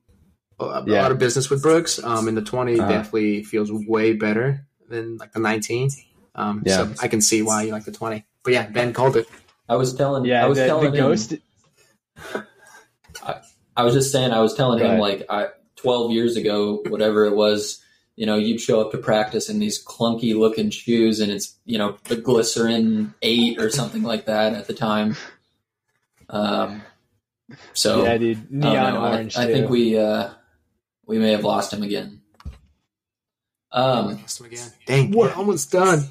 a, 0.58 0.82
yeah. 0.86 1.02
lot 1.02 1.12
of 1.12 1.18
business 1.18 1.50
with 1.50 1.60
Brooks. 1.60 2.02
Um, 2.02 2.26
and 2.26 2.36
the 2.38 2.42
20 2.42 2.80
uh-huh. 2.80 2.88
definitely 2.88 3.42
feels 3.42 3.70
way 3.70 4.14
better 4.14 4.66
than 4.88 5.16
like 5.16 5.32
the 5.32 5.40
19. 5.40 5.90
Um, 6.34 6.62
yeah. 6.66 6.76
so 6.76 6.94
I 7.02 7.08
can 7.08 7.20
see 7.20 7.42
why 7.42 7.62
you 7.62 7.72
like 7.72 7.84
the 7.84 7.92
20. 7.92 8.24
But 8.42 8.52
yeah, 8.52 8.66
Ben 8.66 8.92
called 8.92 9.16
it. 9.16 9.26
I 9.68 9.76
was 9.76 9.94
telling, 9.94 10.24
yeah, 10.24 10.44
I 10.44 10.46
was 10.46 10.58
the, 10.58 10.66
telling 10.66 10.92
the 10.92 10.98
him. 10.98 12.42
I, 13.22 13.40
I, 13.76 13.82
was 13.82 13.94
just 13.94 14.12
saying, 14.12 14.32
I 14.32 14.40
was 14.40 14.54
telling 14.54 14.80
right. 14.80 14.92
him 14.92 15.00
like 15.00 15.24
I, 15.28 15.48
12 15.76 16.12
years 16.12 16.36
ago, 16.36 16.82
whatever 16.86 17.24
it 17.24 17.34
was, 17.34 17.82
you 18.14 18.26
know, 18.26 18.36
you'd 18.36 18.60
show 18.60 18.80
up 18.80 18.92
to 18.92 18.98
practice 18.98 19.48
in 19.48 19.58
these 19.58 19.84
clunky 19.84 20.36
looking 20.36 20.70
shoes 20.70 21.20
and 21.20 21.32
it's, 21.32 21.56
you 21.64 21.78
know, 21.78 21.96
the 22.04 22.16
glycerin 22.16 23.14
eight 23.22 23.60
or 23.60 23.68
something 23.68 24.02
like 24.02 24.26
that 24.26 24.54
at 24.54 24.66
the 24.66 24.74
time. 24.74 25.16
Um, 26.30 26.82
so 27.72 28.04
yeah, 28.04 28.18
dude, 28.18 28.50
neon 28.50 28.96
orange. 28.96 29.36
I, 29.36 29.44
I, 29.44 29.46
think 29.46 29.68
we, 29.68 29.98
uh, 29.98 30.30
we 31.06 31.18
may 31.18 31.32
have 31.32 31.44
lost 31.44 31.72
him 31.72 31.82
again. 31.82 32.15
Um, 33.76 34.20
lost 34.22 34.40
him 34.40 34.46
again. 34.46 34.72
Dang, 34.86 35.10
we're 35.12 35.32
almost 35.34 35.70
done. 35.70 36.02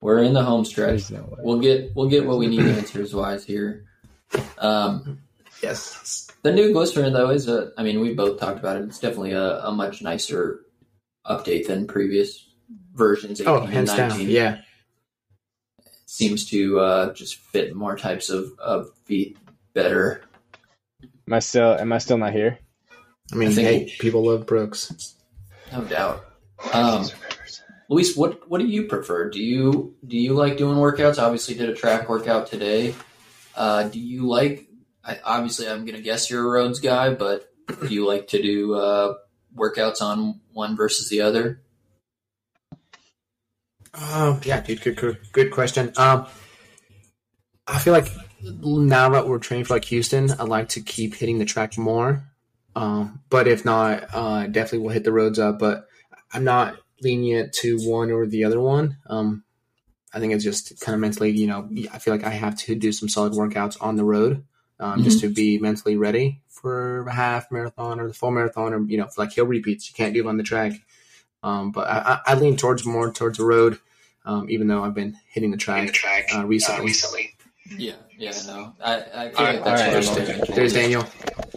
We're 0.00 0.22
in 0.22 0.32
the 0.32 0.42
home 0.42 0.64
stretch. 0.64 1.10
No 1.10 1.36
we'll 1.40 1.60
get 1.60 1.94
we'll 1.94 2.08
get 2.08 2.24
what 2.26 2.38
we 2.38 2.46
need 2.46 2.60
answers 2.60 3.14
wise 3.14 3.44
here. 3.44 3.84
Um, 4.58 5.20
yes. 5.62 6.26
The 6.42 6.52
new 6.52 6.72
glycerin 6.72 7.12
though 7.12 7.28
is 7.28 7.48
a. 7.48 7.72
I 7.76 7.82
mean, 7.82 8.00
we 8.00 8.14
both 8.14 8.40
talked 8.40 8.58
about 8.58 8.78
it. 8.78 8.84
It's 8.84 8.98
definitely 8.98 9.32
a, 9.32 9.60
a 9.60 9.72
much 9.72 10.00
nicer 10.00 10.62
update 11.26 11.66
than 11.66 11.86
previous 11.86 12.48
versions. 12.94 13.42
Oh, 13.42 13.60
hands 13.60 13.94
19. 13.94 14.18
down. 14.18 14.30
Yeah. 14.30 14.60
Seems 16.06 16.48
to 16.48 16.80
uh, 16.80 17.12
just 17.12 17.36
fit 17.36 17.74
more 17.76 17.96
types 17.96 18.30
of, 18.30 18.58
of 18.58 18.90
feet 19.04 19.36
better. 19.74 20.22
Am 21.28 21.34
I 21.34 21.40
still? 21.40 21.74
Am 21.74 21.92
I 21.92 21.98
still 21.98 22.16
not 22.16 22.32
here? 22.32 22.58
I 23.32 23.36
mean, 23.36 23.50
I 23.50 23.52
hey, 23.52 23.94
people 24.00 24.24
love 24.24 24.46
Brooks. 24.46 25.14
No 25.72 25.82
doubt. 25.82 26.24
Um, 26.72 27.06
Luis, 27.88 28.16
what 28.16 28.48
what 28.48 28.60
do 28.60 28.66
you 28.66 28.84
prefer? 28.84 29.30
Do 29.30 29.40
you 29.40 29.96
do 30.06 30.16
you 30.16 30.34
like 30.34 30.56
doing 30.56 30.76
workouts? 30.76 31.20
Obviously, 31.20 31.54
did 31.54 31.68
a 31.68 31.74
track 31.74 32.08
workout 32.08 32.46
today. 32.46 32.94
Uh, 33.54 33.84
do 33.84 33.98
you 33.98 34.28
like? 34.28 34.68
I, 35.04 35.18
obviously, 35.24 35.68
I'm 35.68 35.84
going 35.84 35.96
to 35.96 36.02
guess 36.02 36.30
you're 36.30 36.46
a 36.46 36.50
roads 36.50 36.78
guy, 36.78 37.14
but 37.14 37.50
do 37.80 37.88
you 37.88 38.06
like 38.06 38.28
to 38.28 38.42
do 38.42 38.74
uh, 38.74 39.14
workouts 39.56 40.02
on 40.02 40.40
one 40.52 40.76
versus 40.76 41.08
the 41.08 41.22
other? 41.22 41.62
Um, 43.92 44.40
yeah, 44.44 44.60
dude, 44.60 44.82
good, 44.82 44.96
good, 44.96 45.18
good 45.32 45.50
question. 45.50 45.92
Um, 45.96 46.26
I 47.66 47.78
feel 47.78 47.92
like 47.92 48.08
now 48.42 49.10
that 49.10 49.26
we're 49.26 49.38
training 49.38 49.64
for 49.64 49.74
like 49.74 49.84
Houston, 49.86 50.30
I 50.30 50.44
like 50.44 50.70
to 50.70 50.80
keep 50.80 51.14
hitting 51.14 51.38
the 51.38 51.44
track 51.44 51.76
more. 51.76 52.24
Um, 52.76 53.20
but 53.30 53.48
if 53.48 53.64
not, 53.64 54.06
uh, 54.12 54.46
definitely 54.46 54.80
will 54.80 54.90
hit 54.90 55.04
the 55.04 55.12
roads 55.12 55.38
up. 55.38 55.58
But 55.58 55.88
I'm 56.32 56.44
not 56.44 56.76
lenient 57.02 57.52
to 57.54 57.78
one 57.80 58.10
or 58.10 58.26
the 58.26 58.44
other 58.44 58.60
one. 58.60 58.96
Um, 59.06 59.44
I 60.12 60.18
think 60.18 60.32
it's 60.32 60.44
just 60.44 60.80
kind 60.80 60.94
of 60.94 61.00
mentally, 61.00 61.30
you 61.30 61.46
know, 61.46 61.68
I 61.92 61.98
feel 61.98 62.12
like 62.12 62.24
I 62.24 62.30
have 62.30 62.56
to 62.58 62.74
do 62.74 62.92
some 62.92 63.08
solid 63.08 63.32
workouts 63.32 63.76
on 63.80 63.96
the 63.96 64.04
road 64.04 64.44
um, 64.80 64.94
mm-hmm. 64.94 65.04
just 65.04 65.20
to 65.20 65.28
be 65.28 65.58
mentally 65.58 65.96
ready 65.96 66.40
for 66.48 67.06
a 67.06 67.14
half 67.14 67.50
marathon 67.52 68.00
or 68.00 68.08
the 68.08 68.14
full 68.14 68.30
marathon 68.30 68.74
or, 68.74 68.82
you 68.82 68.98
know, 68.98 69.08
like 69.16 69.32
hill 69.32 69.46
repeats. 69.46 69.88
You 69.88 69.94
can't 69.94 70.12
do 70.12 70.24
it 70.24 70.28
on 70.28 70.36
the 70.36 70.42
track. 70.42 70.72
Um, 71.42 71.70
but 71.70 71.88
I, 71.88 72.20
I, 72.26 72.34
lean 72.34 72.56
towards 72.56 72.84
more 72.84 73.10
towards 73.10 73.38
the 73.38 73.44
road. 73.44 73.78
Um, 74.26 74.50
even 74.50 74.66
though 74.66 74.84
I've 74.84 74.94
been 74.94 75.16
hitting 75.28 75.50
the 75.50 75.56
track, 75.56 75.86
the 75.86 75.92
track 75.92 76.28
uh, 76.34 76.44
recently. 76.44 76.82
Uh, 76.82 76.84
recently. 76.84 77.34
Yeah, 77.78 77.94
yeah, 78.18 78.32
no. 78.46 78.74
I, 78.84 78.96
I 78.96 79.00
feel 79.00 79.14
All 79.14 79.24
like 79.24 79.38
right, 79.38 79.64
that's 79.64 80.08
right, 80.08 80.18
I'm 80.18 80.22
okay. 80.22 80.38
looking 80.38 80.54
There's. 80.54 80.74
Daniel. 80.74 81.06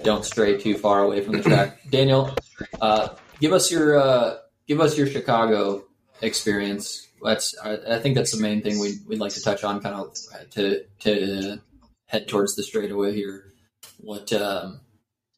Don't 0.03 0.23
stray 0.23 0.57
too 0.57 0.77
far 0.77 1.03
away 1.03 1.21
from 1.21 1.35
the 1.35 1.43
track. 1.43 1.79
Daniel, 1.89 2.33
uh, 2.79 3.09
give 3.41 3.51
us 3.51 3.69
your 3.71 3.99
uh, 3.99 4.37
give 4.67 4.79
us 4.79 4.97
your 4.97 5.07
Chicago 5.07 5.83
experience. 6.21 7.07
That's 7.23 7.55
I, 7.63 7.77
I 7.95 7.99
think 7.99 8.15
that's 8.15 8.35
the 8.35 8.41
main 8.41 8.61
thing 8.61 8.79
we'd, 8.79 8.99
we'd 9.07 9.19
like 9.19 9.33
to 9.33 9.41
touch 9.41 9.63
on, 9.63 9.81
kind 9.81 9.95
of 9.95 10.13
to 10.51 10.83
to 11.01 11.59
head 12.07 12.27
towards 12.27 12.55
the 12.55 12.63
straightaway 12.63 13.13
here. 13.13 13.53
What 13.99 14.31
um, 14.33 14.81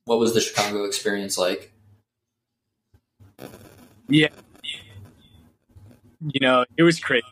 what 0.06 0.20
was 0.20 0.34
the 0.34 0.42
Chicago 0.42 0.86
experience 0.86 1.38
like? 1.38 1.72
Yeah. 4.08 4.30
You 6.22 6.40
know, 6.42 6.66
it 6.78 6.84
was 6.84 7.00
crazy. 7.00 7.26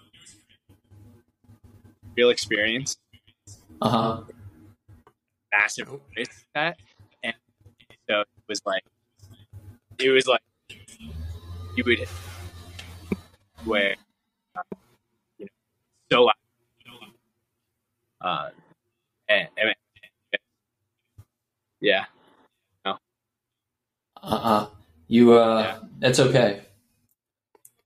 Real 2.16 2.30
experience, 2.30 2.98
Uh 3.82 3.90
huh. 3.90 4.22
massive 5.52 5.90
like 6.16 6.30
that, 6.54 6.78
and 7.24 7.34
so 8.08 8.20
it 8.22 8.28
was 8.48 8.62
like, 8.68 8.84
it 9.98 10.12
was 10.12 10.28
like 10.28 10.42
you 11.76 11.84
would 11.86 12.08
where 13.66 13.96
uh, 14.58 14.62
you 15.38 15.46
know 15.46 15.50
so 16.12 16.30
uh, 18.22 18.50
and, 19.30 19.48
and 19.58 19.76
yeah, 21.82 22.06
Uh 22.86 22.96
uh 24.22 24.68
You 25.08 25.34
uh, 25.34 25.62
Yeah. 25.62 25.80
that's 26.00 26.20
okay. 26.20 26.62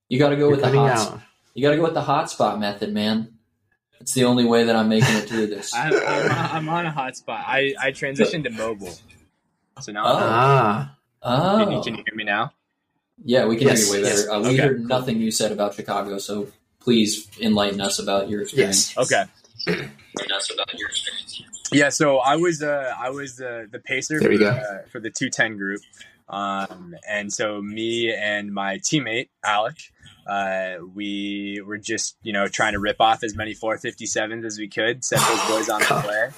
You 0.09 0.19
got 0.19 0.29
to 0.29 0.35
go 0.35 0.41
You're 0.41 0.51
with 0.51 0.59
the 0.59 0.65
cutting 0.65 0.79
hot. 0.81 1.13
out. 1.13 1.21
You 1.53 1.63
got 1.63 1.71
to 1.71 1.77
go 1.77 1.83
with 1.83 1.95
the 1.95 2.03
hotspot 2.03 2.59
method, 2.59 2.93
man. 2.93 3.33
It's 3.99 4.13
the 4.13 4.25
only 4.25 4.45
way 4.45 4.63
that 4.65 4.75
I'm 4.75 4.87
making 4.89 5.15
it 5.15 5.27
through 5.27 5.47
this. 5.47 5.73
I'm, 5.75 5.93
I'm, 5.95 6.31
I'm 6.31 6.69
on 6.69 6.85
a 6.85 6.91
hotspot. 6.91 7.43
I 7.47 7.73
I 7.81 7.91
transitioned 7.91 8.43
to 8.43 8.51
mobile, 8.51 8.95
so 9.81 9.91
now 9.91 10.03
Oh. 10.05 10.19
Ah, 10.21 10.95
Oh, 11.23 11.57
can, 11.57 11.71
you, 11.71 11.81
can 11.81 11.95
you 11.95 12.03
hear 12.05 12.15
me 12.15 12.23
now? 12.23 12.53
Yeah, 13.23 13.45
we 13.45 13.57
can 13.57 13.67
Yes, 13.67 13.79
hear 13.89 13.97
you 13.97 14.03
way 14.03 14.09
yes. 14.09 14.21
better. 14.25 14.31
Uh, 14.33 14.39
we 14.41 14.47
Okay. 14.49 14.57
heard 14.57 14.85
nothing 14.87 15.19
you 15.19 15.31
said 15.31 15.51
about 15.51 15.73
Chicago, 15.75 16.17
so 16.17 16.47
please 16.79 17.27
enlighten 17.41 17.81
us 17.81 17.99
about 17.99 18.29
your 18.29 18.41
experience. 18.43 18.95
yes. 18.95 19.05
Okay. 19.05 19.23
Enlighten 19.67 20.31
us 20.33 20.51
about 20.53 20.73
your 20.77 20.87
experience. 20.89 21.41
Yeah, 21.73 21.89
so 21.89 22.19
I 22.19 22.37
was 22.37 22.61
uh, 22.63 22.93
I 22.97 23.09
was 23.09 23.35
the 23.35 23.67
the 23.69 23.79
pacer 23.79 24.21
for, 24.21 24.31
uh, 24.31 24.87
for 24.89 24.99
the 25.01 25.09
two 25.09 25.29
ten 25.29 25.57
group, 25.57 25.81
um, 26.29 26.95
and 27.09 27.31
so 27.33 27.61
me 27.61 28.13
and 28.13 28.53
my 28.53 28.77
teammate 28.77 29.27
Alec, 29.43 29.75
uh, 30.25 30.75
we 30.95 31.61
were 31.65 31.77
just 31.77 32.15
you 32.23 32.31
know 32.31 32.47
trying 32.47 32.71
to 32.71 32.79
rip 32.79 33.01
off 33.01 33.21
as 33.21 33.35
many 33.35 33.53
457s 33.53 34.45
as 34.45 34.57
we 34.57 34.69
could, 34.69 35.03
set 35.03 35.19
those 35.19 35.45
boys 35.49 35.67
on 35.67 35.81
the 35.81 36.03
way, 36.07 36.29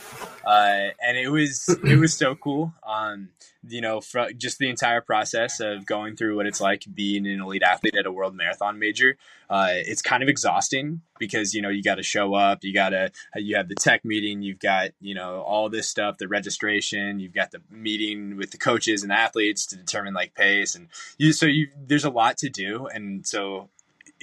uh, 0.47 0.89
and 0.99 1.15
it 1.15 1.30
was 1.30 1.69
it 1.84 1.99
was 1.99 2.15
so 2.17 2.34
cool. 2.34 2.73
Um, 2.84 3.30
you 3.68 3.82
know, 3.82 3.99
fr- 3.99 4.32
just 4.38 4.57
the 4.57 4.70
entire 4.70 5.01
process 5.01 5.60
of 5.60 5.86
going 5.86 6.16
through 6.16 6.36
what 6.36 6.45
it's 6.45 6.62
like 6.62 6.86
being 6.93 7.28
an 7.28 7.41
elite 7.41 7.64
athlete 7.64 7.95
at 7.95 8.05
a 8.05 8.12
world 8.12 8.34
marathon 8.36 8.80
major. 8.80 9.18
Uh, 9.49 9.70
it's 9.72 10.01
kind 10.01 10.24
of 10.24 10.30
exhausting 10.30 11.01
because 11.18 11.53
you 11.53 11.62
know 11.62 11.70
you 11.70 11.84
got 11.84 11.95
to 11.95 12.03
show 12.03 12.34
up, 12.34 12.64
you 12.64 12.74
got 12.74 12.89
to 12.89 13.12
you 13.36 13.55
have 13.55 13.68
the 13.68 13.76
tech 13.76 14.05
meeting, 14.05 14.41
you've 14.41 14.60
got 14.60 14.91
you 15.01 15.14
know 15.14 15.41
all 15.41 15.70
this 15.70 15.88
stuff, 15.88 16.18
the 16.18 16.28
registration, 16.28 17.20
you've 17.20 17.34
got 17.34 17.51
the 17.51 17.62
meeting 17.70 18.38
with 18.38 18.51
the 18.51 18.57
coaches 18.57 19.03
and 19.03 19.12
athletes 19.12 19.66
to 19.66 19.76
determine 19.76 20.14
like 20.14 20.34
pace, 20.36 20.76
and 20.76 20.88
you 21.18 21.34
so 21.34 21.45
you 21.45 21.68
there's 21.88 22.05
a 22.05 22.10
lot 22.10 22.38
to 22.38 22.49
do, 22.49 22.88
and 22.88 23.28
so 23.28 23.70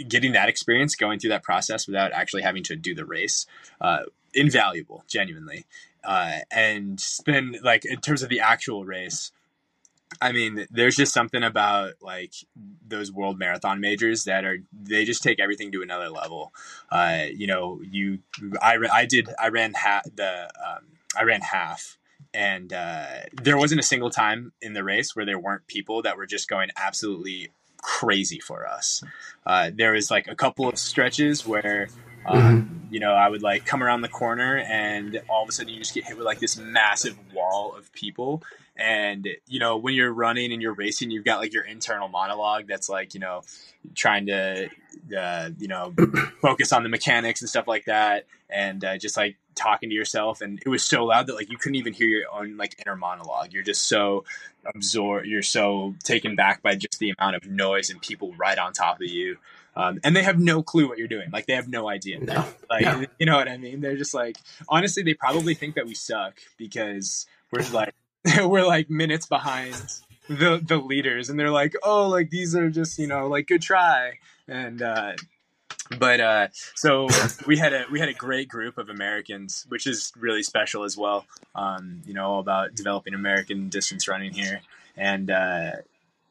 getting 0.08 0.32
that 0.32 0.48
experience, 0.48 0.94
going 0.94 1.18
through 1.18 1.30
that 1.30 1.42
process 1.42 1.86
without 1.86 2.12
actually 2.12 2.42
having 2.42 2.62
to 2.62 2.76
do 2.76 2.94
the 2.94 3.04
race, 3.04 3.46
uh, 3.80 4.00
invaluable, 4.34 5.04
genuinely. 5.08 5.64
Uh, 6.06 6.38
and 6.50 7.04
then 7.26 7.56
like 7.62 7.84
in 7.84 8.00
terms 8.00 8.22
of 8.22 8.28
the 8.28 8.40
actual 8.40 8.84
race, 8.84 9.32
I 10.20 10.32
mean, 10.32 10.66
there's 10.70 10.96
just 10.96 11.12
something 11.12 11.42
about 11.42 11.94
like 12.00 12.32
those 12.86 13.12
world 13.12 13.38
marathon 13.38 13.80
majors 13.80 14.24
that 14.24 14.44
are 14.44 14.58
they 14.72 15.04
just 15.04 15.22
take 15.22 15.40
everything 15.40 15.72
to 15.72 15.82
another 15.82 16.08
level. 16.08 16.52
Uh, 16.90 17.24
you 17.34 17.46
know, 17.46 17.80
you 17.82 18.20
I 18.62 18.78
I 18.92 19.06
did 19.06 19.28
I 19.38 19.48
ran 19.48 19.74
half 19.74 20.04
the 20.14 20.44
um, 20.44 20.84
I 21.18 21.24
ran 21.24 21.40
half, 21.40 21.98
and 22.32 22.72
uh, 22.72 23.06
there 23.42 23.58
wasn't 23.58 23.80
a 23.80 23.84
single 23.84 24.10
time 24.10 24.52
in 24.62 24.72
the 24.72 24.84
race 24.84 25.14
where 25.14 25.26
there 25.26 25.38
weren't 25.38 25.66
people 25.66 26.02
that 26.02 26.16
were 26.16 26.26
just 26.26 26.48
going 26.48 26.70
absolutely 26.76 27.50
crazy 27.82 28.38
for 28.38 28.66
us. 28.66 29.02
Uh, 29.44 29.70
there 29.74 29.92
was 29.92 30.10
like 30.10 30.28
a 30.28 30.36
couple 30.36 30.68
of 30.68 30.78
stretches 30.78 31.46
where. 31.46 31.88
Um, 32.28 32.88
You 32.90 33.00
know, 33.00 33.12
I 33.12 33.28
would 33.28 33.42
like 33.42 33.66
come 33.66 33.82
around 33.82 34.02
the 34.02 34.08
corner, 34.08 34.58
and 34.58 35.20
all 35.28 35.42
of 35.42 35.48
a 35.48 35.52
sudden 35.52 35.72
you 35.72 35.80
just 35.80 35.92
get 35.92 36.04
hit 36.04 36.16
with 36.16 36.24
like 36.24 36.38
this 36.38 36.56
massive 36.56 37.16
wall 37.34 37.74
of 37.76 37.92
people, 37.92 38.42
and 38.76 39.26
you 39.46 39.58
know 39.58 39.76
when 39.76 39.94
you're 39.94 40.12
running 40.12 40.52
and 40.52 40.62
you're 40.62 40.74
racing 40.74 41.10
you've 41.10 41.24
got 41.24 41.40
like 41.40 41.52
your 41.52 41.64
internal 41.64 42.08
monologue 42.08 42.66
that's 42.68 42.88
like 42.88 43.14
you 43.14 43.20
know 43.20 43.42
trying 43.94 44.26
to 44.26 44.68
uh, 45.16 45.50
you 45.58 45.66
know 45.68 45.94
focus 46.42 46.72
on 46.72 46.82
the 46.84 46.88
mechanics 46.88 47.40
and 47.40 47.50
stuff 47.50 47.66
like 47.66 47.86
that. 47.86 48.26
And 48.48 48.84
uh, 48.84 48.96
just 48.96 49.16
like 49.16 49.36
talking 49.56 49.88
to 49.88 49.94
yourself. 49.94 50.40
And 50.40 50.62
it 50.64 50.68
was 50.68 50.84
so 50.84 51.06
loud 51.06 51.26
that 51.26 51.34
like 51.34 51.50
you 51.50 51.58
couldn't 51.58 51.76
even 51.76 51.92
hear 51.92 52.06
your 52.06 52.30
own 52.32 52.56
like 52.56 52.80
inner 52.86 52.94
monologue. 52.94 53.52
You're 53.52 53.64
just 53.64 53.88
so 53.88 54.24
absorbed 54.74 55.26
you're 55.26 55.42
so 55.42 55.94
taken 56.02 56.34
back 56.36 56.62
by 56.62 56.74
just 56.74 56.98
the 56.98 57.14
amount 57.16 57.36
of 57.36 57.46
noise 57.46 57.90
and 57.90 58.00
people 58.00 58.34
right 58.36 58.58
on 58.58 58.72
top 58.72 59.00
of 59.00 59.06
you 59.06 59.36
um, 59.76 60.00
and 60.02 60.16
they 60.16 60.22
have 60.22 60.38
no 60.38 60.62
clue 60.62 60.88
what 60.88 60.96
you're 60.96 61.06
doing. 61.06 61.30
Like 61.30 61.46
they 61.46 61.54
have 61.54 61.68
no 61.68 61.88
idea. 61.88 62.18
No. 62.18 62.46
like 62.70 62.82
No. 62.82 63.04
you 63.18 63.26
know 63.26 63.36
what 63.36 63.48
i 63.48 63.58
mean? 63.58 63.80
They're 63.80 63.96
just 63.96 64.14
like 64.14 64.36
honestly 64.68 65.02
they 65.02 65.14
probably 65.14 65.54
think 65.54 65.74
that 65.74 65.86
we 65.86 65.94
suck 65.94 66.38
because 66.56 67.26
we're 67.52 67.68
like 67.72 67.94
we're 68.44 68.64
like 68.64 68.90
minutes 68.90 69.26
behind 69.26 69.74
the 70.28 70.60
the 70.64 70.78
leaders. 70.78 71.28
And 71.28 71.38
they're 71.38 71.50
like 71.50 71.74
oh 71.82 72.08
like 72.08 72.30
these 72.30 72.56
are 72.56 72.70
just 72.70 72.98
you 72.98 73.06
know 73.06 73.28
like 73.28 73.46
good 73.46 73.62
try. 73.62 74.14
And 74.48 74.80
uh 74.80 75.12
but 75.98 76.20
uh 76.20 76.48
so 76.74 77.06
we 77.46 77.58
had 77.58 77.74
a 77.74 77.84
we 77.92 78.00
had 78.00 78.08
a 78.08 78.14
great 78.14 78.48
group 78.48 78.78
of 78.78 78.88
americans 78.88 79.66
which 79.68 79.86
is 79.86 80.10
really 80.16 80.42
special 80.42 80.84
as 80.84 80.96
well. 80.96 81.26
Um 81.54 82.00
you 82.06 82.14
know 82.14 82.24
all 82.24 82.40
about 82.40 82.74
developing 82.74 83.12
american 83.12 83.68
distance 83.68 84.08
running 84.08 84.32
here. 84.32 84.62
And 84.96 85.30
uh 85.30 85.72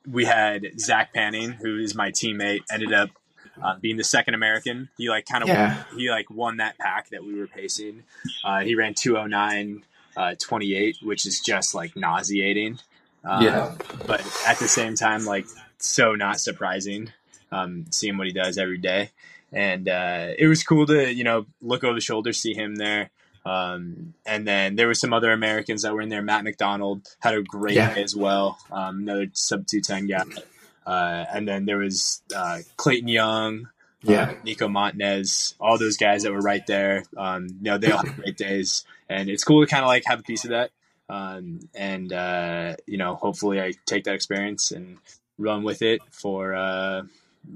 we 0.07 0.25
had 0.25 0.79
zach 0.79 1.13
panning 1.13 1.51
who 1.51 1.77
is 1.77 1.93
my 1.93 2.09
teammate 2.11 2.61
ended 2.71 2.91
up 2.91 3.11
uh, 3.61 3.75
being 3.79 3.97
the 3.97 4.03
second 4.03 4.33
american 4.33 4.89
he 4.97 5.09
like 5.09 5.25
kind 5.25 5.43
of 5.43 5.49
Yeah. 5.49 5.83
he 5.95 6.09
like 6.09 6.29
won 6.29 6.57
that 6.57 6.77
pack 6.77 7.09
that 7.09 7.23
we 7.23 7.35
were 7.39 7.47
pacing 7.47 8.03
uh 8.43 8.59
he 8.61 8.75
ran 8.75 8.93
209 8.93 9.83
uh, 10.17 10.33
28, 10.39 10.95
which 11.03 11.25
is 11.25 11.41
just 11.41 11.75
like 11.75 11.93
nauseating. 11.97 12.79
Uh, 13.25 13.39
Yeah. 13.41 13.75
But 14.07 14.21
at 14.47 14.57
the 14.59 14.67
same 14.69 14.95
time, 14.95 15.25
like 15.25 15.45
so 15.77 16.15
not 16.15 16.39
surprising, 16.39 17.11
um, 17.51 17.85
seeing 17.91 18.17
what 18.17 18.25
he 18.27 18.31
does 18.31 18.57
every 18.57 18.77
day. 18.77 19.09
And 19.51 19.89
uh, 19.89 20.27
it 20.39 20.47
was 20.47 20.63
cool 20.63 20.85
to, 20.85 21.13
you 21.13 21.25
know, 21.25 21.47
look 21.61 21.83
over 21.83 21.95
the 21.95 21.99
shoulder, 21.99 22.31
see 22.31 22.53
him 22.53 22.77
there. 22.77 23.09
Um, 23.45 24.13
and 24.25 24.47
then 24.47 24.77
there 24.77 24.87
were 24.87 24.93
some 24.93 25.11
other 25.11 25.33
Americans 25.33 25.81
that 25.81 25.93
were 25.93 25.99
in 26.01 26.07
there. 26.07 26.21
Matt 26.21 26.45
McDonald 26.45 27.05
had 27.19 27.33
a 27.33 27.41
great 27.41 27.75
Yeah. 27.75 27.93
day 27.93 28.01
as 28.01 28.15
well. 28.15 28.57
Um, 28.71 28.99
another 28.99 29.27
sub 29.33 29.67
210 29.67 30.07
guy. 30.07 30.23
Uh, 30.85 31.25
and 31.33 31.47
then 31.47 31.65
there 31.65 31.77
was 31.79 32.21
uh, 32.35 32.59
Clayton 32.77 33.07
Young, 33.07 33.67
Yeah. 34.03 34.31
uh, 34.31 34.33
Nico 34.43 34.67
Montañez, 34.67 35.55
all 35.59 35.77
those 35.77 35.97
guys 35.97 36.23
that 36.23 36.31
were 36.31 36.41
right 36.41 36.65
there. 36.67 37.03
Um, 37.17 37.47
you 37.47 37.71
know, 37.71 37.77
they 37.77 37.91
all 37.91 38.05
had 38.05 38.15
great 38.15 38.37
days, 38.37 38.85
and 39.09 39.29
it's 39.29 39.43
cool 39.43 39.65
to 39.65 39.69
kind 39.69 39.83
of 39.83 39.87
like 39.87 40.03
have 40.05 40.19
a 40.19 40.23
piece 40.23 40.43
of 40.45 40.51
that. 40.51 40.71
Um, 41.09 41.59
and 41.75 42.11
uh, 42.13 42.75
you 42.85 42.97
know, 42.97 43.15
hopefully, 43.15 43.59
I 43.61 43.73
take 43.85 44.03
that 44.05 44.13
experience 44.15 44.71
and 44.71 44.97
run 45.37 45.63
with 45.63 45.81
it 45.81 46.01
for 46.11 46.53
uh, 46.55 47.03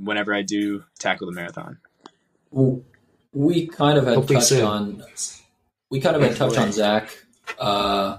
whenever 0.03 0.33
I 0.33 0.41
do 0.43 0.83
tackle 0.99 1.27
the 1.27 1.33
marathon. 1.33 1.77
Well, 2.51 2.81
we 3.33 3.67
kind 3.67 3.97
of 3.97 4.05
had 4.05 4.15
Hopefully 4.15 4.35
touched 4.37 4.49
soon. 4.49 4.65
on 4.65 5.03
we 5.91 5.99
kind 5.99 6.15
of 6.15 6.21
had 6.21 6.35
touched 6.35 6.57
on 6.57 6.71
Zach 6.71 7.09
uh, 7.59 8.17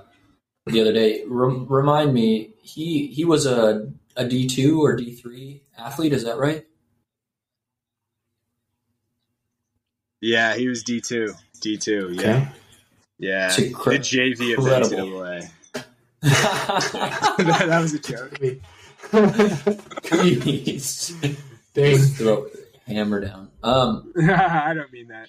the 0.67 0.81
other 0.81 0.93
day. 0.93 1.23
Rem- 1.27 1.67
remind 1.69 2.13
me, 2.15 2.51
he 2.63 3.07
he 3.09 3.25
was 3.25 3.47
a 3.47 3.93
a 4.21 4.29
D 4.29 4.47
two 4.47 4.85
or 4.85 4.95
D 4.95 5.15
three 5.15 5.63
athlete. 5.79 6.13
Is 6.13 6.25
that 6.25 6.37
right? 6.37 6.67
Yeah, 10.21 10.55
he 10.55 10.69
was 10.69 10.83
D 10.83 11.01
two, 11.01 11.33
D 11.63 11.79
two. 11.79 12.11
Yeah, 12.13 12.21
Okay. 12.21 12.49
yeah, 13.19 13.47
It's 13.47 13.57
the 13.57 13.73
JV 13.73 14.53
of 14.59 14.65
NCAA. 14.65 15.51
that, 16.23 17.65
that 17.69 17.81
was 17.81 17.95
a 17.95 17.99
joke. 17.99 18.39
Please 20.03 21.15
Dang. 21.73 21.99
throw 21.99 22.47
hammer 22.87 23.21
down. 23.23 23.51
Um, 23.63 24.13
I 24.23 24.75
don't 24.75 24.93
mean 24.93 25.09
that. 25.09 25.29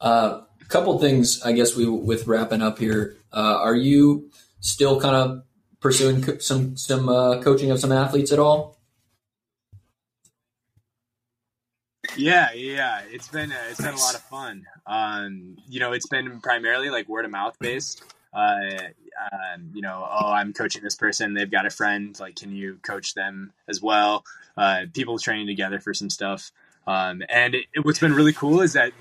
A 0.00 0.04
uh, 0.04 0.42
couple 0.68 0.98
things, 0.98 1.40
I 1.42 1.52
guess 1.52 1.74
we 1.74 1.88
with 1.88 2.26
wrapping 2.26 2.60
up 2.60 2.78
here. 2.78 3.16
Uh, 3.32 3.56
are 3.62 3.74
you 3.74 4.30
still 4.60 5.00
kind 5.00 5.16
of 5.16 5.42
pursuing 5.80 6.22
co- 6.22 6.38
some 6.38 6.76
some 6.76 7.08
uh, 7.08 7.42
coaching 7.42 7.70
of 7.70 7.80
some 7.80 7.92
athletes 7.92 8.32
at 8.32 8.38
all? 8.38 8.78
Yeah, 12.16 12.52
yeah, 12.52 13.02
it's 13.10 13.28
been 13.28 13.52
uh, 13.52 13.56
it's 13.70 13.80
been 13.80 13.94
a 13.94 13.98
lot 13.98 14.14
of 14.14 14.22
fun. 14.22 14.66
Um, 14.86 15.56
you 15.68 15.80
know, 15.80 15.92
it's 15.92 16.06
been 16.08 16.40
primarily 16.40 16.90
like 16.90 17.08
word 17.08 17.24
of 17.24 17.30
mouth 17.30 17.56
based. 17.60 18.02
Uh, 18.32 18.78
um, 19.32 19.70
you 19.74 19.82
know, 19.82 20.06
oh, 20.08 20.30
I'm 20.30 20.52
coaching 20.52 20.82
this 20.82 20.96
person. 20.96 21.34
They've 21.34 21.50
got 21.50 21.66
a 21.66 21.70
friend. 21.70 22.18
Like, 22.18 22.36
can 22.36 22.52
you 22.52 22.78
coach 22.82 23.14
them 23.14 23.52
as 23.68 23.82
well? 23.82 24.24
Uh, 24.56 24.86
people 24.92 25.18
training 25.18 25.46
together 25.46 25.80
for 25.80 25.94
some 25.94 26.10
stuff. 26.10 26.52
Um, 26.86 27.22
and 27.28 27.54
it, 27.54 27.66
it, 27.74 27.84
what's 27.84 27.98
been 27.98 28.14
really 28.14 28.32
cool 28.32 28.60
is 28.60 28.72
that 28.74 28.92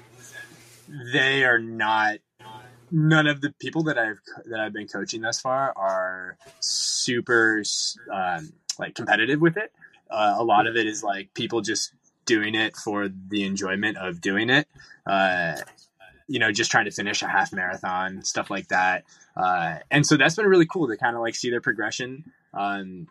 they 1.14 1.44
are 1.46 1.60
not. 1.60 2.20
None 2.92 3.28
of 3.28 3.42
the 3.42 3.52
people 3.60 3.84
that 3.84 3.98
I've 3.98 4.20
that 4.46 4.60
I've 4.60 4.74
been 4.74 4.88
coaching 4.88 5.22
thus 5.22 5.40
far 5.40 5.74
are 5.76 6.38
super 6.60 7.64
um, 8.12 8.54
like 8.80 8.96
competitive 8.96 9.42
with 9.42 9.58
it. 9.58 9.72
Uh, 10.10 10.36
a 10.38 10.44
lot 10.44 10.68
of 10.68 10.76
it 10.76 10.88
is 10.88 11.04
like 11.04 11.34
people 11.34 11.62
just 11.62 11.94
doing 12.26 12.56
it 12.56 12.76
for 12.76 13.10
the 13.10 13.44
enjoyment 13.44 13.98
of 13.98 14.22
doing 14.22 14.50
it. 14.50 14.68
Uh, 15.06 15.56
you 16.28 16.38
know, 16.38 16.52
just 16.52 16.70
trying 16.70 16.86
to 16.86 16.92
finish 16.92 17.24
a 17.24 17.28
half 17.28 17.52
marathon, 17.52 18.24
stuff 18.24 18.52
like 18.52 18.68
that. 18.68 19.04
Uh, 19.36 19.78
and 19.90 20.06
so 20.06 20.16
that's 20.16 20.36
been 20.36 20.46
really 20.46 20.68
cool 20.68 20.88
to 20.88 20.96
kind 20.96 21.16
of 21.16 21.22
like 21.22 21.34
see 21.34 21.50
their 21.50 21.62
progression, 21.62 22.24
um, 22.54 23.08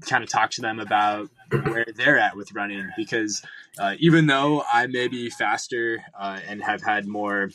kind 0.00 0.24
of 0.24 0.30
talk 0.30 0.50
to 0.50 0.62
them 0.62 0.80
about 0.80 1.28
where 1.50 1.86
they're 1.94 2.18
at 2.18 2.36
with 2.36 2.52
running. 2.54 2.88
Because 2.96 3.42
uh, 3.78 3.96
even 3.98 4.26
though 4.26 4.64
I 4.72 4.86
may 4.86 5.08
be 5.08 5.28
faster 5.28 6.02
uh, 6.18 6.40
and 6.48 6.62
have 6.62 6.82
had 6.82 7.06
more 7.06 7.50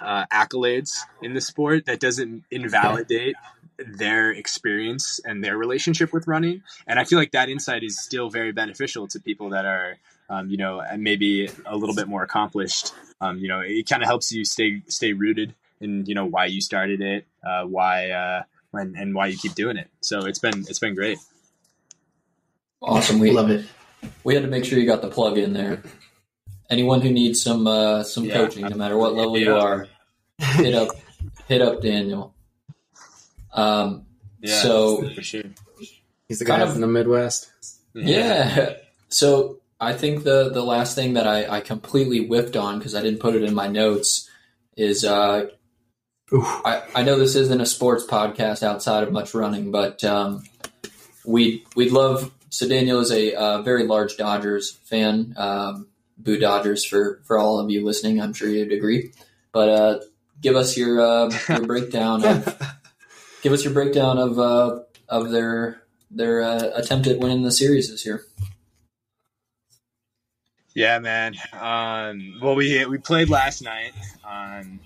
uh, 0.00 0.26
accolades 0.32 0.92
in 1.22 1.34
the 1.34 1.40
sport, 1.40 1.86
that 1.86 2.00
doesn't 2.00 2.44
invalidate 2.50 3.36
their 3.78 4.30
experience 4.30 5.20
and 5.24 5.42
their 5.42 5.56
relationship 5.56 6.12
with 6.12 6.26
running. 6.26 6.62
And 6.86 6.98
I 6.98 7.04
feel 7.04 7.18
like 7.18 7.32
that 7.32 7.48
insight 7.48 7.82
is 7.82 8.00
still 8.00 8.28
very 8.28 8.52
beneficial 8.52 9.06
to 9.08 9.20
people 9.20 9.50
that 9.50 9.64
are 9.64 9.98
um, 10.30 10.50
you 10.50 10.56
know, 10.56 10.80
and 10.80 11.02
maybe 11.02 11.48
a 11.66 11.76
little 11.76 11.94
bit 11.94 12.08
more 12.08 12.22
accomplished. 12.22 12.92
Um, 13.20 13.38
you 13.38 13.48
know, 13.48 13.60
it 13.60 13.88
kind 13.88 14.02
of 14.02 14.08
helps 14.08 14.30
you 14.30 14.44
stay 14.44 14.82
stay 14.88 15.12
rooted 15.12 15.54
in 15.80 16.04
you 16.06 16.14
know 16.14 16.26
why 16.26 16.46
you 16.46 16.60
started 16.60 17.00
it, 17.00 17.26
uh, 17.46 17.64
why 17.64 18.10
uh, 18.10 18.42
and, 18.72 18.96
and 18.96 19.14
why 19.14 19.26
you 19.28 19.38
keep 19.38 19.54
doing 19.54 19.76
it. 19.76 19.88
So 20.00 20.26
it's 20.26 20.38
been 20.38 20.60
it's 20.68 20.78
been 20.78 20.94
great. 20.94 21.18
Awesome, 22.80 23.18
we 23.18 23.30
love 23.30 23.50
it. 23.50 23.66
We 24.22 24.34
had 24.34 24.44
to 24.44 24.48
make 24.48 24.64
sure 24.64 24.78
you 24.78 24.86
got 24.86 25.02
the 25.02 25.08
plug 25.08 25.38
in 25.38 25.52
there. 25.52 25.82
Anyone 26.70 27.00
who 27.00 27.10
needs 27.10 27.42
some 27.42 27.66
uh, 27.66 28.02
some 28.02 28.24
yeah. 28.24 28.34
coaching, 28.34 28.66
no 28.66 28.76
matter 28.76 28.96
what 28.96 29.14
level 29.14 29.38
yeah. 29.38 29.44
you 29.46 29.54
are, 29.54 29.88
hit 30.38 30.74
up 30.74 30.88
hit 31.48 31.62
up 31.62 31.80
Daniel. 31.80 32.34
Um, 33.52 34.06
yeah, 34.40 34.60
so 34.62 35.08
for 35.10 35.22
sure. 35.22 35.42
He's 36.28 36.40
the 36.40 36.44
guy 36.44 36.64
from 36.66 36.80
the 36.80 36.86
Midwest. 36.86 37.50
Yeah. 37.94 38.74
So 39.08 39.60
I 39.80 39.94
think 39.94 40.24
the 40.24 40.50
the 40.50 40.62
last 40.62 40.94
thing 40.94 41.14
that 41.14 41.26
I, 41.26 41.56
I 41.56 41.60
completely 41.60 42.26
whipped 42.26 42.56
on 42.56 42.78
because 42.78 42.94
I 42.94 43.02
didn't 43.02 43.20
put 43.20 43.34
it 43.34 43.42
in 43.42 43.54
my 43.54 43.68
notes 43.68 44.28
is 44.76 45.04
uh, 45.04 45.46
I, 46.32 46.82
I 46.94 47.02
know 47.02 47.18
this 47.18 47.34
isn't 47.34 47.60
a 47.60 47.66
sports 47.66 48.04
podcast 48.04 48.62
outside 48.62 49.02
of 49.02 49.12
much 49.12 49.34
running, 49.34 49.70
but 49.70 50.04
um, 50.04 50.44
we 51.24 51.64
we'd 51.76 51.92
love. 51.92 52.30
So 52.50 52.68
Daniel 52.68 53.00
is 53.00 53.10
a 53.10 53.34
uh, 53.34 53.62
very 53.62 53.84
large 53.84 54.16
Dodgers 54.16 54.72
fan. 54.72 55.34
Um, 55.36 55.88
Boo 56.18 56.38
Dodgers 56.38 56.84
for 56.84 57.20
for 57.24 57.38
all 57.38 57.58
of 57.60 57.70
you 57.70 57.84
listening. 57.84 58.20
I'm 58.20 58.34
sure 58.34 58.48
you'd 58.48 58.72
agree. 58.72 59.12
But 59.52 59.68
uh, 59.68 60.00
give 60.40 60.56
us 60.56 60.76
your 60.76 61.00
uh, 61.00 61.30
your 61.48 61.66
breakdown 61.66 62.24
of 62.24 62.58
give 63.42 63.52
us 63.52 63.64
your 63.64 63.72
breakdown 63.72 64.18
of 64.18 64.38
uh, 64.38 64.80
of 65.08 65.30
their 65.30 65.82
their 66.10 66.42
uh, 66.42 66.70
attempt 66.74 67.06
at 67.06 67.18
winning 67.18 67.42
the 67.42 67.52
series 67.52 67.90
this 67.90 68.04
year. 68.04 68.24
Yeah, 70.74 70.98
man. 70.98 71.34
Um, 71.52 72.38
well, 72.40 72.54
we 72.54 72.84
we 72.86 72.98
played 72.98 73.30
last 73.30 73.62
night, 73.62 73.92
um, 74.24 74.80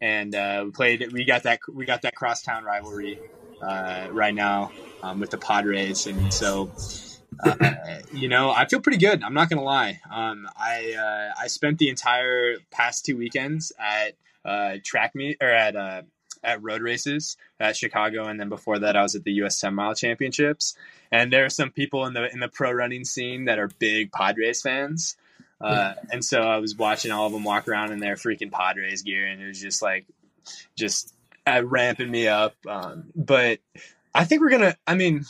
and 0.00 0.34
uh, 0.34 0.62
we 0.66 0.70
played. 0.70 1.12
We 1.12 1.24
got 1.24 1.44
that 1.44 1.60
we 1.72 1.86
got 1.86 2.02
that 2.02 2.14
crosstown 2.14 2.64
rivalry 2.64 3.18
uh, 3.62 4.08
right 4.10 4.34
now 4.34 4.72
um, 5.02 5.20
with 5.20 5.30
the 5.30 5.38
Padres, 5.38 6.06
and 6.06 6.32
so 6.32 6.70
uh, 7.44 8.00
you 8.12 8.28
know 8.28 8.50
I 8.50 8.66
feel 8.66 8.80
pretty 8.80 8.98
good. 8.98 9.22
I'm 9.22 9.34
not 9.34 9.48
gonna 9.48 9.62
lie. 9.62 10.00
Um, 10.10 10.48
I 10.56 10.94
uh, 10.98 11.42
I 11.42 11.46
spent 11.46 11.78
the 11.78 11.88
entire 11.88 12.56
past 12.70 13.04
two 13.04 13.16
weekends 13.16 13.72
at 13.78 14.14
uh, 14.44 14.76
track 14.84 15.14
meet 15.14 15.38
or 15.40 15.48
at 15.48 15.76
uh, 15.76 16.02
at 16.42 16.62
road 16.62 16.82
races 16.82 17.36
at 17.58 17.76
Chicago, 17.76 18.26
and 18.26 18.40
then 18.40 18.48
before 18.48 18.78
that, 18.78 18.96
I 18.96 19.02
was 19.02 19.14
at 19.14 19.24
the 19.24 19.32
U.S. 19.34 19.60
10 19.60 19.74
mile 19.74 19.94
championships. 19.94 20.76
And 21.12 21.32
there 21.32 21.44
are 21.44 21.50
some 21.50 21.70
people 21.70 22.06
in 22.06 22.14
the 22.14 22.32
in 22.32 22.40
the 22.40 22.48
pro 22.48 22.72
running 22.72 23.04
scene 23.04 23.46
that 23.46 23.58
are 23.58 23.68
big 23.78 24.12
Padres 24.12 24.62
fans. 24.62 25.16
Uh, 25.60 25.92
and 26.10 26.24
so 26.24 26.40
I 26.40 26.56
was 26.56 26.74
watching 26.74 27.10
all 27.10 27.26
of 27.26 27.32
them 27.32 27.44
walk 27.44 27.68
around 27.68 27.92
in 27.92 28.00
their 28.00 28.14
freaking 28.14 28.50
Padres 28.50 29.02
gear, 29.02 29.26
and 29.26 29.42
it 29.42 29.46
was 29.46 29.60
just 29.60 29.82
like, 29.82 30.06
just 30.74 31.14
uh, 31.46 31.62
ramping 31.64 32.10
me 32.10 32.28
up. 32.28 32.54
Um, 32.66 33.10
but 33.14 33.58
I 34.14 34.24
think 34.24 34.40
we're 34.40 34.50
gonna. 34.50 34.76
I 34.86 34.94
mean, 34.94 35.26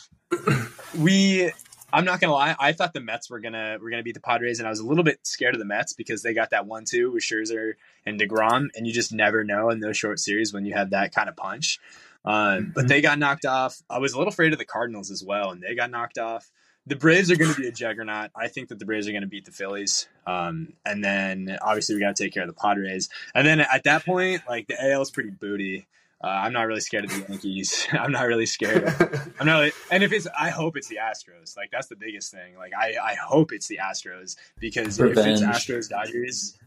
we. 0.97 1.51
I'm 1.93 2.05
not 2.05 2.19
gonna 2.19 2.33
lie. 2.33 2.55
I 2.59 2.73
thought 2.73 2.93
the 2.93 3.01
Mets 3.01 3.29
were 3.29 3.39
gonna 3.39 3.77
were 3.81 3.89
gonna 3.89 4.03
beat 4.03 4.13
the 4.13 4.21
Padres, 4.21 4.59
and 4.59 4.67
I 4.67 4.69
was 4.69 4.79
a 4.79 4.85
little 4.85 5.03
bit 5.03 5.19
scared 5.23 5.55
of 5.55 5.59
the 5.59 5.65
Mets 5.65 5.93
because 5.93 6.23
they 6.23 6.33
got 6.33 6.51
that 6.51 6.65
one 6.65 6.85
two 6.85 7.11
with 7.11 7.23
Scherzer 7.23 7.73
and 8.05 8.19
Degrom, 8.19 8.69
and 8.75 8.87
you 8.87 8.93
just 8.93 9.13
never 9.13 9.43
know 9.43 9.69
in 9.69 9.79
those 9.79 9.97
short 9.97 10.19
series 10.19 10.53
when 10.53 10.65
you 10.65 10.73
have 10.73 10.91
that 10.91 11.13
kind 11.13 11.29
of 11.29 11.35
punch. 11.35 11.79
Um, 12.23 12.71
but 12.73 12.87
they 12.87 13.01
got 13.01 13.17
knocked 13.17 13.45
off. 13.45 13.81
I 13.89 13.97
was 13.97 14.13
a 14.13 14.17
little 14.17 14.31
afraid 14.31 14.53
of 14.53 14.59
the 14.59 14.65
Cardinals 14.65 15.09
as 15.09 15.23
well, 15.23 15.51
and 15.51 15.61
they 15.61 15.75
got 15.75 15.89
knocked 15.89 16.17
off 16.17 16.51
the 16.87 16.95
Braves 16.95 17.29
are 17.31 17.35
going 17.35 17.53
to 17.53 17.61
be 17.61 17.67
a 17.67 17.71
juggernaut. 17.71 18.31
I 18.35 18.47
think 18.47 18.69
that 18.69 18.79
the 18.79 18.85
Braves 18.85 19.07
are 19.07 19.11
going 19.11 19.21
to 19.21 19.27
beat 19.27 19.45
the 19.45 19.51
Phillies. 19.51 20.07
Um, 20.25 20.73
and 20.85 21.03
then 21.03 21.57
obviously 21.61 21.95
we 21.95 22.01
got 22.01 22.15
to 22.15 22.23
take 22.23 22.33
care 22.33 22.43
of 22.43 22.49
the 22.49 22.59
Padres. 22.59 23.09
And 23.35 23.45
then 23.45 23.59
at 23.59 23.83
that 23.83 24.05
point, 24.05 24.41
like 24.47 24.67
the 24.67 24.91
AL 24.91 25.01
is 25.01 25.11
pretty 25.11 25.29
booty. 25.29 25.87
Uh, 26.23 26.27
I'm 26.27 26.53
not 26.53 26.67
really 26.67 26.81
scared 26.81 27.05
of 27.05 27.11
the 27.11 27.25
Yankees. 27.31 27.87
I'm 27.91 28.11
not 28.11 28.27
really 28.27 28.45
scared. 28.45 28.83
Of, 28.83 29.33
I'm 29.39 29.47
not. 29.47 29.59
Really, 29.59 29.71
and 29.89 30.03
if 30.03 30.11
it's, 30.11 30.27
I 30.39 30.49
hope 30.49 30.77
it's 30.77 30.87
the 30.87 30.97
Astros. 30.97 31.57
Like 31.57 31.71
that's 31.71 31.87
the 31.87 31.95
biggest 31.95 32.31
thing. 32.31 32.55
Like 32.57 32.73
I, 32.77 32.95
I 33.03 33.15
hope 33.15 33.51
it's 33.51 33.67
the 33.67 33.79
Astros 33.81 34.35
because 34.59 34.99
Revenge. 34.99 35.41
if 35.41 35.49
it's 35.49 35.65
Astros 35.65 35.89
Dodgers, 35.89 36.57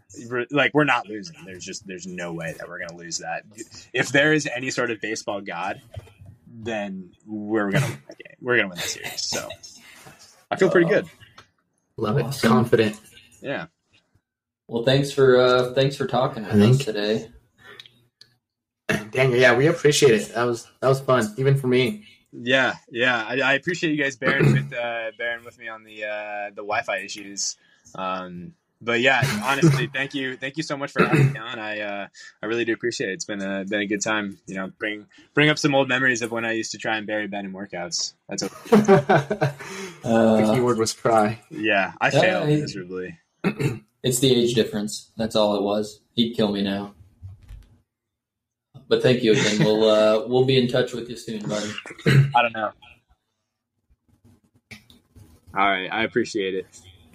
like 0.50 0.74
we're 0.74 0.84
not 0.84 1.06
losing. 1.06 1.36
There's 1.44 1.64
just 1.64 1.86
there's 1.86 2.06
no 2.06 2.32
way 2.32 2.54
that 2.58 2.68
we're 2.68 2.80
gonna 2.80 2.98
lose 2.98 3.18
that. 3.18 3.44
If 3.92 4.08
there 4.08 4.32
is 4.32 4.48
any 4.54 4.70
sort 4.70 4.90
of 4.90 5.00
baseball 5.00 5.40
god, 5.40 5.80
then 6.48 7.12
we're 7.24 7.70
gonna 7.70 7.86
win 7.86 8.02
that 8.08 8.18
game. 8.18 8.36
We're 8.40 8.56
gonna 8.56 8.68
win 8.70 8.78
the 8.78 8.82
series. 8.82 9.22
So 9.22 9.48
I 10.50 10.56
feel 10.56 10.70
pretty 10.70 10.88
good. 10.88 11.06
Love 11.96 12.18
it. 12.18 12.24
Awesome. 12.24 12.48
Confident. 12.48 13.00
Yeah. 13.40 13.66
Well, 14.66 14.82
thanks 14.82 15.12
for 15.12 15.36
uh, 15.36 15.74
thanks 15.74 15.94
for 15.94 16.06
talking 16.08 16.44
with 16.44 16.60
us 16.60 16.78
today. 16.78 17.28
Daniel, 19.14 19.38
yeah, 19.38 19.56
we 19.56 19.68
appreciate 19.68 20.20
it. 20.20 20.34
That 20.34 20.44
was 20.44 20.68
that 20.80 20.88
was 20.88 21.00
fun, 21.00 21.32
even 21.38 21.56
for 21.56 21.68
me. 21.68 22.04
Yeah, 22.32 22.74
yeah, 22.90 23.24
I, 23.24 23.40
I 23.40 23.52
appreciate 23.54 23.90
you 23.94 24.02
guys 24.02 24.16
bearing 24.16 24.52
with 24.52 24.72
uh, 24.72 25.12
bearing 25.16 25.44
with 25.44 25.58
me 25.58 25.68
on 25.68 25.84
the 25.84 26.04
uh, 26.04 26.50
the 26.50 26.62
Wi-Fi 26.62 26.98
issues. 26.98 27.56
Um, 27.94 28.54
but 28.80 29.00
yeah, 29.00 29.22
honestly, 29.44 29.86
thank 29.94 30.14
you, 30.14 30.36
thank 30.36 30.56
you 30.56 30.64
so 30.64 30.76
much 30.76 30.90
for 30.90 31.04
having 31.04 31.32
me 31.32 31.38
on. 31.38 31.60
I 31.60 31.80
uh, 31.80 32.08
I 32.42 32.46
really 32.46 32.64
do 32.64 32.72
appreciate 32.72 33.10
it. 33.10 33.12
It's 33.14 33.24
been 33.24 33.40
a 33.40 33.64
been 33.64 33.80
a 33.80 33.86
good 33.86 34.02
time. 34.02 34.38
You 34.46 34.56
know, 34.56 34.72
bring 34.78 35.06
bring 35.32 35.48
up 35.48 35.58
some 35.58 35.74
old 35.74 35.88
memories 35.88 36.22
of 36.22 36.32
when 36.32 36.44
I 36.44 36.52
used 36.52 36.72
to 36.72 36.78
try 36.78 36.96
and 36.96 37.06
bury 37.06 37.28
Ben 37.28 37.44
in 37.44 37.52
workouts. 37.52 38.14
That's 38.28 38.42
okay. 38.42 38.52
uh, 40.04 40.36
the 40.36 40.52
keyword 40.54 40.78
was 40.78 40.92
try. 40.92 41.40
Yeah, 41.50 41.92
I 42.00 42.10
failed 42.10 42.48
miserably. 42.48 43.18
It's 44.04 44.18
the 44.18 44.30
age 44.34 44.52
difference. 44.52 45.10
That's 45.16 45.34
all 45.34 45.56
it 45.56 45.62
was. 45.62 46.02
He'd 46.12 46.34
kill 46.34 46.52
me 46.52 46.60
now. 46.60 46.92
But 48.88 49.02
thank 49.02 49.22
you 49.22 49.32
again. 49.32 49.64
We'll 49.64 49.88
uh, 49.88 50.26
we'll 50.26 50.44
be 50.44 50.58
in 50.58 50.68
touch 50.68 50.92
with 50.92 51.08
you 51.08 51.16
soon, 51.16 51.42
buddy. 51.48 51.70
I 52.06 52.42
don't 52.42 52.52
know. 52.52 52.70
All 55.56 55.68
right, 55.68 55.88
I 55.88 56.04
appreciate 56.04 56.54
it. 56.54 56.66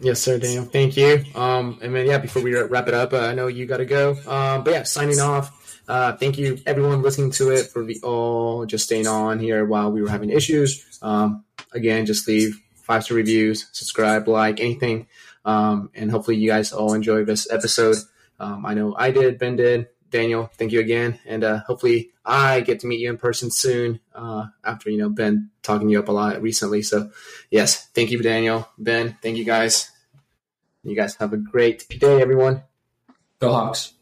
Yes, 0.02 0.22
sir, 0.22 0.40
Daniel. 0.40 0.64
Thank 0.64 0.96
you. 0.96 1.26
Um, 1.36 1.78
and 1.82 1.94
then 1.94 2.08
yeah, 2.08 2.20
before 2.20 2.42
we 2.42 2.56
wrap 2.56 2.88
it 2.88 2.94
up, 2.94 3.12
uh, 3.12 3.20
I 3.20 3.34
know 3.34 3.48
you 3.48 3.66
got 3.66 3.78
to 3.78 3.86
go. 3.86 4.12
Um, 4.26 4.64
but 4.64 4.72
yeah, 4.72 4.84
signing 4.84 5.20
off. 5.20 5.56
Uh, 5.90 6.16
thank 6.16 6.38
you 6.38 6.60
everyone 6.68 7.02
listening 7.02 7.32
to 7.32 7.50
it 7.50 7.66
for 7.66 7.84
the 7.84 8.00
all 8.04 8.66
just 8.66 8.86
staying 8.86 9.08
on 9.08 9.40
here 9.40 9.66
while 9.66 9.92
we 9.92 10.02
were 10.02 10.10
having 10.10 10.30
issues. 10.30 11.00
Um, 11.02 11.44
again, 11.74 12.06
just 12.06 12.28
leave 12.28 12.62
five 12.76 13.04
star 13.04 13.18
reviews, 13.18 13.68
subscribe, 13.72 14.28
like 14.28 14.60
anything, 14.60 15.08
um, 15.46 15.90
and 15.94 16.12
hopefully 16.12 16.38
you 16.38 16.48
guys 16.48 16.72
all 16.72 16.94
enjoy 16.94 17.26
this 17.26 17.52
episode. 17.52 17.98
Um, 18.40 18.66
I 18.66 18.74
know 18.76 18.96
I 18.98 19.12
did, 19.12 19.38
Ben 19.38 19.56
did, 19.56 19.88
Daniel. 20.10 20.50
Thank 20.58 20.72
you 20.72 20.80
again, 20.80 21.20
and 21.26 21.44
uh, 21.44 21.60
hopefully 21.60 22.12
I 22.26 22.62
get 22.62 22.80
to 22.82 22.88
meet 22.88 23.00
you 23.00 23.10
in 23.10 23.18
person 23.18 23.52
soon. 23.52 24.00
Uh, 24.14 24.48
after 24.64 24.90
you 24.90 24.98
know 24.98 25.10
Ben 25.10 25.50
talking 25.62 25.90
you 25.90 26.00
up 26.00 26.10
a 26.10 26.12
lot 26.12 26.42
recently. 26.42 26.82
So 26.82 27.12
yes, 27.50 27.88
thank 27.94 28.12
you, 28.12 28.22
Daniel, 28.22 28.68
Ben. 28.78 29.18
Thank 29.22 29.38
you 29.38 29.46
guys. 29.46 29.92
You 30.84 30.96
guys 30.96 31.16
have 31.16 31.34
a 31.34 31.38
great 31.38 31.88
day, 32.00 32.22
everyone. 32.22 32.64
Go 33.40 33.52
Hawks. 33.52 33.94